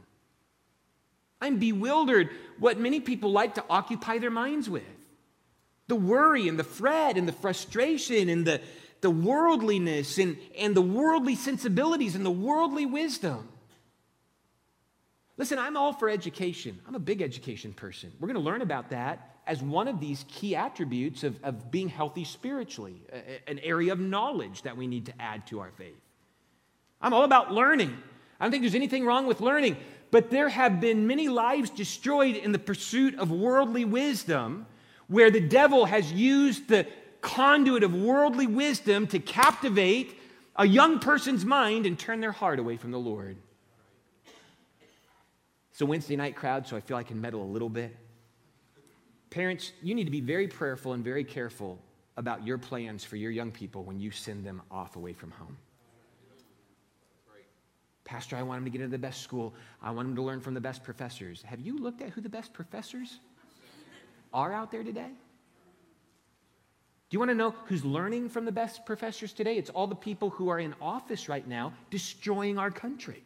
I'm 1.41 1.59
bewildered 1.59 2.31
what 2.59 2.79
many 2.79 3.01
people 3.01 3.33
like 3.33 3.55
to 3.55 3.65
occupy 3.71 4.19
their 4.19 4.31
minds 4.31 4.69
with 4.69 4.83
the 5.89 5.97
worry 5.97 6.49
and 6.49 6.57
the 6.59 6.65
fret 6.65 7.19
and 7.19 7.27
the 7.27 7.33
frustration 7.33 8.29
and 8.29 8.47
the, 8.47 8.61
the 9.01 9.11
worldliness 9.11 10.19
and, 10.19 10.39
and 10.57 10.75
the 10.75 10.83
worldly 10.83 11.35
sensibilities 11.35 12.15
and 12.15 12.25
the 12.25 12.31
worldly 12.31 12.87
wisdom. 12.87 13.49
Listen, 15.37 15.59
I'm 15.59 15.77
all 15.77 15.93
for 15.93 16.09
education. 16.09 16.79
I'm 16.87 16.95
a 16.95 17.01
big 17.01 17.23
education 17.23 17.73
person. 17.73 18.13
We're 18.21 18.29
going 18.29 18.35
to 18.35 18.41
learn 18.41 18.63
about 18.63 18.91
that 18.91 19.39
as 19.47 19.61
one 19.61 19.89
of 19.89 19.99
these 19.99 20.25
key 20.29 20.55
attributes 20.55 21.25
of, 21.25 21.43
of 21.43 21.73
being 21.73 21.89
healthy 21.89 22.25
spiritually, 22.25 23.03
an 23.49 23.59
area 23.59 23.93
of 23.93 23.99
knowledge 23.99 24.63
that 24.63 24.77
we 24.77 24.87
need 24.87 25.07
to 25.07 25.13
add 25.21 25.47
to 25.49 25.59
our 25.59 25.73
faith. 25.73 26.01
I'm 27.01 27.13
all 27.15 27.25
about 27.25 27.53
learning. 27.53 27.97
I 28.39 28.45
don't 28.45 28.51
think 28.51 28.63
there's 28.63 28.75
anything 28.75 29.05
wrong 29.05 29.27
with 29.27 29.41
learning, 29.41 29.77
but 30.11 30.31
there 30.31 30.49
have 30.49 30.81
been 30.81 31.07
many 31.07 31.29
lives 31.29 31.71
destroyed 31.71 32.37
in 32.37 32.53
the 32.53 32.59
pursuit 32.59 33.19
of 33.19 33.31
worldly 33.31 33.85
wisdom 33.85 34.67
where 35.09 35.31
the 35.31 35.41
devil 35.41 35.87
has 35.87 36.13
used 36.13 36.69
the 36.69 36.87
conduit 37.21 37.83
of 37.83 37.95
worldly 37.95 38.47
wisdom 38.47 39.07
to 39.09 39.19
captivate 39.19 40.19
a 40.57 40.67
young 40.67 40.99
person's 40.99 41.45
mind 41.45 41.87
and 41.87 41.99
turn 41.99 42.21
their 42.21 42.33
heart 42.33 42.59
away 42.59 42.77
from 42.77 42.91
the 42.91 42.99
Lord. 42.99 43.37
It's 45.71 45.81
a 45.81 45.87
Wednesday 45.87 46.17
night 46.17 46.37
crowd, 46.37 46.67
so 46.67 46.77
I 46.77 46.81
feel 46.81 46.97
I 46.97 47.03
can 47.03 47.21
meddle 47.21 47.43
a 47.43 47.51
little 47.51 47.69
bit. 47.69 47.97
Parents, 49.31 49.73
you 49.83 49.95
need 49.95 50.05
to 50.05 50.11
be 50.11 50.21
very 50.21 50.49
prayerful 50.49 50.93
and 50.93 51.05
very 51.05 51.25
careful 51.25 51.79
about 52.17 52.47
your 52.47 52.59
plans 52.59 53.05
for 53.05 53.17
your 53.17 53.31
young 53.31 53.51
people 53.51 53.85
when 53.85 53.99
you 53.99 54.11
send 54.11 54.45
them 54.45 54.61
off 54.71 54.97
away 54.97 55.13
from 55.13 55.31
home. 55.31 55.57
Pastor, 58.11 58.35
I 58.35 58.43
want 58.43 58.59
him 58.59 58.65
to 58.65 58.71
get 58.71 58.81
into 58.81 58.91
the 58.91 58.99
best 58.99 59.23
school. 59.23 59.55
I 59.81 59.93
want 59.93 60.09
him 60.09 60.17
to 60.17 60.23
learn 60.23 60.41
from 60.41 60.53
the 60.53 60.61
best 60.61 60.83
professors. 60.83 61.43
Have 61.43 61.61
you 61.61 61.79
looked 61.79 62.03
at 62.03 62.09
who 62.11 62.21
the 62.21 62.29
best 62.29 62.53
professors 62.53 63.21
are 64.35 64.53
out 64.53 64.73
there 64.73 64.83
today? 64.83 65.07
Do 67.09 67.15
you 67.15 67.21
want 67.21 67.31
to 67.31 67.37
know 67.37 67.55
who's 67.67 67.85
learning 67.85 68.29
from 68.31 68.47
the 68.47 68.51
best 68.51 68.85
professors 68.85 69.33
today? 69.33 69.57
It's 69.57 69.71
all 69.71 69.87
the 69.87 69.95
people 69.95 70.29
who 70.29 70.49
are 70.49 70.59
in 70.59 70.75
office 70.83 71.29
right 71.29 71.47
now 71.47 71.73
destroying 71.91 72.59
our 72.59 72.73
country. 72.73 73.23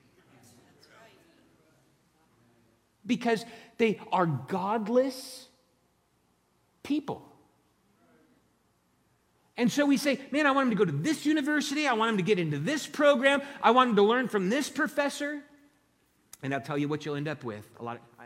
Because 3.06 3.42
they 3.78 3.98
are 4.12 4.26
godless 4.26 5.48
people. 6.82 7.26
And 9.56 9.70
so 9.70 9.86
we 9.86 9.96
say, 9.96 10.20
man, 10.32 10.46
I 10.46 10.50
want 10.50 10.66
him 10.66 10.70
to 10.70 10.76
go 10.76 10.84
to 10.84 10.96
this 10.96 11.24
university. 11.24 11.86
I 11.86 11.92
want 11.92 12.10
him 12.10 12.16
to 12.16 12.22
get 12.24 12.38
into 12.38 12.58
this 12.58 12.86
program. 12.86 13.40
I 13.62 13.70
want 13.70 13.90
him 13.90 13.96
to 13.96 14.02
learn 14.02 14.28
from 14.28 14.48
this 14.48 14.68
professor. 14.68 15.40
And 16.42 16.52
I'll 16.52 16.60
tell 16.60 16.76
you 16.76 16.88
what 16.88 17.06
you'll 17.06 17.14
end 17.14 17.28
up 17.28 17.44
with. 17.44 17.68
A 17.78 17.84
lot 17.84 17.96
of, 17.96 18.02
I, 18.18 18.24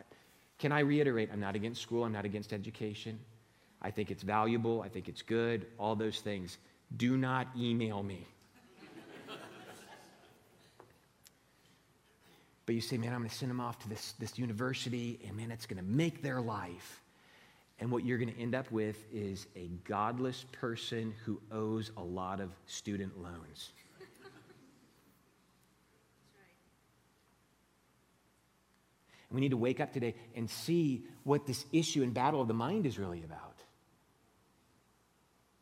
can 0.59 0.73
I 0.73 0.81
reiterate? 0.81 1.29
I'm 1.33 1.41
not 1.41 1.55
against 1.55 1.83
school. 1.83 2.05
I'm 2.05 2.13
not 2.13 2.25
against 2.25 2.53
education. 2.53 3.19
I 3.83 3.91
think 3.91 4.11
it's 4.11 4.23
valuable. 4.23 4.83
I 4.83 4.89
think 4.89 5.09
it's 5.09 5.23
good. 5.23 5.67
All 5.79 5.95
those 5.95 6.21
things. 6.21 6.57
Do 6.97 7.17
not 7.17 7.47
email 7.57 8.03
me. 8.03 8.27
but 12.65 12.75
you 12.75 12.81
say, 12.81 12.97
man, 12.97 13.13
I'm 13.13 13.21
going 13.21 13.29
to 13.31 13.35
send 13.35 13.51
them 13.51 13.61
off 13.61 13.79
to 13.81 13.89
this, 13.89 14.13
this 14.19 14.39
university, 14.39 15.21
and 15.27 15.37
man, 15.37 15.51
it's 15.51 15.67
going 15.67 15.83
to 15.83 15.89
make 15.89 16.23
their 16.23 16.41
life. 16.41 17.03
And 17.81 17.91
what 17.93 18.05
you're 18.05 18.19
going 18.19 18.33
to 18.33 18.41
end 18.41 18.55
up 18.55 18.71
with 18.73 19.05
is 19.13 19.47
a 19.55 19.71
godless 19.85 20.45
person 20.53 21.15
who 21.25 21.41
owes 21.53 21.93
a 21.97 22.03
lot 22.03 22.41
of 22.41 22.51
student 22.67 23.23
loans. 23.23 23.73
We 29.31 29.41
need 29.41 29.51
to 29.51 29.57
wake 29.57 29.81
up 29.81 29.93
today 29.93 30.15
and 30.35 30.49
see 30.49 31.05
what 31.25 31.47
this 31.47 31.67
issue 31.73 32.03
and 32.03 32.15
battle 32.15 32.41
of 32.41 32.49
the 32.49 32.55
mind 32.55 32.87
is 32.87 32.99
really 32.99 33.23
about. 33.25 33.43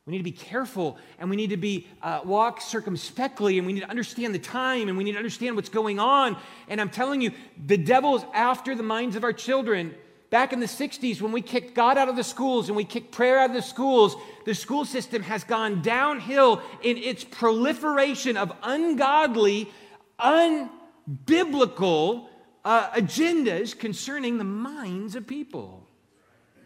We 0.07 0.13
need 0.13 0.19
to 0.19 0.25
be 0.25 0.31
careful 0.31 0.99
and 1.19 1.29
we 1.29 1.35
need 1.35 1.51
to 1.51 1.57
be 1.57 1.89
uh, 2.01 2.21
walk 2.25 2.61
circumspectly 2.61 3.59
and 3.59 3.67
we 3.67 3.73
need 3.73 3.81
to 3.81 3.91
understand 3.91 4.33
the 4.37 4.39
time 4.39 4.89
and 4.89 4.97
we 4.97 5.03
need 5.03 5.13
to 5.13 5.19
understand 5.19 5.57
what's 5.57 5.69
going 5.69 5.99
on. 5.99 6.37
And 6.69 6.81
I'm 6.81 6.91
telling 6.91 7.21
you, 7.21 7.33
the 7.67 7.77
devil 7.77 8.15
is 8.15 8.25
after 8.33 8.77
the 8.77 8.85
minds 8.85 9.17
of 9.17 9.25
our 9.25 9.33
children. 9.33 9.97
Back 10.37 10.53
in 10.53 10.61
the 10.61 10.67
60s, 10.67 11.23
when 11.23 11.33
we 11.33 11.41
kicked 11.41 11.73
God 11.75 11.97
out 11.97 12.11
of 12.11 12.17
the 12.17 12.23
schools 12.23 12.69
and 12.69 12.77
we 12.77 12.85
kicked 12.85 13.11
prayer 13.11 13.39
out 13.39 13.49
of 13.49 13.57
the 13.57 13.63
schools, 13.63 14.17
the 14.45 14.55
school 14.55 14.85
system 14.85 15.23
has 15.23 15.45
gone 15.45 15.81
downhill 15.81 16.61
in 16.83 16.99
its 16.99 17.25
proliferation 17.25 18.37
of 18.37 18.53
ungodly, 18.63 19.71
unbiblical 20.21 20.69
uh, 22.67 22.91
agendas 22.91 23.79
concerning 23.79 24.37
the 24.37 24.45
minds 24.45 25.15
of 25.15 25.27
people. 25.27 25.89
You 26.55 26.63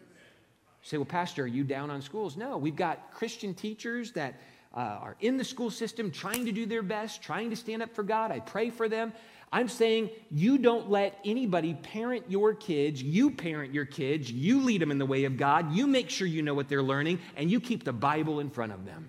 say, 0.83 0.97
well, 0.97 1.05
Pastor, 1.05 1.45
are 1.45 1.47
you 1.47 1.63
down 1.63 1.91
on 1.91 2.03
schools? 2.03 2.37
No, 2.37 2.59
we've 2.59 2.75
got 2.75 3.13
Christian 3.13 3.55
teachers 3.55 4.11
that 4.15 4.35
uh, 4.75 4.81
are 4.81 5.17
in 5.21 5.37
the 5.37 5.45
school 5.45 5.71
system 5.71 6.11
trying 6.11 6.45
to 6.47 6.51
do 6.51 6.67
their 6.67 6.83
best, 6.83 7.23
trying 7.23 7.51
to 7.51 7.57
stand 7.57 7.83
up 7.83 7.95
for 7.95 8.03
God. 8.03 8.33
I 8.33 8.41
pray 8.41 8.71
for 8.71 8.89
them. 8.89 9.13
I'm 9.53 9.69
saying 9.69 10.11
you 10.31 10.59
don't 10.59 10.91
let 10.91 11.19
anybody 11.25 11.75
parent 11.75 12.31
your 12.31 12.55
kids. 12.55 13.03
You 13.03 13.33
parent 13.33 13.75
your 13.75 13.85
kids. 13.85 14.31
You 14.31 14.63
lead 14.63 14.81
them 14.81 14.93
in 14.93 14.99
the 14.99 15.07
way 15.07 15.25
of 15.25 15.37
God. 15.37 15.73
You 15.73 15.89
make 15.89 16.09
sure 16.09 16.27
you 16.27 16.43
know 16.43 16.55
what 16.55 16.69
they're 16.69 16.83
learning, 16.83 17.19
and 17.37 17.51
you 17.51 17.61
keep 17.61 17.83
the 17.83 17.93
Bible 17.93 18.39
in 18.39 18.49
front 18.51 18.73
of 18.73 18.85
them. 18.85 19.09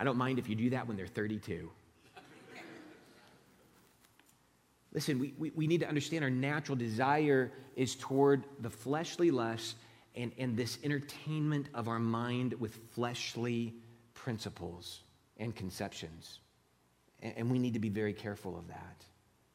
I 0.00 0.04
don't 0.04 0.16
mind 0.16 0.38
if 0.38 0.48
you 0.48 0.54
do 0.54 0.70
that 0.70 0.86
when 0.86 0.96
they're 0.96 1.06
32. 1.06 1.70
Listen, 4.94 5.18
we, 5.18 5.34
we, 5.36 5.50
we, 5.50 5.66
need 5.66 5.80
to 5.80 5.88
understand 5.88 6.24
our 6.24 6.30
natural 6.30 6.74
desire 6.74 7.52
is 7.76 7.94
toward 7.96 8.44
the 8.60 8.70
fleshly 8.70 9.30
lust 9.30 9.76
and, 10.14 10.32
and 10.38 10.56
this 10.56 10.78
entertainment 10.82 11.68
of 11.74 11.88
our 11.88 11.98
mind 11.98 12.54
with 12.54 12.74
fleshly 12.94 13.74
principles 14.14 15.02
and 15.38 15.54
conceptions. 15.54 16.40
And, 17.20 17.50
we 17.50 17.58
need 17.58 17.74
to 17.74 17.80
be 17.80 17.88
very 17.88 18.12
careful 18.12 18.56
of 18.56 18.68
that. 18.68 19.04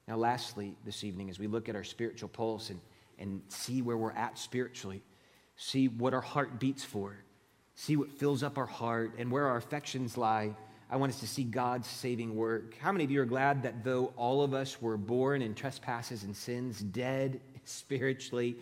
Now, 0.07 0.17
lastly, 0.17 0.75
this 0.83 1.03
evening, 1.03 1.29
as 1.29 1.39
we 1.39 1.47
look 1.47 1.69
at 1.69 1.75
our 1.75 1.83
spiritual 1.83 2.27
pulse 2.27 2.69
and, 2.69 2.79
and 3.19 3.41
see 3.47 3.81
where 3.81 3.97
we're 3.97 4.11
at 4.11 4.37
spiritually, 4.37 5.01
see 5.55 5.87
what 5.87 6.13
our 6.13 6.21
heart 6.21 6.59
beats 6.59 6.83
for, 6.83 7.15
see 7.75 7.95
what 7.95 8.11
fills 8.11 8.43
up 8.43 8.57
our 8.57 8.65
heart, 8.65 9.13
and 9.17 9.31
where 9.31 9.47
our 9.47 9.57
affections 9.57 10.17
lie, 10.17 10.55
I 10.89 10.97
want 10.97 11.13
us 11.13 11.21
to 11.21 11.27
see 11.27 11.43
God's 11.43 11.87
saving 11.87 12.35
work. 12.35 12.77
How 12.79 12.91
many 12.91 13.03
of 13.03 13.11
you 13.11 13.21
are 13.21 13.25
glad 13.25 13.63
that 13.63 13.83
though 13.83 14.13
all 14.17 14.43
of 14.43 14.53
us 14.53 14.81
were 14.81 14.97
born 14.97 15.41
in 15.41 15.55
trespasses 15.55 16.23
and 16.23 16.35
sins, 16.35 16.81
dead 16.81 17.39
spiritually, 17.63 18.57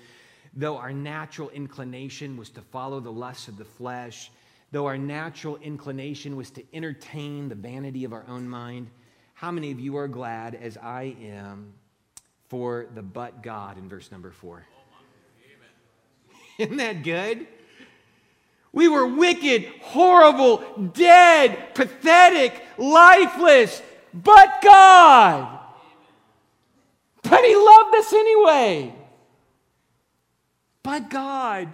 though 0.53 0.78
our 0.78 0.93
natural 0.93 1.49
inclination 1.49 2.38
was 2.38 2.49
to 2.51 2.61
follow 2.61 2.99
the 2.99 3.11
lusts 3.11 3.47
of 3.47 3.57
the 3.57 3.65
flesh, 3.65 4.32
though 4.72 4.86
our 4.86 4.97
natural 4.97 5.57
inclination 5.57 6.36
was 6.36 6.49
to 6.51 6.63
entertain 6.74 7.49
the 7.49 7.55
vanity 7.55 8.03
of 8.03 8.13
our 8.13 8.26
own 8.28 8.47
mind, 8.47 8.89
how 9.34 9.51
many 9.51 9.72
of 9.72 9.80
you 9.80 9.97
are 9.97 10.07
glad, 10.07 10.55
as 10.55 10.78
I 10.78 11.15
am, 11.22 11.74
for 12.47 12.88
the 12.93 13.01
but 13.01 13.43
God 13.43 13.78
in 13.78 13.89
verse 13.89 14.11
number 14.11 14.32
four? 14.32 14.65
Isn't 16.57 16.78
that 16.78 17.03
good? 17.03 17.47
We 18.74 18.88
were 18.88 19.07
wicked, 19.07 19.65
horrible, 19.82 20.91
dead, 20.93 21.76
pathetic, 21.76 22.63
lifeless, 22.78 23.82
but 24.13 24.61
God. 24.61 25.59
But 27.24 27.43
He 27.43 27.55
loved 27.55 27.95
us 27.95 28.13
anyway. 28.13 28.95
But 30.84 31.09
God, 31.09 31.69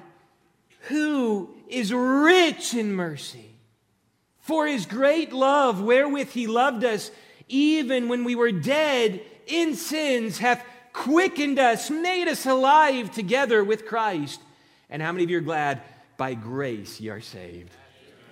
who 0.81 1.56
is 1.69 1.93
rich 1.93 2.73
in 2.73 2.93
mercy, 2.93 3.55
for 4.39 4.67
his 4.67 4.85
great 4.85 5.33
love 5.33 5.81
wherewith 5.81 6.31
he 6.31 6.47
loved 6.47 6.83
us, 6.83 7.11
even 7.47 8.07
when 8.07 8.23
we 8.23 8.35
were 8.35 8.51
dead 8.51 9.21
in 9.47 9.75
sins, 9.75 10.37
hath 10.37 10.63
quickened 10.93 11.59
us, 11.59 11.89
made 11.89 12.27
us 12.27 12.45
alive 12.45 13.11
together 13.11 13.63
with 13.63 13.85
Christ. 13.85 14.41
And 14.89 15.01
how 15.01 15.11
many 15.11 15.23
of 15.23 15.29
you 15.29 15.37
are 15.37 15.41
glad? 15.41 15.81
By 16.17 16.33
grace 16.33 16.99
ye 16.99 17.09
are 17.09 17.21
saved. 17.21 17.71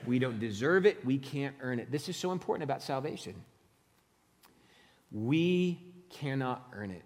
We 0.06 0.20
don't 0.20 0.40
deserve 0.40 0.86
it, 0.86 1.04
we 1.06 1.18
can't 1.18 1.56
earn 1.62 1.80
it. 1.80 1.92
This 1.92 2.10
is 2.10 2.16
so 2.16 2.32
important 2.32 2.64
about 2.64 2.82
salvation. 2.82 3.36
We 5.12 5.80
cannot 6.10 6.68
earn 6.74 6.92
it. 6.92 7.04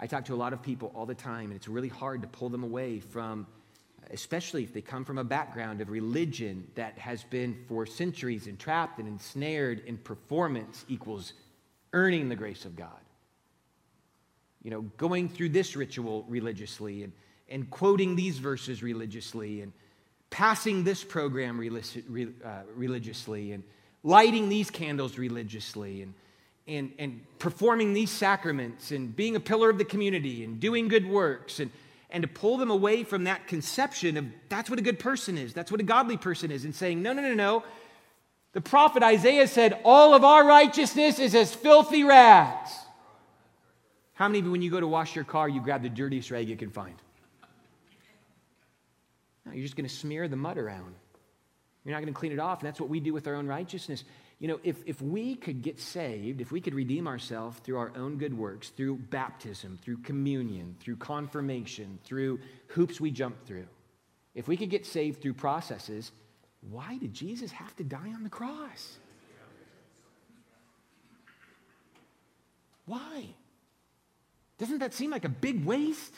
I 0.00 0.06
talk 0.06 0.26
to 0.26 0.34
a 0.34 0.36
lot 0.36 0.52
of 0.52 0.62
people 0.62 0.92
all 0.94 1.06
the 1.06 1.14
time, 1.14 1.46
and 1.46 1.54
it's 1.54 1.68
really 1.68 1.88
hard 1.88 2.22
to 2.22 2.28
pull 2.28 2.48
them 2.48 2.62
away 2.62 3.00
from 3.00 3.46
especially 4.12 4.62
if 4.62 4.72
they 4.72 4.80
come 4.80 5.04
from 5.04 5.18
a 5.18 5.24
background 5.24 5.80
of 5.80 5.90
religion 5.90 6.66
that 6.74 6.98
has 6.98 7.24
been 7.24 7.56
for 7.68 7.86
centuries 7.86 8.46
entrapped 8.46 8.98
and 8.98 9.08
ensnared 9.08 9.80
in 9.86 9.96
performance 9.98 10.84
equals 10.88 11.32
earning 11.92 12.28
the 12.28 12.36
grace 12.36 12.64
of 12.64 12.76
God. 12.76 13.00
You 14.62 14.70
know, 14.70 14.82
going 14.96 15.28
through 15.28 15.50
this 15.50 15.76
ritual 15.76 16.24
religiously 16.28 17.04
and, 17.04 17.12
and 17.48 17.70
quoting 17.70 18.16
these 18.16 18.38
verses 18.38 18.82
religiously 18.82 19.62
and 19.62 19.72
passing 20.30 20.84
this 20.84 21.04
program 21.04 21.58
uh, 21.58 22.50
religiously 22.74 23.52
and 23.52 23.62
lighting 24.02 24.48
these 24.48 24.70
candles 24.70 25.18
religiously 25.18 26.02
and 26.02 26.14
and, 26.66 26.92
and 26.98 27.22
performing 27.38 27.94
these 27.94 28.10
sacraments 28.10 28.90
and 28.90 29.16
being 29.16 29.34
a 29.36 29.40
pillar 29.40 29.70
of 29.70 29.78
the 29.78 29.86
community 29.86 30.44
and 30.44 30.60
doing 30.60 30.86
good 30.86 31.08
works 31.08 31.60
and, 31.60 31.70
and 32.10 32.22
to 32.22 32.28
pull 32.28 32.56
them 32.56 32.70
away 32.70 33.04
from 33.04 33.24
that 33.24 33.46
conception 33.46 34.16
of 34.16 34.26
that's 34.48 34.70
what 34.70 34.78
a 34.78 34.82
good 34.82 34.98
person 34.98 35.36
is, 35.36 35.52
that's 35.52 35.70
what 35.70 35.80
a 35.80 35.84
godly 35.84 36.16
person 36.16 36.50
is, 36.50 36.64
and 36.64 36.74
saying, 36.74 37.02
no, 37.02 37.12
no, 37.12 37.22
no, 37.22 37.34
no. 37.34 37.64
The 38.52 38.60
prophet 38.60 39.02
Isaiah 39.02 39.46
said, 39.46 39.78
all 39.84 40.14
of 40.14 40.24
our 40.24 40.46
righteousness 40.46 41.18
is 41.18 41.34
as 41.34 41.54
filthy 41.54 42.04
rags. 42.04 42.70
How 44.14 44.26
many 44.26 44.40
of 44.40 44.46
you, 44.46 44.50
when 44.50 44.62
you 44.62 44.70
go 44.70 44.80
to 44.80 44.86
wash 44.86 45.14
your 45.14 45.24
car, 45.24 45.48
you 45.48 45.60
grab 45.60 45.82
the 45.82 45.88
dirtiest 45.88 46.30
rag 46.30 46.48
you 46.48 46.56
can 46.56 46.70
find? 46.70 46.96
No, 49.44 49.52
you're 49.52 49.62
just 49.62 49.76
going 49.76 49.88
to 49.88 49.94
smear 49.94 50.26
the 50.28 50.36
mud 50.36 50.58
around. 50.58 50.94
You're 51.84 51.94
not 51.94 52.02
going 52.02 52.12
to 52.12 52.18
clean 52.18 52.32
it 52.32 52.38
off. 52.38 52.60
And 52.60 52.66
that's 52.66 52.80
what 52.80 52.88
we 52.88 53.00
do 53.00 53.12
with 53.12 53.26
our 53.28 53.34
own 53.34 53.46
righteousness. 53.46 54.04
You 54.38 54.46
know, 54.46 54.60
if, 54.62 54.76
if 54.86 55.02
we 55.02 55.34
could 55.34 55.62
get 55.62 55.80
saved, 55.80 56.40
if 56.40 56.52
we 56.52 56.60
could 56.60 56.74
redeem 56.74 57.08
ourselves 57.08 57.58
through 57.58 57.78
our 57.78 57.92
own 57.96 58.18
good 58.18 58.36
works, 58.36 58.68
through 58.70 58.96
baptism, 58.96 59.78
through 59.82 59.98
communion, 59.98 60.76
through 60.78 60.96
confirmation, 60.96 61.98
through 62.04 62.38
hoops 62.68 63.00
we 63.00 63.10
jump 63.10 63.44
through, 63.46 63.66
if 64.36 64.46
we 64.46 64.56
could 64.56 64.70
get 64.70 64.86
saved 64.86 65.20
through 65.20 65.34
processes, 65.34 66.12
why 66.70 66.98
did 66.98 67.12
Jesus 67.12 67.50
have 67.50 67.74
to 67.76 67.84
die 67.84 68.12
on 68.14 68.22
the 68.22 68.30
cross? 68.30 68.98
Why? 72.86 73.26
Doesn't 74.58 74.78
that 74.78 74.94
seem 74.94 75.10
like 75.10 75.24
a 75.24 75.28
big 75.28 75.64
waste? 75.64 76.14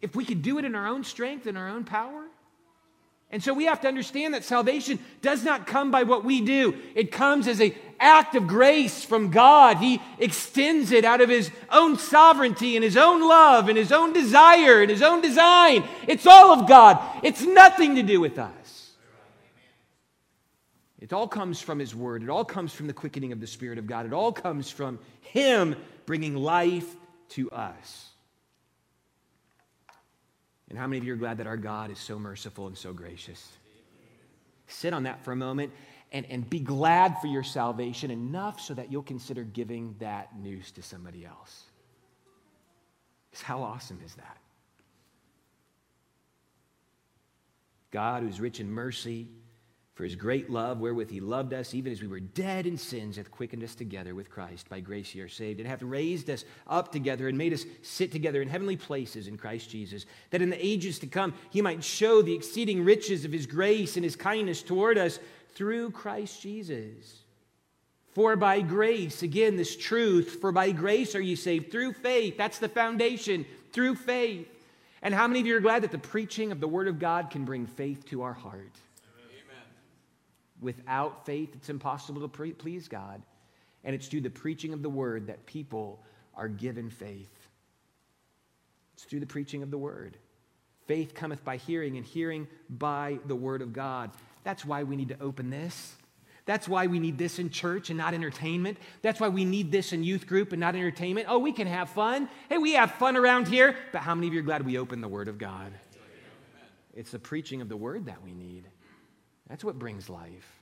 If 0.00 0.16
we 0.16 0.24
could 0.24 0.42
do 0.42 0.58
it 0.58 0.64
in 0.64 0.74
our 0.74 0.88
own 0.88 1.04
strength 1.04 1.46
and 1.46 1.56
our 1.56 1.68
own 1.68 1.84
power? 1.84 2.24
And 3.32 3.42
so 3.42 3.54
we 3.54 3.64
have 3.64 3.80
to 3.80 3.88
understand 3.88 4.34
that 4.34 4.44
salvation 4.44 4.98
does 5.22 5.42
not 5.42 5.66
come 5.66 5.90
by 5.90 6.02
what 6.02 6.22
we 6.22 6.42
do. 6.42 6.76
It 6.94 7.10
comes 7.10 7.48
as 7.48 7.60
an 7.60 7.72
act 7.98 8.34
of 8.34 8.46
grace 8.46 9.04
from 9.04 9.30
God. 9.30 9.78
He 9.78 10.02
extends 10.18 10.92
it 10.92 11.06
out 11.06 11.22
of 11.22 11.30
His 11.30 11.50
own 11.70 11.98
sovereignty 11.98 12.76
and 12.76 12.84
His 12.84 12.98
own 12.98 13.26
love 13.26 13.70
and 13.70 13.78
His 13.78 13.90
own 13.90 14.12
desire 14.12 14.82
and 14.82 14.90
His 14.90 15.00
own 15.00 15.22
design. 15.22 15.82
It's 16.06 16.26
all 16.26 16.52
of 16.52 16.68
God. 16.68 16.98
It's 17.22 17.42
nothing 17.42 17.94
to 17.94 18.02
do 18.02 18.20
with 18.20 18.38
us. 18.38 18.52
It 20.98 21.14
all 21.14 21.26
comes 21.26 21.58
from 21.60 21.78
His 21.78 21.94
Word. 21.94 22.22
It 22.22 22.28
all 22.28 22.44
comes 22.44 22.74
from 22.74 22.86
the 22.86 22.92
quickening 22.92 23.32
of 23.32 23.40
the 23.40 23.46
Spirit 23.46 23.78
of 23.78 23.86
God. 23.86 24.04
It 24.04 24.12
all 24.12 24.32
comes 24.32 24.70
from 24.70 24.98
Him 25.22 25.74
bringing 26.04 26.36
life 26.36 26.94
to 27.30 27.50
us. 27.50 28.11
And 30.72 30.78
how 30.78 30.86
many 30.86 30.96
of 30.96 31.04
you 31.04 31.12
are 31.12 31.16
glad 31.16 31.36
that 31.36 31.46
our 31.46 31.58
God 31.58 31.90
is 31.90 31.98
so 31.98 32.18
merciful 32.18 32.66
and 32.66 32.78
so 32.78 32.94
gracious? 32.94 33.46
Sit 34.68 34.94
on 34.94 35.02
that 35.02 35.22
for 35.22 35.32
a 35.32 35.36
moment 35.36 35.70
and, 36.12 36.24
and 36.30 36.48
be 36.48 36.60
glad 36.60 37.18
for 37.20 37.26
your 37.26 37.42
salvation 37.42 38.10
enough 38.10 38.58
so 38.58 38.72
that 38.72 38.90
you'll 38.90 39.02
consider 39.02 39.42
giving 39.44 39.94
that 39.98 40.34
news 40.40 40.70
to 40.70 40.82
somebody 40.82 41.26
else. 41.26 41.64
Because 43.30 43.42
how 43.42 43.62
awesome 43.62 44.00
is 44.02 44.14
that? 44.14 44.38
God, 47.90 48.22
who's 48.22 48.40
rich 48.40 48.58
in 48.58 48.70
mercy, 48.70 49.28
for 50.02 50.06
his 50.06 50.16
great 50.16 50.50
love, 50.50 50.80
wherewith 50.80 51.08
he 51.08 51.20
loved 51.20 51.54
us, 51.54 51.74
even 51.74 51.92
as 51.92 52.02
we 52.02 52.08
were 52.08 52.18
dead 52.18 52.66
in 52.66 52.76
sins, 52.76 53.16
hath 53.16 53.30
quickened 53.30 53.62
us 53.62 53.76
together 53.76 54.16
with 54.16 54.28
Christ. 54.28 54.68
By 54.68 54.80
grace 54.80 55.14
ye 55.14 55.20
are 55.20 55.28
saved, 55.28 55.60
and 55.60 55.68
hath 55.68 55.80
raised 55.80 56.28
us 56.28 56.44
up 56.66 56.90
together, 56.90 57.28
and 57.28 57.38
made 57.38 57.52
us 57.52 57.64
sit 57.82 58.10
together 58.10 58.42
in 58.42 58.48
heavenly 58.48 58.74
places 58.74 59.28
in 59.28 59.38
Christ 59.38 59.70
Jesus, 59.70 60.06
that 60.30 60.42
in 60.42 60.50
the 60.50 60.66
ages 60.66 60.98
to 60.98 61.06
come 61.06 61.34
he 61.50 61.62
might 61.62 61.84
show 61.84 62.20
the 62.20 62.34
exceeding 62.34 62.84
riches 62.84 63.24
of 63.24 63.30
his 63.30 63.46
grace 63.46 63.94
and 63.94 64.02
his 64.02 64.16
kindness 64.16 64.60
toward 64.60 64.98
us 64.98 65.20
through 65.54 65.92
Christ 65.92 66.42
Jesus. 66.42 67.20
For 68.10 68.34
by 68.34 68.60
grace, 68.60 69.22
again, 69.22 69.54
this 69.54 69.76
truth, 69.76 70.38
for 70.40 70.50
by 70.50 70.72
grace 70.72 71.14
are 71.14 71.20
you 71.20 71.36
saved 71.36 71.70
through 71.70 71.92
faith. 71.92 72.36
That's 72.36 72.58
the 72.58 72.68
foundation, 72.68 73.46
through 73.70 73.94
faith. 73.94 74.48
And 75.00 75.14
how 75.14 75.28
many 75.28 75.38
of 75.38 75.46
you 75.46 75.56
are 75.56 75.60
glad 75.60 75.84
that 75.84 75.92
the 75.92 75.98
preaching 75.98 76.50
of 76.50 76.58
the 76.58 76.66
Word 76.66 76.88
of 76.88 76.98
God 76.98 77.30
can 77.30 77.44
bring 77.44 77.68
faith 77.68 78.04
to 78.06 78.22
our 78.22 78.34
heart? 78.34 78.72
Without 80.62 81.26
faith, 81.26 81.50
it's 81.54 81.68
impossible 81.68 82.22
to 82.22 82.28
pre- 82.28 82.52
please 82.52 82.88
God. 82.88 83.20
And 83.84 83.94
it's 83.94 84.06
through 84.06 84.20
the 84.22 84.30
preaching 84.30 84.72
of 84.72 84.80
the 84.80 84.88
word 84.88 85.26
that 85.26 85.44
people 85.44 86.02
are 86.34 86.48
given 86.48 86.88
faith. 86.88 87.36
It's 88.94 89.04
through 89.04 89.20
the 89.20 89.26
preaching 89.26 89.62
of 89.62 89.70
the 89.70 89.78
word. 89.78 90.16
Faith 90.86 91.14
cometh 91.14 91.44
by 91.44 91.56
hearing, 91.56 91.96
and 91.96 92.06
hearing 92.06 92.46
by 92.70 93.18
the 93.26 93.34
word 93.34 93.60
of 93.60 93.72
God. 93.72 94.10
That's 94.44 94.64
why 94.64 94.84
we 94.84 94.96
need 94.96 95.08
to 95.08 95.20
open 95.20 95.50
this. 95.50 95.96
That's 96.44 96.66
why 96.66 96.88
we 96.88 96.98
need 96.98 97.18
this 97.18 97.38
in 97.38 97.50
church 97.50 97.90
and 97.90 97.98
not 97.98 98.14
entertainment. 98.14 98.78
That's 99.00 99.20
why 99.20 99.28
we 99.28 99.44
need 99.44 99.70
this 99.70 99.92
in 99.92 100.02
youth 100.02 100.26
group 100.26 100.52
and 100.52 100.60
not 100.60 100.74
entertainment. 100.74 101.28
Oh, 101.28 101.38
we 101.38 101.52
can 101.52 101.68
have 101.68 101.90
fun. 101.90 102.28
Hey, 102.48 102.58
we 102.58 102.72
have 102.72 102.92
fun 102.92 103.16
around 103.16 103.46
here. 103.46 103.76
But 103.92 104.02
how 104.02 104.14
many 104.14 104.26
of 104.26 104.34
you 104.34 104.40
are 104.40 104.44
glad 104.44 104.66
we 104.66 104.78
open 104.78 105.00
the 105.00 105.08
Word 105.08 105.28
of 105.28 105.38
God? 105.38 105.72
It's 106.94 107.12
the 107.12 107.18
preaching 107.18 107.60
of 107.60 107.68
the 107.68 107.76
Word 107.76 108.06
that 108.06 108.22
we 108.22 108.32
need. 108.32 108.64
That's 109.48 109.64
what 109.64 109.78
brings 109.78 110.08
life. 110.08 110.60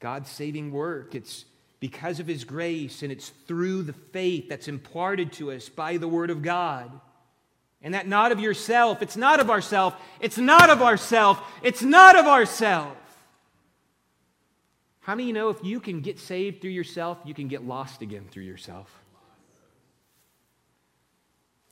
God's 0.00 0.30
saving 0.30 0.72
work, 0.72 1.14
it's 1.14 1.44
because 1.78 2.20
of 2.20 2.26
His 2.26 2.44
grace, 2.44 3.02
and 3.02 3.12
it's 3.12 3.30
through 3.46 3.82
the 3.82 3.92
faith 3.92 4.48
that's 4.48 4.68
imparted 4.68 5.32
to 5.34 5.52
us 5.52 5.68
by 5.68 5.96
the 5.96 6.08
Word 6.08 6.30
of 6.30 6.42
God. 6.42 6.90
And 7.82 7.94
that 7.94 8.06
not 8.06 8.30
of 8.30 8.40
yourself, 8.40 9.02
it's 9.02 9.16
not 9.16 9.40
of 9.40 9.50
ourself, 9.50 9.94
it's 10.20 10.38
not 10.38 10.70
of 10.70 10.82
ourself, 10.82 11.40
it's 11.62 11.82
not 11.82 12.16
of 12.16 12.26
ourself. 12.26 12.96
How 15.00 15.16
many 15.16 15.26
you 15.26 15.32
know 15.32 15.48
if 15.48 15.64
you 15.64 15.80
can 15.80 16.00
get 16.00 16.20
saved 16.20 16.60
through 16.60 16.70
yourself, 16.70 17.18
you 17.24 17.34
can 17.34 17.48
get 17.48 17.64
lost 17.64 18.02
again 18.02 18.26
through 18.30 18.44
yourself? 18.44 19.02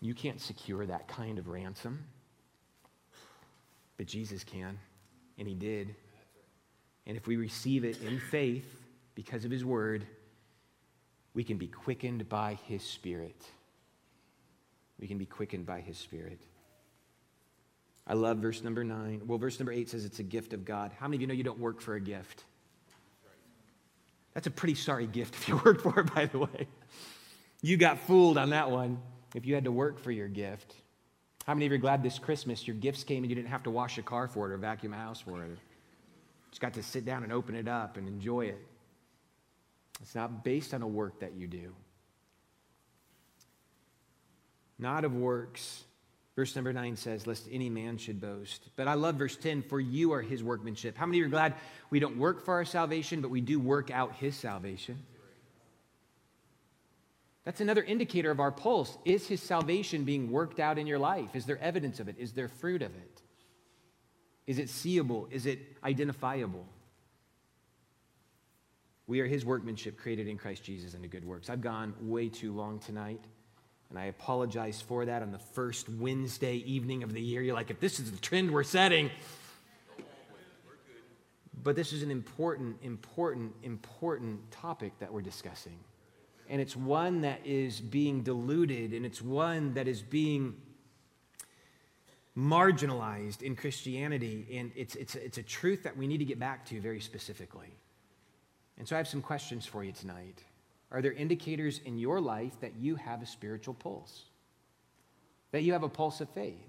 You 0.01 0.15
can't 0.15 0.41
secure 0.41 0.85
that 0.87 1.07
kind 1.07 1.39
of 1.39 1.47
ransom. 1.47 2.05
But 3.97 4.07
Jesus 4.07 4.43
can, 4.43 4.79
and 5.41 5.49
He 5.49 5.55
did. 5.55 5.97
And 7.07 7.17
if 7.17 7.27
we 7.27 7.37
receive 7.37 7.85
it 7.85 8.01
in 8.03 8.21
faith 8.21 8.85
because 9.17 9.45
of 9.45 9.51
His 9.51 9.65
Word, 9.65 10.07
we 11.35 11.43
can 11.43 11.57
be 11.57 11.67
quickened 11.67 12.29
by 12.29 12.59
His 12.67 12.85
Spirit. 12.85 13.43
We 15.01 15.09
can 15.09 15.19
be 15.19 15.27
quickened 15.27 15.67
by 15.67 15.81
His 15.81 15.97
Spirit. 15.97 16.41
I 18.07 18.15
love 18.15 18.39
verse 18.39 18.63
number 18.63 18.85
nine. 18.85 19.23
Well, 19.27 19.39
verse 19.39 19.59
number 19.59 19.73
eight 19.73 19.89
says 19.89 20.05
it's 20.05 20.19
a 20.19 20.25
gift 20.25 20.53
of 20.53 20.65
God. 20.65 20.93
How 20.99 21.09
many 21.09 21.17
of 21.17 21.21
you 21.23 21.27
know 21.27 21.35
you 21.35 21.45
don't 21.45 21.59
work 21.59 21.81
for 21.81 21.95
a 21.95 22.01
gift? 22.01 22.45
That's 24.35 24.47
a 24.47 24.51
pretty 24.51 24.75
sorry 24.75 25.07
gift 25.07 25.35
if 25.35 25.49
you 25.49 25.57
work 25.65 25.81
for 25.81 26.01
it, 26.01 26.15
by 26.15 26.27
the 26.27 26.39
way. 26.39 26.69
You 27.63 27.77
got 27.77 27.99
fooled 28.01 28.39
on 28.39 28.51
that 28.51 28.71
one 28.71 29.01
if 29.35 29.47
you 29.47 29.55
had 29.55 29.65
to 29.65 29.73
work 29.73 29.99
for 30.01 30.11
your 30.11 30.29
gift. 30.29 30.75
How 31.51 31.55
many 31.55 31.67
of 31.67 31.73
you 31.73 31.79
are 31.79 31.81
glad 31.81 32.05
this 32.05 32.21
Christmas 32.21 32.65
your 32.65 32.77
gifts 32.77 33.03
came 33.03 33.25
and 33.25 33.29
you 33.29 33.35
didn't 33.35 33.49
have 33.49 33.65
to 33.65 33.73
wash 33.73 33.99
a 33.99 34.03
car 34.03 34.29
for 34.29 34.49
it 34.49 34.53
or 34.55 34.57
vacuum 34.57 34.93
a 34.93 34.97
house 34.97 35.21
for 35.21 35.43
it? 35.43 35.59
Just 36.53 36.61
got 36.61 36.75
to 36.75 36.83
sit 36.85 37.05
down 37.05 37.25
and 37.25 37.33
open 37.33 37.57
it 37.57 37.67
up 37.67 37.97
and 37.97 38.07
enjoy 38.07 38.43
it. 38.43 38.65
It's 40.01 40.15
not 40.15 40.45
based 40.45 40.75
on 40.75 40.83
a 40.83 40.87
work 40.87 41.19
that 41.19 41.35
you 41.35 41.49
do. 41.49 41.75
Not 44.79 45.05
of 45.05 45.13
works. 45.13 45.83
Verse 46.37 46.55
number 46.55 46.73
9 46.73 46.95
says, 46.95 47.27
Lest 47.27 47.49
any 47.51 47.69
man 47.69 47.99
should 47.99 48.21
boast. 48.21 48.69
But 48.77 48.87
I 48.87 48.95
love 48.95 49.17
verse 49.17 49.35
10 49.35 49.63
For 49.63 49.81
you 49.81 50.13
are 50.13 50.23
his 50.23 50.45
workmanship. 50.45 50.97
How 50.97 51.05
many 51.05 51.19
of 51.19 51.23
you 51.23 51.27
are 51.27 51.31
glad 51.31 51.55
we 51.91 51.99
don't 51.99 52.17
work 52.17 52.45
for 52.45 52.55
our 52.55 52.65
salvation, 52.65 53.21
but 53.23 53.31
we 53.33 53.41
do 53.41 53.59
work 53.59 53.91
out 53.91 54.15
his 54.15 54.37
salvation? 54.37 55.03
That's 57.45 57.61
another 57.61 57.83
indicator 57.83 58.31
of 58.31 58.39
our 58.39 58.53
pulse. 58.53 58.99
Is 59.05 59.27
his 59.27 59.43
salvation 59.43 60.05
being 60.05 60.31
worked 60.31 60.61
out 60.61 60.79
in 60.79 60.87
your 60.87 60.99
life? 60.99 61.35
Is 61.35 61.47
there 61.47 61.59
evidence 61.59 61.99
of 62.01 62.09
it? 62.09 62.17
Is 62.19 62.33
there 62.33 62.49
fruit 62.49 62.83
of 62.83 62.95
it? 62.95 63.23
Is 64.47 64.59
it 64.59 64.69
seeable? 64.69 65.29
Is 65.31 65.47
it 65.47 65.61
identifiable? 65.83 66.67
We 69.07 69.21
are 69.21 69.27
his 69.27 69.45
workmanship 69.45 69.97
created 69.97 70.29
in 70.29 70.37
Christ 70.37 70.63
Jesus 70.63 70.95
into 70.95 71.09
good 71.09 71.25
works. 71.25 71.51
I've 71.51 71.63
gone 71.63 71.95
way 72.01 72.29
too 72.29 72.53
long 72.53 72.79
tonight, 72.79 73.21
and 73.89 73.99
I 73.99 74.05
apologize 74.05 74.81
for 74.81 75.05
that 75.07 75.23
on 75.23 75.33
the 75.33 75.39
first 75.39 75.89
Wednesday 75.89 76.57
evening 76.57 77.03
of 77.03 77.13
the 77.13 77.21
year. 77.21 77.43
You're 77.43 77.55
like, 77.55 77.71
if 77.71 77.81
this 77.81 77.99
is 77.99 78.11
the 78.13 78.19
trend 78.19 78.51
we're 78.51 78.63
setting. 78.63 79.11
But 81.63 81.77
this 81.77 81.93
is 81.93 82.03
an 82.03 82.11
important, 82.11 82.77
important, 82.83 83.53
important 83.63 84.51
topic 84.51 84.93
that 85.01 85.13
we're 85.13 85.23
discussing. 85.23 85.79
And 86.51 86.61
it's 86.61 86.77
one 86.77 87.23
that 87.23 87.41
is 87.47 87.81
being 87.81 88.23
diluted, 88.23 88.93
and 88.93 89.07
it's 89.07 89.23
one 89.23 89.73
that 89.75 89.89
is 89.89 90.03
being 90.03 90.57
marginalized 92.37 93.43
in 93.43 93.55
Christianity, 93.55 94.47
and 94.53 94.73
it's, 94.75 94.97
it's, 94.97 95.15
it's 95.15 95.39
a 95.39 95.43
truth 95.43 95.85
that 95.85 95.97
we 95.97 96.07
need 96.07 96.19
to 96.19 96.25
get 96.25 96.39
back 96.39 96.67
to 96.67 96.81
very 96.81 97.01
specifically. 97.01 97.73
And 98.79 98.89
so 98.89 98.97
I 98.97 98.99
have 98.99 99.09
some 99.09 99.23
questions 99.23 99.65
for 99.65 99.85
you 99.85 99.93
tonight. 99.93 100.43
Are 100.91 101.01
there 101.01 101.13
indicators 101.13 101.81
in 101.85 101.99
your 101.99 102.21
life 102.21 102.59
that 102.61 102.75
you 102.77 102.97
have 102.97 103.23
a 103.23 103.27
spiritual 103.27 103.75
pulse? 103.75 104.25
That 105.53 105.63
you 105.63 105.73
have 105.73 105.83
a 105.85 105.89
pulse 105.89 106.21
of 106.21 106.29
faith? 106.31 106.67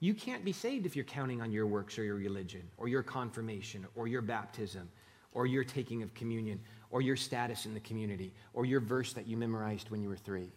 You 0.00 0.14
can't 0.14 0.44
be 0.44 0.52
saved 0.52 0.86
if 0.86 0.96
you're 0.96 1.04
counting 1.04 1.42
on 1.42 1.52
your 1.52 1.66
works 1.66 1.98
or 1.98 2.04
your 2.04 2.16
religion 2.16 2.62
or 2.78 2.88
your 2.88 3.02
confirmation 3.02 3.86
or 3.94 4.08
your 4.08 4.22
baptism 4.22 4.88
or 5.32 5.46
your 5.46 5.62
taking 5.62 6.02
of 6.02 6.12
communion, 6.14 6.58
or 6.90 7.00
your 7.00 7.16
status 7.16 7.66
in 7.66 7.74
the 7.74 7.80
community, 7.80 8.32
or 8.52 8.64
your 8.64 8.80
verse 8.80 9.12
that 9.12 9.26
you 9.26 9.36
memorized 9.36 9.90
when 9.90 10.02
you 10.02 10.08
were 10.08 10.16
three. 10.16 10.50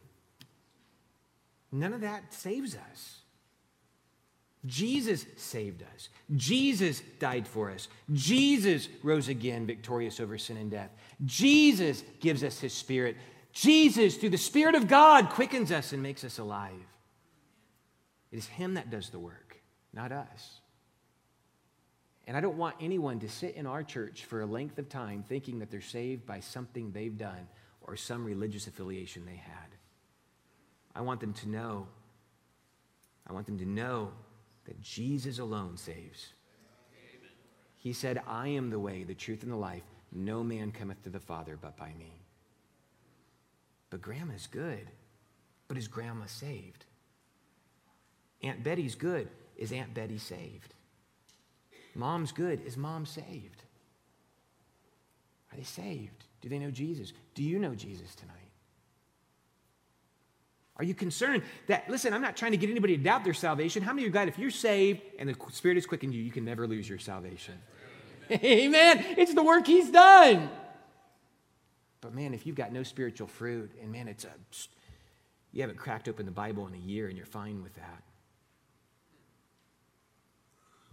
None 1.72 1.94
of 1.94 2.02
that 2.02 2.34
saves 2.34 2.76
us. 2.76 3.20
Jesus 4.66 5.26
saved 5.36 5.84
us. 5.94 6.10
Jesus 6.36 7.02
died 7.20 7.48
for 7.48 7.70
us. 7.70 7.90
Jesus 8.14 8.88
rose 9.04 9.28
again, 9.28 9.66
victorious 9.66 10.20
over 10.20 10.38
sin 10.38 10.58
and 10.58 10.72
death. 10.72 10.90
Jesus 11.26 12.04
gives 12.22 12.44
us 12.44 12.60
his 12.60 12.74
spirit. 12.74 13.18
Jesus, 13.52 14.16
through 14.18 14.30
the 14.30 14.38
Spirit 14.38 14.76
of 14.76 14.88
God, 14.88 15.30
quickens 15.30 15.72
us 15.72 15.92
and 15.92 16.02
makes 16.02 16.24
us 16.24 16.40
alive. 16.40 16.72
It 18.32 18.38
is 18.38 18.48
him 18.48 18.76
that 18.76 18.90
does 18.90 19.10
the 19.10 19.20
work, 19.20 19.62
not 19.94 20.12
us. 20.12 20.60
And 22.26 22.38
I 22.38 22.42
don't 22.42 22.58
want 22.58 22.76
anyone 22.80 23.20
to 23.20 23.30
sit 23.30 23.56
in 23.56 23.66
our 23.66 23.84
church 23.84 24.26
for 24.26 24.42
a 24.42 24.46
length 24.46 24.78
of 24.80 24.88
time 24.88 25.24
thinking 25.28 25.60
that 25.60 25.70
they're 25.70 25.82
saved 25.82 26.26
by 26.26 26.40
something 26.40 26.92
they've 26.92 27.18
done 27.18 27.48
or 27.82 27.96
some 27.96 28.24
religious 28.24 28.68
affiliation 28.68 29.26
they 29.26 29.36
had. 29.36 29.76
I 30.96 31.02
want 31.02 31.20
them 31.20 31.34
to 31.34 31.50
know, 31.50 31.88
I 33.28 33.34
want 33.34 33.46
them 33.46 33.58
to 33.58 33.66
know 33.66 34.12
that 34.66 34.82
Jesus 34.82 35.40
alone 35.40 35.76
saves. 35.76 36.28
He 37.78 37.92
said, 37.92 38.22
I 38.26 38.48
am 38.48 38.70
the 38.70 38.80
way, 38.80 39.04
the 39.04 39.14
truth, 39.14 39.44
and 39.44 39.52
the 39.52 39.58
life. 39.58 39.84
No 40.14 40.44
man 40.44 40.72
cometh 40.72 41.04
to 41.04 41.10
the 41.10 41.20
Father 41.20 41.58
but 41.62 41.76
by 41.76 41.92
me. 42.00 42.14
But 43.90 44.02
grandma's 44.02 44.48
good. 44.48 44.88
But 45.68 45.78
is 45.78 45.90
grandma 45.90 46.28
saved? 46.28 46.86
Aunt 48.42 48.64
Betty's 48.64 48.96
good. 48.96 49.28
Is 49.58 49.74
Aunt 49.74 49.94
Betty 49.94 50.18
saved? 50.18 50.74
Mom's 51.96 52.32
good. 52.32 52.62
Is 52.66 52.78
mom 52.78 53.06
saved? 53.06 53.64
Are 55.52 55.58
they 55.58 55.64
saved? 55.64 56.26
Do 56.42 56.50
they 56.50 56.60
know 56.60 56.72
Jesus? 56.72 57.14
Do 57.36 57.44
you 57.44 57.60
know 57.60 57.76
Jesus 57.76 58.16
tonight? 58.16 58.38
Are 60.78 60.84
you 60.84 60.96
concerned 60.96 61.44
that, 61.68 61.88
listen, 61.88 62.14
I'm 62.14 62.22
not 62.22 62.36
trying 62.36 62.52
to 62.52 62.58
get 62.58 62.70
anybody 62.70 62.98
to 62.98 63.04
doubt 63.04 63.24
their 63.24 63.36
salvation. 63.36 63.84
How 63.84 63.94
many 63.94 64.04
of 64.04 64.08
you 64.08 64.12
glad 64.12 64.28
if 64.28 64.40
you're 64.40 64.50
saved 64.50 65.02
and 65.20 65.30
the 65.30 65.36
Spirit 65.52 65.78
is 65.78 65.86
quickened 65.86 66.14
you, 66.16 66.22
you 66.22 66.32
can 66.32 66.44
never 66.44 66.68
lose 66.68 66.90
your 66.90 66.98
salvation? 66.98 67.54
Amen. 68.32 69.06
It's 69.18 69.34
the 69.34 69.44
work 69.44 69.68
He's 69.68 69.92
done. 69.92 70.50
But 72.02 72.16
man, 72.16 72.34
if 72.34 72.48
you've 72.48 72.56
got 72.56 72.74
no 72.74 72.84
spiritual 72.84 73.28
fruit, 73.28 73.72
and 73.82 73.92
man, 73.92 74.08
it's 74.08 74.26
a, 74.26 74.32
you 75.52 75.62
haven't 75.62 75.78
cracked 75.78 76.10
open 76.10 76.26
the 76.26 76.32
Bible 76.32 76.68
in 76.68 76.74
a 76.74 76.78
year 76.78 77.08
and 77.08 77.16
you're 77.16 77.26
fine 77.26 77.62
with 77.62 77.76
that. 77.76 78.04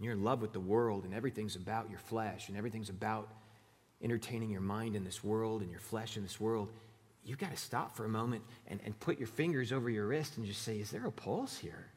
You're 0.01 0.13
in 0.13 0.23
love 0.23 0.41
with 0.41 0.53
the 0.53 0.59
world 0.59 1.05
and 1.05 1.13
everything's 1.13 1.55
about 1.55 1.89
your 1.89 1.99
flesh 1.99 2.49
and 2.49 2.57
everything's 2.57 2.89
about 2.89 3.29
entertaining 4.01 4.49
your 4.49 4.61
mind 4.61 4.95
in 4.95 5.03
this 5.03 5.23
world 5.23 5.61
and 5.61 5.69
your 5.69 5.79
flesh 5.79 6.17
in 6.17 6.23
this 6.23 6.39
world 6.39 6.71
you've 7.23 7.37
got 7.37 7.51
to 7.51 7.57
stop 7.57 7.95
for 7.95 8.05
a 8.05 8.09
moment 8.09 8.43
and, 8.67 8.79
and 8.85 8.99
put 8.99 9.19
your 9.19 9.27
fingers 9.27 9.71
over 9.71 9.89
your 9.89 10.07
wrist 10.07 10.37
and 10.37 10.45
just 10.45 10.61
say, 10.61 10.77
Is 10.79 10.91
there 10.91 11.05
a 11.05 11.11
pulse 11.11 11.57
here? 11.57 11.87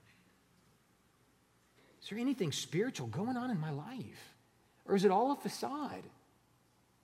Is 2.02 2.10
there 2.10 2.18
anything 2.18 2.52
spiritual 2.52 3.06
going 3.06 3.36
on 3.36 3.50
in 3.50 3.58
my 3.58 3.70
life? 3.70 4.34
Or 4.86 4.94
is 4.94 5.04
it 5.04 5.10
all 5.10 5.32
a 5.32 5.36
facade? 5.36 6.04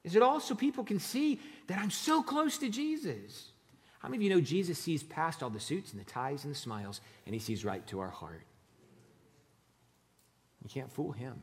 Is 0.04 0.16
it 0.16 0.22
all 0.22 0.40
so 0.40 0.54
people 0.54 0.84
can 0.84 0.98
see 0.98 1.40
that 1.66 1.78
I'm 1.78 1.90
so 1.90 2.22
close 2.22 2.58
to 2.58 2.68
Jesus? 2.68 3.52
How 4.00 4.08
many 4.08 4.26
of 4.26 4.30
you 4.30 4.36
know 4.36 4.40
Jesus 4.40 4.78
sees 4.78 5.02
past 5.02 5.42
all 5.42 5.50
the 5.50 5.60
suits 5.60 5.92
and 5.92 6.00
the 6.00 6.10
ties 6.10 6.44
and 6.44 6.54
the 6.54 6.58
smiles, 6.58 7.00
and 7.26 7.34
he 7.34 7.38
sees 7.38 7.64
right 7.64 7.86
to 7.88 8.00
our 8.00 8.08
heart? 8.08 8.42
You 10.62 10.68
can't 10.68 10.92
fool 10.92 11.12
him. 11.12 11.40